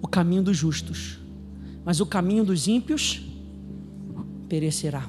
o 0.00 0.08
caminho 0.08 0.42
dos 0.42 0.56
justos, 0.56 1.18
mas 1.84 2.00
o 2.00 2.06
caminho 2.06 2.44
dos 2.44 2.66
ímpios 2.66 3.22
perecerá. 4.48 5.06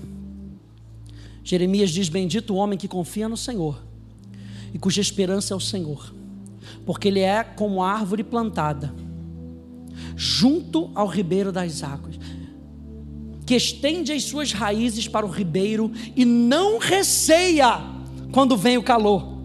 Jeremias 1.44 1.92
diz: 1.92 2.10
Bendito 2.10 2.54
o 2.54 2.58
homem 2.58 2.78
que 2.78 2.88
confia 2.88 3.30
no 3.30 3.38
Senhor 3.38 3.82
e 4.74 4.80
cuja 4.80 5.00
esperança 5.00 5.54
é 5.54 5.58
o 5.58 5.60
Senhor, 5.60 6.14
porque 6.86 7.08
ele 7.08 7.20
é 7.20 7.44
como 7.44 7.84
árvore 7.84 8.24
plantada 8.24 8.94
junto 10.24 10.90
ao 10.96 11.06
ribeiro 11.06 11.52
das 11.52 11.84
águas, 11.84 12.18
que 13.46 13.54
estende 13.54 14.14
as 14.14 14.24
suas 14.24 14.54
raízes 14.54 15.06
para 15.06 15.26
o 15.26 15.30
ribeiro 15.30 15.92
e 16.16 16.24
não 16.24 16.78
receia 16.78 17.82
quando 18.32 18.56
vem 18.56 18.78
o 18.78 18.84
calor, 18.84 19.38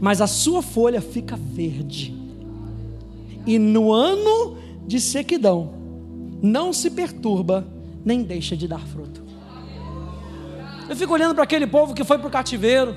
mas 0.00 0.20
a 0.20 0.26
sua 0.26 0.62
folha 0.62 1.00
fica 1.00 1.36
verde, 1.36 2.12
e 3.46 3.56
no 3.56 3.92
ano 3.92 4.56
de 4.84 5.00
sequidão 5.00 5.74
não 6.42 6.72
se 6.72 6.90
perturba, 6.90 7.64
nem 8.04 8.24
deixa 8.24 8.56
de 8.56 8.66
dar 8.66 8.80
fruto. 8.80 9.22
Eu 10.88 10.96
fico 10.96 11.14
olhando 11.14 11.36
para 11.36 11.44
aquele 11.44 11.68
povo 11.68 11.94
que 11.94 12.02
foi 12.02 12.18
para 12.18 12.26
o 12.26 12.30
cativeiro, 12.30 12.96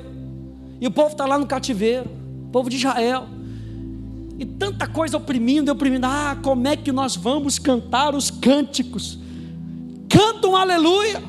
e 0.82 0.88
o 0.88 0.91
povo 0.91 1.11
está 1.11 1.28
lá 1.28 1.38
no 1.38 1.45
cativeiro, 1.45 2.09
o 2.47 2.49
povo 2.49 2.72
de 2.72 2.78
Israel, 2.78 3.35
e 4.38 4.46
tanta 4.46 4.86
coisa 4.88 5.18
oprimindo, 5.18 5.72
oprimindo. 5.72 6.06
Ah, 6.06 6.38
como 6.42 6.68
é 6.68 6.76
que 6.76 6.92
nós 6.92 7.16
vamos 7.16 7.58
cantar 7.58 8.14
os 8.14 8.30
cânticos? 8.30 9.18
Cantam 10.10 10.56
aleluia. 10.56 11.24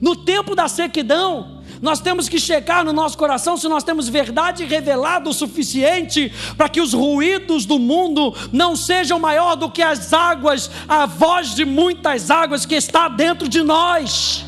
No 0.00 0.14
tempo 0.14 0.54
da 0.54 0.68
sequidão, 0.68 1.62
nós 1.80 2.00
temos 2.00 2.28
que 2.28 2.38
checar 2.38 2.84
no 2.84 2.92
nosso 2.92 3.16
coração 3.16 3.56
se 3.56 3.68
nós 3.68 3.84
temos 3.84 4.08
verdade 4.08 4.64
revelada 4.64 5.28
o 5.28 5.32
suficiente 5.32 6.32
para 6.56 6.68
que 6.68 6.80
os 6.80 6.92
ruídos 6.92 7.64
do 7.64 7.78
mundo 7.78 8.34
não 8.52 8.76
sejam 8.76 9.18
maior 9.18 9.56
do 9.56 9.70
que 9.70 9.82
as 9.82 10.12
águas, 10.12 10.70
a 10.88 11.06
voz 11.06 11.54
de 11.54 11.64
muitas 11.64 12.30
águas 12.30 12.66
que 12.66 12.74
está 12.74 13.08
dentro 13.08 13.48
de 13.48 13.62
nós. 13.62 14.44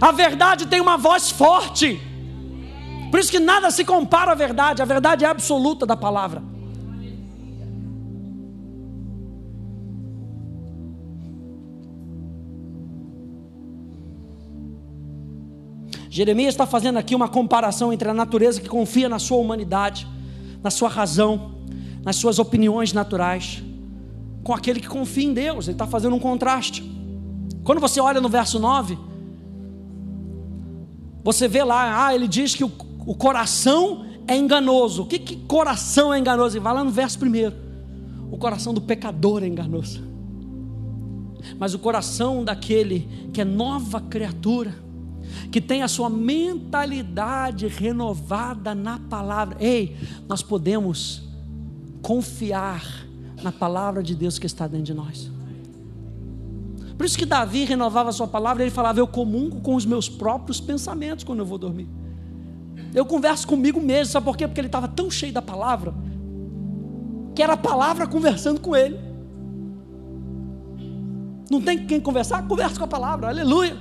A 0.00 0.12
verdade 0.12 0.66
tem 0.66 0.80
uma 0.80 0.96
voz 0.96 1.30
forte. 1.30 2.07
Por 3.10 3.18
isso 3.18 3.30
que 3.30 3.40
nada 3.40 3.70
se 3.70 3.84
compara 3.84 4.32
à 4.32 4.34
verdade, 4.34 4.82
a 4.82 4.84
verdade 4.84 5.24
é 5.24 5.28
absoluta 5.28 5.86
da 5.86 5.96
palavra. 5.96 6.42
Jeremias 16.10 16.54
está 16.54 16.66
fazendo 16.66 16.98
aqui 16.98 17.14
uma 17.14 17.28
comparação 17.28 17.92
entre 17.92 18.08
a 18.08 18.14
natureza 18.14 18.60
que 18.60 18.68
confia 18.68 19.08
na 19.08 19.18
sua 19.18 19.36
humanidade, 19.36 20.06
na 20.62 20.70
sua 20.70 20.88
razão, 20.88 21.52
nas 22.02 22.16
suas 22.16 22.38
opiniões 22.38 22.92
naturais, 22.92 23.62
com 24.42 24.52
aquele 24.52 24.80
que 24.80 24.88
confia 24.88 25.24
em 25.24 25.32
Deus. 25.32 25.66
Ele 25.66 25.74
está 25.74 25.86
fazendo 25.86 26.16
um 26.16 26.18
contraste. 26.18 26.82
Quando 27.62 27.80
você 27.80 28.00
olha 28.00 28.20
no 28.20 28.28
verso 28.28 28.58
9, 28.58 28.98
você 31.22 31.46
vê 31.46 31.62
lá, 31.62 32.06
ah, 32.06 32.14
ele 32.14 32.26
diz 32.26 32.54
que 32.54 32.64
o, 32.64 32.72
o 33.08 33.14
coração 33.14 34.04
é 34.26 34.36
enganoso. 34.36 35.04
O 35.04 35.06
que, 35.06 35.18
que 35.18 35.34
coração 35.34 36.12
é 36.12 36.18
enganoso? 36.18 36.58
E 36.58 36.60
vai 36.60 36.74
lá 36.74 36.84
no 36.84 36.90
verso 36.90 37.18
primeiro. 37.18 37.56
O 38.30 38.36
coração 38.36 38.74
do 38.74 38.82
pecador 38.82 39.42
é 39.42 39.46
enganoso. 39.46 40.04
Mas 41.58 41.72
o 41.72 41.78
coração 41.78 42.44
daquele 42.44 43.30
que 43.32 43.40
é 43.40 43.46
nova 43.46 43.98
criatura, 43.98 44.74
que 45.50 45.58
tem 45.58 45.82
a 45.82 45.88
sua 45.88 46.10
mentalidade 46.10 47.66
renovada 47.66 48.74
na 48.74 48.98
palavra. 48.98 49.56
Ei, 49.58 49.96
nós 50.28 50.42
podemos 50.42 51.22
confiar 52.02 52.84
na 53.42 53.50
palavra 53.50 54.02
de 54.02 54.14
Deus 54.14 54.38
que 54.38 54.44
está 54.44 54.66
dentro 54.66 54.84
de 54.84 54.92
nós. 54.92 55.30
Por 56.98 57.06
isso 57.06 57.16
que 57.16 57.24
Davi 57.24 57.64
renovava 57.64 58.10
a 58.10 58.12
sua 58.12 58.28
palavra, 58.28 58.62
ele 58.62 58.70
falava: 58.70 59.00
Eu 59.00 59.06
comungo 59.06 59.62
com 59.62 59.74
os 59.74 59.86
meus 59.86 60.10
próprios 60.10 60.60
pensamentos 60.60 61.24
quando 61.24 61.38
eu 61.38 61.46
vou 61.46 61.56
dormir. 61.56 61.88
Eu 62.94 63.04
converso 63.04 63.46
comigo 63.46 63.80
mesmo, 63.80 64.12
sabe 64.12 64.24
por 64.24 64.36
quê? 64.36 64.46
Porque 64.46 64.60
ele 64.60 64.68
estava 64.68 64.88
tão 64.88 65.10
cheio 65.10 65.32
da 65.32 65.42
palavra, 65.42 65.94
que 67.34 67.42
era 67.42 67.52
a 67.52 67.56
palavra 67.56 68.06
conversando 68.06 68.60
com 68.60 68.74
ele. 68.74 68.98
Não 71.50 71.60
tem 71.60 71.86
quem 71.86 72.00
conversar? 72.00 72.46
Conversa 72.46 72.78
com 72.78 72.84
a 72.84 72.88
palavra, 72.88 73.28
aleluia. 73.28 73.76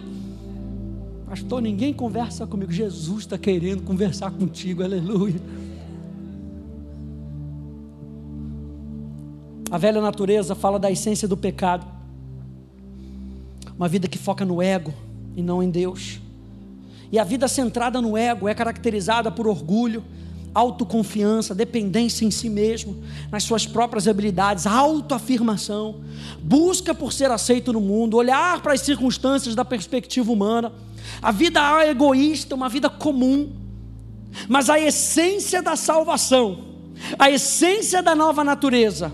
Pastor, 1.28 1.62
ninguém 1.62 1.94
conversa 1.94 2.48
comigo. 2.48 2.72
Jesus 2.72 3.20
está 3.20 3.38
querendo 3.38 3.84
conversar 3.84 4.32
contigo, 4.32 4.84
aleluia. 4.84 5.42
A 9.70 9.78
velha 9.78 10.02
natureza 10.02 10.56
fala 10.56 10.80
da 10.80 10.90
essência 10.90 11.28
do 11.28 11.36
pecado 11.36 11.98
uma 13.78 13.88
vida 13.88 14.08
que 14.08 14.18
foca 14.18 14.44
no 14.44 14.62
ego 14.62 14.92
e 15.36 15.44
não 15.44 15.62
em 15.62 15.70
Deus. 15.70 16.20
E 17.12 17.18
a 17.18 17.24
vida 17.24 17.48
centrada 17.48 18.02
no 18.02 18.18
ego 18.18 18.48
é 18.48 18.54
caracterizada 18.54 19.32
por 19.32 19.48
orgulho, 19.48 20.04
autoconfiança, 20.54 21.54
dependência 21.54 22.26
em 22.26 22.32
si 22.32 22.50
mesmo, 22.50 22.98
nas 23.32 23.44
suas 23.44 23.66
próprias 23.66 24.08
habilidades, 24.08 24.66
autoafirmação, 24.66 25.98
busca 26.42 26.96
por 26.96 27.14
ser 27.14 27.30
aceito 27.30 27.72
no 27.72 27.80
mundo, 27.80 28.18
olhar 28.18 28.62
para 28.62 28.74
as 28.74 28.82
circunstâncias 28.82 29.54
da 29.54 29.64
perspectiva 29.64 30.32
humana. 30.32 30.72
A 31.22 31.32
vida 31.32 31.60
é 31.84 31.92
egoísta, 31.92 32.56
uma 32.56 32.68
vida 32.68 32.90
comum. 32.90 33.52
Mas 34.50 34.70
a 34.70 34.80
essência 34.80 35.62
da 35.62 35.76
salvação, 35.76 36.66
a 37.18 37.30
essência 37.30 38.02
da 38.02 38.16
nova 38.16 38.44
natureza, 38.44 39.12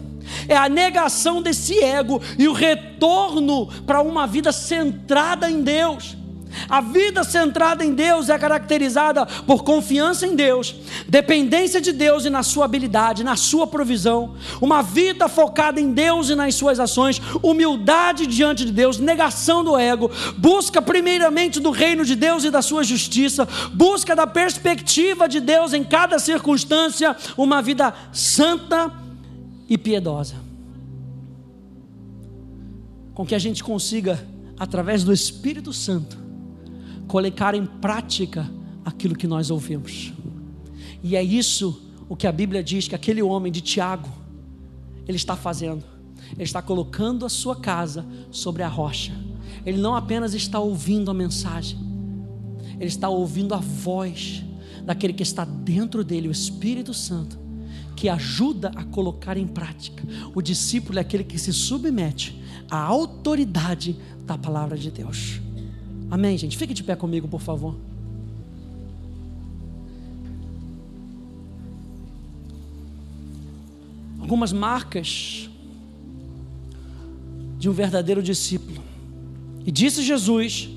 é 0.48 0.56
a 0.56 0.70
negação 0.70 1.42
desse 1.42 1.78
ego 1.84 2.22
e 2.38 2.48
o 2.48 2.54
retorno 2.54 3.68
para 3.86 4.02
uma 4.02 4.26
vida 4.26 4.52
centrada 4.52 5.50
em 5.50 5.62
Deus. 5.62 6.18
A 6.70 6.82
vida 6.82 7.24
centrada 7.24 7.84
em 7.84 7.94
Deus 7.94 8.30
é 8.30 8.38
caracterizada 8.38 9.26
por 9.26 9.64
confiança 9.64 10.26
em 10.26 10.36
Deus, 10.36 10.76
dependência 11.08 11.82
de 11.82 11.92
Deus 11.92 12.26
e 12.26 12.30
na 12.30 12.44
sua 12.44 12.66
habilidade, 12.66 13.24
na 13.24 13.36
sua 13.36 13.68
provisão, 13.68 14.36
uma 14.62 14.82
vida 14.82 15.28
focada 15.28 15.80
em 15.80 15.92
Deus 15.92 16.30
e 16.30 16.36
nas 16.36 16.56
suas 16.56 16.80
ações, 16.80 17.22
humildade 17.42 18.26
diante 18.28 18.66
de 18.66 18.72
Deus, 18.72 18.98
negação 18.98 19.64
do 19.64 19.78
ego, 19.78 20.10
busca 20.38 20.82
primeiramente 20.82 21.60
do 21.60 21.72
reino 21.72 22.06
de 22.06 22.16
Deus 22.16 22.44
e 22.44 22.52
da 22.52 22.62
sua 22.62 22.84
justiça, 22.84 23.48
busca 23.74 24.16
da 24.16 24.28
perspectiva 24.28 25.28
de 25.28 25.40
Deus 25.40 25.74
em 25.74 25.84
cada 25.84 26.20
circunstância, 26.20 27.16
uma 27.38 27.62
vida 27.62 27.94
santa 28.12 28.92
e 29.70 29.78
piedosa. 29.78 30.36
Com 33.14 33.26
que 33.26 33.36
a 33.36 33.40
gente 33.40 33.64
consiga, 33.64 34.26
através 34.58 35.04
do 35.04 35.14
Espírito 35.14 35.72
Santo, 35.72 36.23
colocar 37.08 37.56
em 37.56 37.66
prática 37.66 38.50
aquilo 38.84 39.16
que 39.16 39.28
nós 39.28 39.50
ouvimos. 39.50 40.14
E 41.02 41.16
é 41.16 41.24
isso 41.24 41.82
o 42.08 42.16
que 42.16 42.28
a 42.28 42.32
Bíblia 42.32 42.64
diz 42.64 42.88
que 42.88 42.96
aquele 42.96 43.22
homem 43.22 43.52
de 43.52 43.62
Tiago, 43.62 44.10
ele 45.08 45.18
está 45.18 45.36
fazendo. 45.36 45.84
Ele 46.34 46.44
está 46.44 46.62
colocando 46.62 47.26
a 47.26 47.30
sua 47.30 47.56
casa 47.56 48.06
sobre 48.32 48.64
a 48.64 48.68
rocha. 48.68 49.14
Ele 49.66 49.78
não 49.78 49.96
apenas 49.96 50.34
está 50.34 50.60
ouvindo 50.60 51.10
a 51.10 51.14
mensagem, 51.14 51.80
ele 52.76 52.90
está 52.90 53.08
ouvindo 53.08 53.54
a 53.54 53.60
voz 53.60 54.44
daquele 54.84 55.14
que 55.14 55.24
está 55.24 55.46
dentro 55.46 56.04
dele, 56.04 56.28
o 56.28 56.32
Espírito 56.32 56.94
Santo, 56.94 57.40
que 57.96 58.10
ajuda 58.10 58.72
a 58.76 58.84
colocar 58.84 59.38
em 59.38 59.48
prática. 59.48 60.04
O 60.36 60.42
discípulo 60.42 60.98
é 60.98 61.02
aquele 61.02 61.24
que 61.24 61.40
se 61.40 61.54
submete 61.54 62.42
à 62.70 62.78
autoridade 62.78 63.96
da 64.26 64.38
palavra 64.38 64.78
de 64.78 64.92
Deus. 64.92 65.43
Amém, 66.14 66.38
gente? 66.38 66.56
Fique 66.60 66.76
de 66.76 66.84
pé 66.84 66.96
comigo, 66.96 67.28
por 67.28 67.42
favor. 67.42 67.76
Algumas 74.20 74.54
marcas 74.54 75.50
de 77.58 77.68
um 77.68 77.72
verdadeiro 77.72 78.22
discípulo. 78.22 78.84
E 79.66 79.72
disse 79.72 80.04
Jesus 80.04 80.70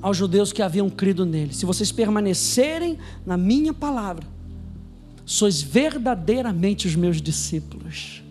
aos 0.00 0.16
judeus 0.16 0.50
que 0.50 0.62
haviam 0.62 0.88
crido 0.88 1.26
nele: 1.26 1.52
Se 1.52 1.66
vocês 1.66 1.92
permanecerem 1.92 2.96
na 3.26 3.36
minha 3.36 3.74
palavra, 3.74 4.26
sois 5.26 5.60
verdadeiramente 5.60 6.86
os 6.86 6.96
meus 6.96 7.20
discípulos. 7.20 8.22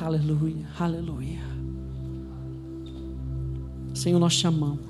Aleluia, 0.00 0.66
aleluia. 0.80 1.51
Senhor, 3.94 4.18
nós 4.18 4.36
te 4.36 4.46
amamos. 4.46 4.80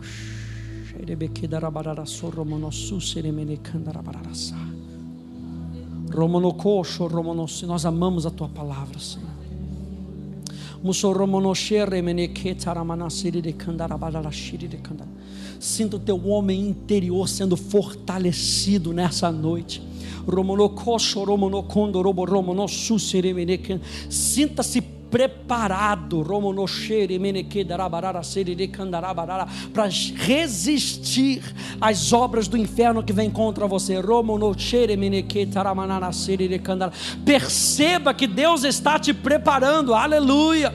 Nós 7.67 7.87
amamos 7.87 8.27
a 8.27 8.31
tua 8.31 8.49
palavra, 8.49 8.99
Senhor. 8.99 9.33
Sinta 15.61 15.97
o 15.97 16.01
teu 16.01 16.27
homem 16.27 16.69
interior 16.69 17.29
sendo 17.29 17.57
fortalecido 17.57 18.93
nessa 18.93 19.31
noite. 19.31 19.81
Sinta-se 24.11 24.81
preparado 25.13 26.25
para 29.75 29.89
resistir 30.17 31.43
às 31.79 32.13
obras 32.15 32.49
do 32.49 32.57
inferno 32.57 33.03
que 33.03 33.13
vem 33.13 33.29
contra 33.29 33.67
você. 33.67 33.97
Perceba 37.27 38.15
que 38.15 38.27
Deus 38.27 38.65
está 38.65 38.99
te 38.99 39.13
preparando, 39.13 39.95
aleluia. 39.95 40.73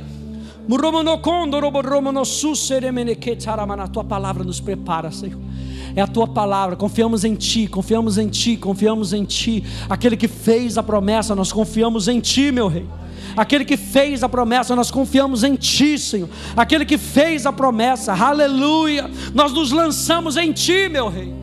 A 3.79 3.87
tua 3.87 4.03
palavra 4.03 4.43
nos 4.43 4.59
prepara, 4.59 5.09
Senhor. 5.11 5.46
É 5.97 6.01
a 6.01 6.05
tua 6.05 6.27
palavra, 6.27 6.75
confiamos 6.75 7.23
em 7.23 7.33
Ti, 7.33 7.65
confiamos 7.65 8.19
em 8.19 8.27
Ti, 8.27 8.55
confiamos 8.55 9.13
em 9.13 9.25
Ti. 9.25 9.63
Aquele 9.89 10.15
que 10.15 10.27
fez 10.27 10.77
a 10.77 10.83
promessa, 10.83 11.33
nós 11.33 11.51
confiamos 11.51 12.07
em 12.07 12.19
Ti, 12.19 12.51
meu 12.51 12.67
Rei. 12.67 12.85
Aquele 13.35 13.65
que 13.65 13.75
fez 13.75 14.21
a 14.21 14.29
promessa, 14.29 14.75
nós 14.75 14.91
confiamos 14.91 15.43
em 15.43 15.55
Ti, 15.55 15.97
Senhor. 15.97 16.29
Aquele 16.55 16.85
que 16.85 16.99
fez 16.99 17.47
a 17.47 17.51
promessa, 17.51 18.13
aleluia. 18.13 19.09
Nós 19.33 19.51
nos 19.51 19.71
lançamos 19.71 20.37
em 20.37 20.51
Ti, 20.51 20.87
meu 20.87 21.09
Rei. 21.09 21.33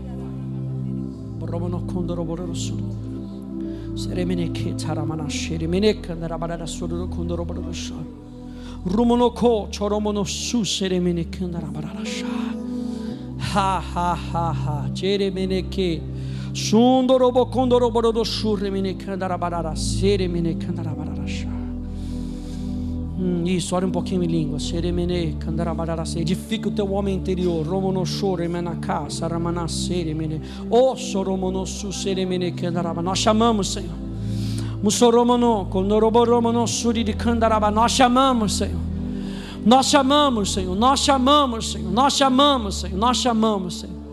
Rumonoko 8.86 9.66
choromono 9.72 10.24
su 10.24 10.64
seremene 10.64 11.24
kandarabaralasha. 11.24 12.63
Ha 13.54 13.80
ha 13.94 14.18
ha 14.32 14.52
ha. 14.52 14.90
Cheremeneke. 14.92 16.00
Sundorobo 16.52 17.46
kondoroborodo 17.46 18.24
surremene 18.24 18.96
kandarabarara. 18.96 19.76
Seremene 19.76 20.56
kandarabararasha. 20.56 21.46
Hum, 23.16 23.46
isso, 23.46 23.76
ore 23.76 23.86
um 23.86 23.92
pouquinho 23.92 24.24
em 24.24 24.26
língua. 24.26 24.58
Seremene 24.58 25.36
kandarabararasa. 25.38 26.18
Edifica 26.18 26.68
o 26.68 26.72
teu 26.72 26.92
homem 26.92 27.14
interior. 27.14 27.64
Romono 27.64 28.04
shoremenaka. 28.04 29.08
Saramana 29.08 29.68
seremene. 29.68 30.40
O 30.68 30.96
soromono 30.96 31.64
su 31.64 31.92
seremene 31.92 32.50
kandaraba. 32.50 33.00
Nós 33.02 33.20
chamamos, 33.20 33.72
Senhor. 33.72 33.94
Mussoromono, 34.82 35.68
Condoroboromono, 35.70 36.66
Suri 36.66 37.04
de 37.04 37.14
Candaraba. 37.14 37.70
Nós 37.70 37.92
chamamos, 37.92 38.58
Senhor. 38.58 38.93
Nós 39.64 39.86
chamamos, 39.86 40.52
Senhor. 40.52 40.76
Nós 40.76 41.00
chamamos, 41.00 41.72
Senhor. 41.72 41.90
Nós 41.90 42.14
chamamos, 42.14 42.80
Senhor. 42.80 42.98
Nós 42.98 43.16
chamamos, 43.16 43.80
Senhor. 43.80 44.04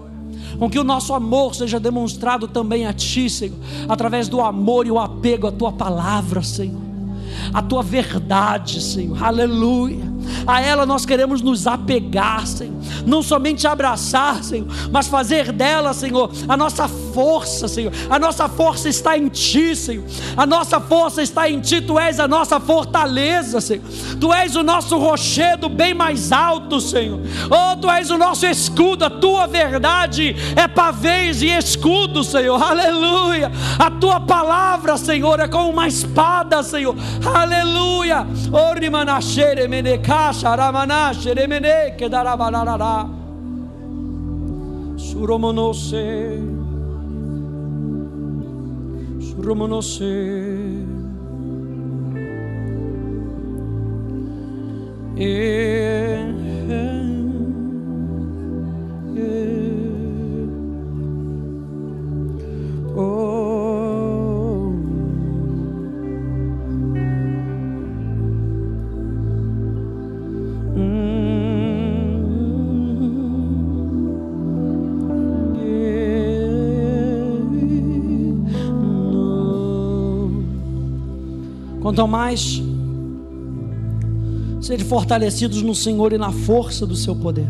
Com 0.58 0.70
que 0.70 0.80
o 0.80 0.84
nosso 0.84 1.14
amor 1.14 1.56
seja 1.56 1.80
demonstrado 1.80 2.48
também 2.48 2.86
a 2.86 2.94
Ti, 2.94 3.30
Senhor, 3.30 3.58
através 3.90 4.28
do 4.28 4.40
amor 4.42 4.86
e 4.86 4.92
o 4.92 5.00
apego 5.00 5.48
à 5.48 5.52
Tua 5.52 5.72
palavra, 5.72 6.44
Senhor, 6.44 6.82
a 7.54 7.62
Tua 7.64 7.82
verdade, 7.82 8.80
Senhor, 8.82 9.24
aleluia. 9.24 10.12
A 10.46 10.62
ela 10.62 10.86
nós 10.86 11.06
queremos 11.06 11.42
nos 11.42 11.66
apegar, 11.66 12.46
Senhor. 12.46 12.76
Não 13.06 13.24
somente 13.24 13.66
abraçar, 13.66 14.44
Senhor, 14.44 14.68
mas 14.92 15.08
fazer 15.08 15.52
dela, 15.52 15.94
Senhor, 15.94 16.30
a 16.48 16.56
nossa 16.56 16.88
força, 17.12 17.68
Senhor. 17.68 17.92
A 18.10 18.18
nossa 18.18 18.48
força 18.48 18.90
está 18.90 19.18
em 19.18 19.28
Ti, 19.28 19.76
Senhor. 19.76 20.04
A 20.36 20.46
nossa 20.46 20.80
força 20.80 21.22
está 21.22 21.50
em 21.50 21.60
Ti. 21.60 21.82
Tu 21.82 22.00
és 22.00 22.20
a 22.20 22.28
nossa 22.28 22.60
fortaleza, 22.60 23.62
Senhor. 23.62 23.84
Tu 24.20 24.34
és 24.34 24.56
o 24.56 24.64
nosso 24.64 24.98
rochedo 24.98 25.70
bem 25.70 25.94
mais 25.94 26.32
alto, 26.32 26.80
Senhor. 26.80 27.20
Oh, 27.50 27.76
Tu 27.78 27.90
és 27.90 28.10
o 28.10 28.18
nosso 28.18 28.46
escudo. 28.46 29.06
A 29.06 29.10
Tua 29.10 29.48
verdade 29.48 30.36
é 30.56 30.68
pavês 30.68 31.42
e 31.42 31.48
escudo, 31.48 32.24
Senhor. 32.24 32.62
Aleluia. 32.62 33.52
A 33.80 33.92
Tua 33.92 34.20
palavra, 34.20 34.98
Senhor, 34.98 35.40
é 35.40 35.48
como 35.48 35.70
uma 35.70 35.88
espada, 35.88 36.64
Senhor. 36.64 36.96
Aleluia. 37.34 38.26
Orimanachere. 38.52 39.42
rumbo 49.42 49.68
no 49.68 49.82
eh, 49.82 50.86
eh, 55.18 56.34
eh. 59.18 59.42
Oh. 62.96 63.51
Quanto 81.82 82.08
mais 82.08 82.62
sejam 84.62 84.88
fortalecidos 84.88 85.64
no 85.64 85.74
Senhor 85.74 86.14
e 86.14 86.18
na 86.18 86.32
força 86.32 86.86
do 86.86 86.96
seu 86.96 87.16
poder, 87.16 87.48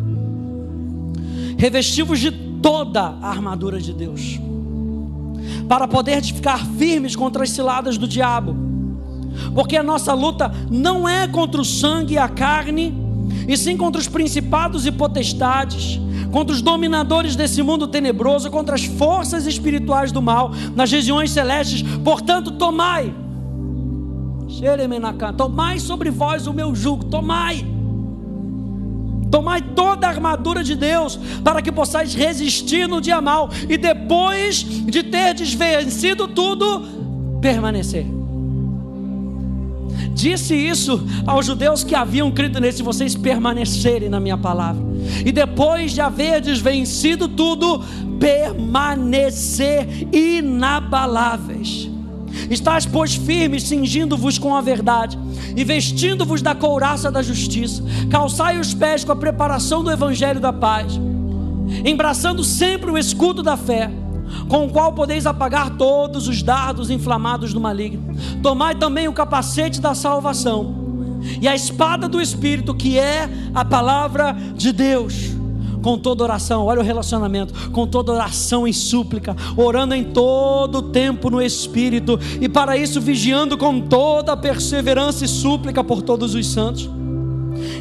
revestivos 1.57 2.19
de 2.19 2.31
toda 2.31 3.01
a 3.21 3.29
armadura 3.29 3.81
de 3.81 3.93
Deus, 3.93 4.39
para 5.67 5.87
poder 5.87 6.23
ficar 6.23 6.65
firmes 6.65 7.15
contra 7.15 7.43
as 7.43 7.49
ciladas 7.49 7.97
do 7.97 8.07
diabo, 8.07 8.55
porque 9.53 9.75
a 9.75 9.83
nossa 9.83 10.13
luta 10.13 10.49
não 10.69 11.07
é 11.07 11.27
contra 11.27 11.59
o 11.59 11.65
sangue 11.65 12.13
e 12.13 12.17
a 12.17 12.29
carne, 12.29 12.93
e 13.47 13.57
sim 13.57 13.75
contra 13.75 13.99
os 13.99 14.07
principados 14.07 14.85
e 14.85 14.91
potestades, 14.91 15.99
contra 16.31 16.55
os 16.55 16.61
dominadores 16.61 17.35
desse 17.35 17.61
mundo 17.61 17.85
tenebroso, 17.87 18.49
contra 18.49 18.75
as 18.75 18.85
forças 18.85 19.45
espirituais 19.45 20.13
do 20.13 20.21
mal 20.21 20.51
nas 20.73 20.89
regiões 20.89 21.31
celestes. 21.31 21.81
Portanto, 22.03 22.51
tomai 22.51 23.13
Tomai 25.37 25.79
sobre 25.79 26.09
vós 26.09 26.47
o 26.47 26.53
meu 26.53 26.75
jugo, 26.75 27.05
tomai. 27.05 27.65
Tomai 29.31 29.61
toda 29.61 30.07
a 30.07 30.09
armadura 30.09 30.63
de 30.63 30.75
Deus, 30.75 31.17
para 31.43 31.61
que 31.61 31.71
possais 31.71 32.13
resistir 32.13 32.87
no 32.87 32.99
dia 32.99 33.21
mal, 33.21 33.49
e 33.69 33.77
depois 33.77 34.57
de 34.57 35.03
ter 35.03 35.33
desvencido 35.33 36.27
tudo, 36.27 37.39
permanecer. 37.41 38.05
Disse 40.13 40.53
isso 40.53 41.01
aos 41.25 41.45
judeus 41.45 41.83
que 41.83 41.95
haviam 41.95 42.29
crido 42.31 42.59
nele: 42.59 42.73
se 42.73 42.83
vocês 42.83 43.15
permanecerem 43.15 44.09
na 44.09 44.19
minha 44.19 44.37
palavra, 44.37 44.83
e 45.25 45.31
depois 45.31 45.93
de 45.93 46.01
haver 46.01 46.41
desvencido 46.41 47.29
tudo, 47.29 47.81
permanecer 48.19 50.07
inabaláveis 50.13 51.90
Estás, 52.51 52.85
pois, 52.85 53.15
firmes, 53.15 53.63
cingindo-vos 53.63 54.37
com 54.37 54.53
a 54.53 54.59
verdade, 54.59 55.17
e 55.55 55.63
vestindo-vos 55.63 56.41
da 56.41 56.53
couraça 56.53 57.09
da 57.09 57.21
justiça, 57.21 57.81
calçai 58.09 58.59
os 58.59 58.73
pés 58.73 59.05
com 59.05 59.13
a 59.13 59.15
preparação 59.15 59.81
do 59.81 59.89
evangelho 59.89 60.41
da 60.41 60.51
paz, 60.51 60.99
embraçando 61.85 62.43
sempre 62.43 62.91
o 62.91 62.97
escudo 62.97 63.41
da 63.41 63.55
fé, 63.55 63.89
com 64.49 64.65
o 64.65 64.69
qual 64.69 64.91
podeis 64.91 65.25
apagar 65.25 65.77
todos 65.77 66.27
os 66.27 66.43
dardos 66.43 66.89
inflamados 66.89 67.53
do 67.53 67.61
maligno. 67.61 68.13
Tomai 68.43 68.75
também 68.75 69.07
o 69.07 69.13
capacete 69.13 69.79
da 69.79 69.95
salvação 69.95 70.75
e 71.41 71.47
a 71.47 71.55
espada 71.55 72.09
do 72.09 72.19
Espírito, 72.19 72.75
que 72.75 72.99
é 72.99 73.29
a 73.55 73.63
palavra 73.63 74.35
de 74.55 74.73
Deus 74.73 75.40
com 75.81 75.97
toda 75.97 76.23
oração, 76.23 76.65
olha 76.65 76.79
o 76.79 76.83
relacionamento, 76.83 77.71
com 77.71 77.87
toda 77.87 78.11
oração 78.11 78.67
e 78.67 78.73
súplica, 78.73 79.35
orando 79.57 79.93
em 79.93 80.03
todo 80.03 80.81
tempo 80.81 81.29
no 81.29 81.41
Espírito, 81.41 82.19
e 82.39 82.47
para 82.47 82.77
isso 82.77 83.01
vigiando 83.01 83.57
com 83.57 83.81
toda 83.81 84.37
perseverança 84.37 85.25
e 85.25 85.27
súplica 85.27 85.83
por 85.83 86.01
todos 86.01 86.35
os 86.35 86.47
santos, 86.47 86.89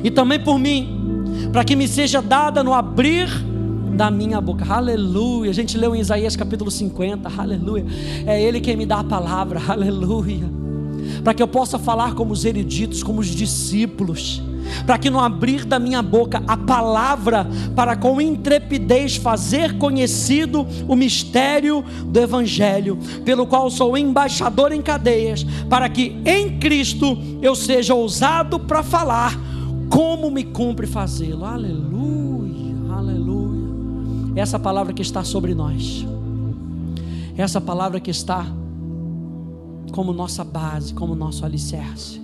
e 0.02 0.10
também 0.10 0.40
por 0.40 0.58
mim, 0.58 0.98
para 1.52 1.64
que 1.64 1.76
me 1.76 1.86
seja 1.86 2.20
dada 2.20 2.62
no 2.62 2.72
abrir 2.72 3.28
da 3.96 4.10
minha 4.10 4.40
boca, 4.40 4.64
aleluia. 4.72 5.50
A 5.50 5.54
gente 5.54 5.76
leu 5.76 5.94
em 5.94 6.00
Isaías 6.00 6.34
capítulo 6.34 6.70
50, 6.70 7.30
aleluia. 7.36 7.84
É 8.24 8.40
Ele 8.40 8.60
quem 8.60 8.74
me 8.74 8.86
dá 8.86 9.00
a 9.00 9.04
palavra, 9.04 9.60
aleluia. 9.68 10.48
Para 11.22 11.34
que 11.34 11.42
eu 11.42 11.48
possa 11.48 11.78
falar 11.78 12.14
como 12.14 12.32
os 12.32 12.44
eruditos, 12.44 13.02
como 13.02 13.20
os 13.20 13.26
discípulos 13.26 14.42
para 14.86 14.98
que 14.98 15.10
no 15.10 15.20
abrir 15.20 15.64
da 15.64 15.78
minha 15.78 16.02
boca 16.02 16.42
a 16.46 16.56
palavra, 16.56 17.46
para 17.74 17.96
com 17.96 18.20
intrepidez 18.20 19.16
fazer 19.16 19.78
conhecido 19.78 20.66
o 20.88 20.96
mistério 20.96 21.84
do 22.06 22.20
Evangelho, 22.20 22.98
pelo 23.24 23.46
qual 23.46 23.70
sou 23.70 23.96
embaixador 23.96 24.72
em 24.72 24.82
cadeias, 24.82 25.44
para 25.68 25.88
que 25.88 26.16
em 26.24 26.58
Cristo 26.58 27.18
eu 27.42 27.54
seja 27.54 27.94
ousado 27.94 28.58
para 28.58 28.82
falar 28.82 29.38
como 29.88 30.30
me 30.30 30.44
cumpre 30.44 30.86
fazê-lo. 30.86 31.44
Aleluia, 31.44 32.74
aleluia. 32.92 33.70
Essa 34.36 34.58
palavra 34.58 34.92
que 34.92 35.02
está 35.02 35.24
sobre 35.24 35.54
nós, 35.54 36.06
essa 37.36 37.60
palavra 37.60 37.98
que 38.00 38.10
está 38.10 38.46
como 39.90 40.12
nossa 40.12 40.44
base, 40.44 40.94
como 40.94 41.14
nosso 41.14 41.44
alicerce. 41.44 42.20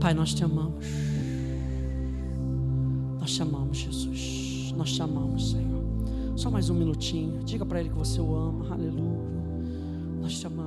Pai, 0.00 0.14
nós 0.14 0.34
te 0.34 0.42
amamos. 0.42 0.84
Nós 3.22 3.30
chamamos 3.30 3.78
Jesus. 3.78 4.74
Nós 4.76 4.88
chamamos, 4.88 5.52
Senhor. 5.52 5.84
Só 6.34 6.50
mais 6.50 6.68
um 6.70 6.74
minutinho. 6.74 7.44
Diga 7.44 7.64
para 7.64 7.78
Ele 7.78 7.88
que 7.88 7.94
você 7.94 8.20
o 8.20 8.34
ama. 8.34 8.74
Aleluia. 8.74 9.30
Nós 10.20 10.32
chamamos. 10.32 10.61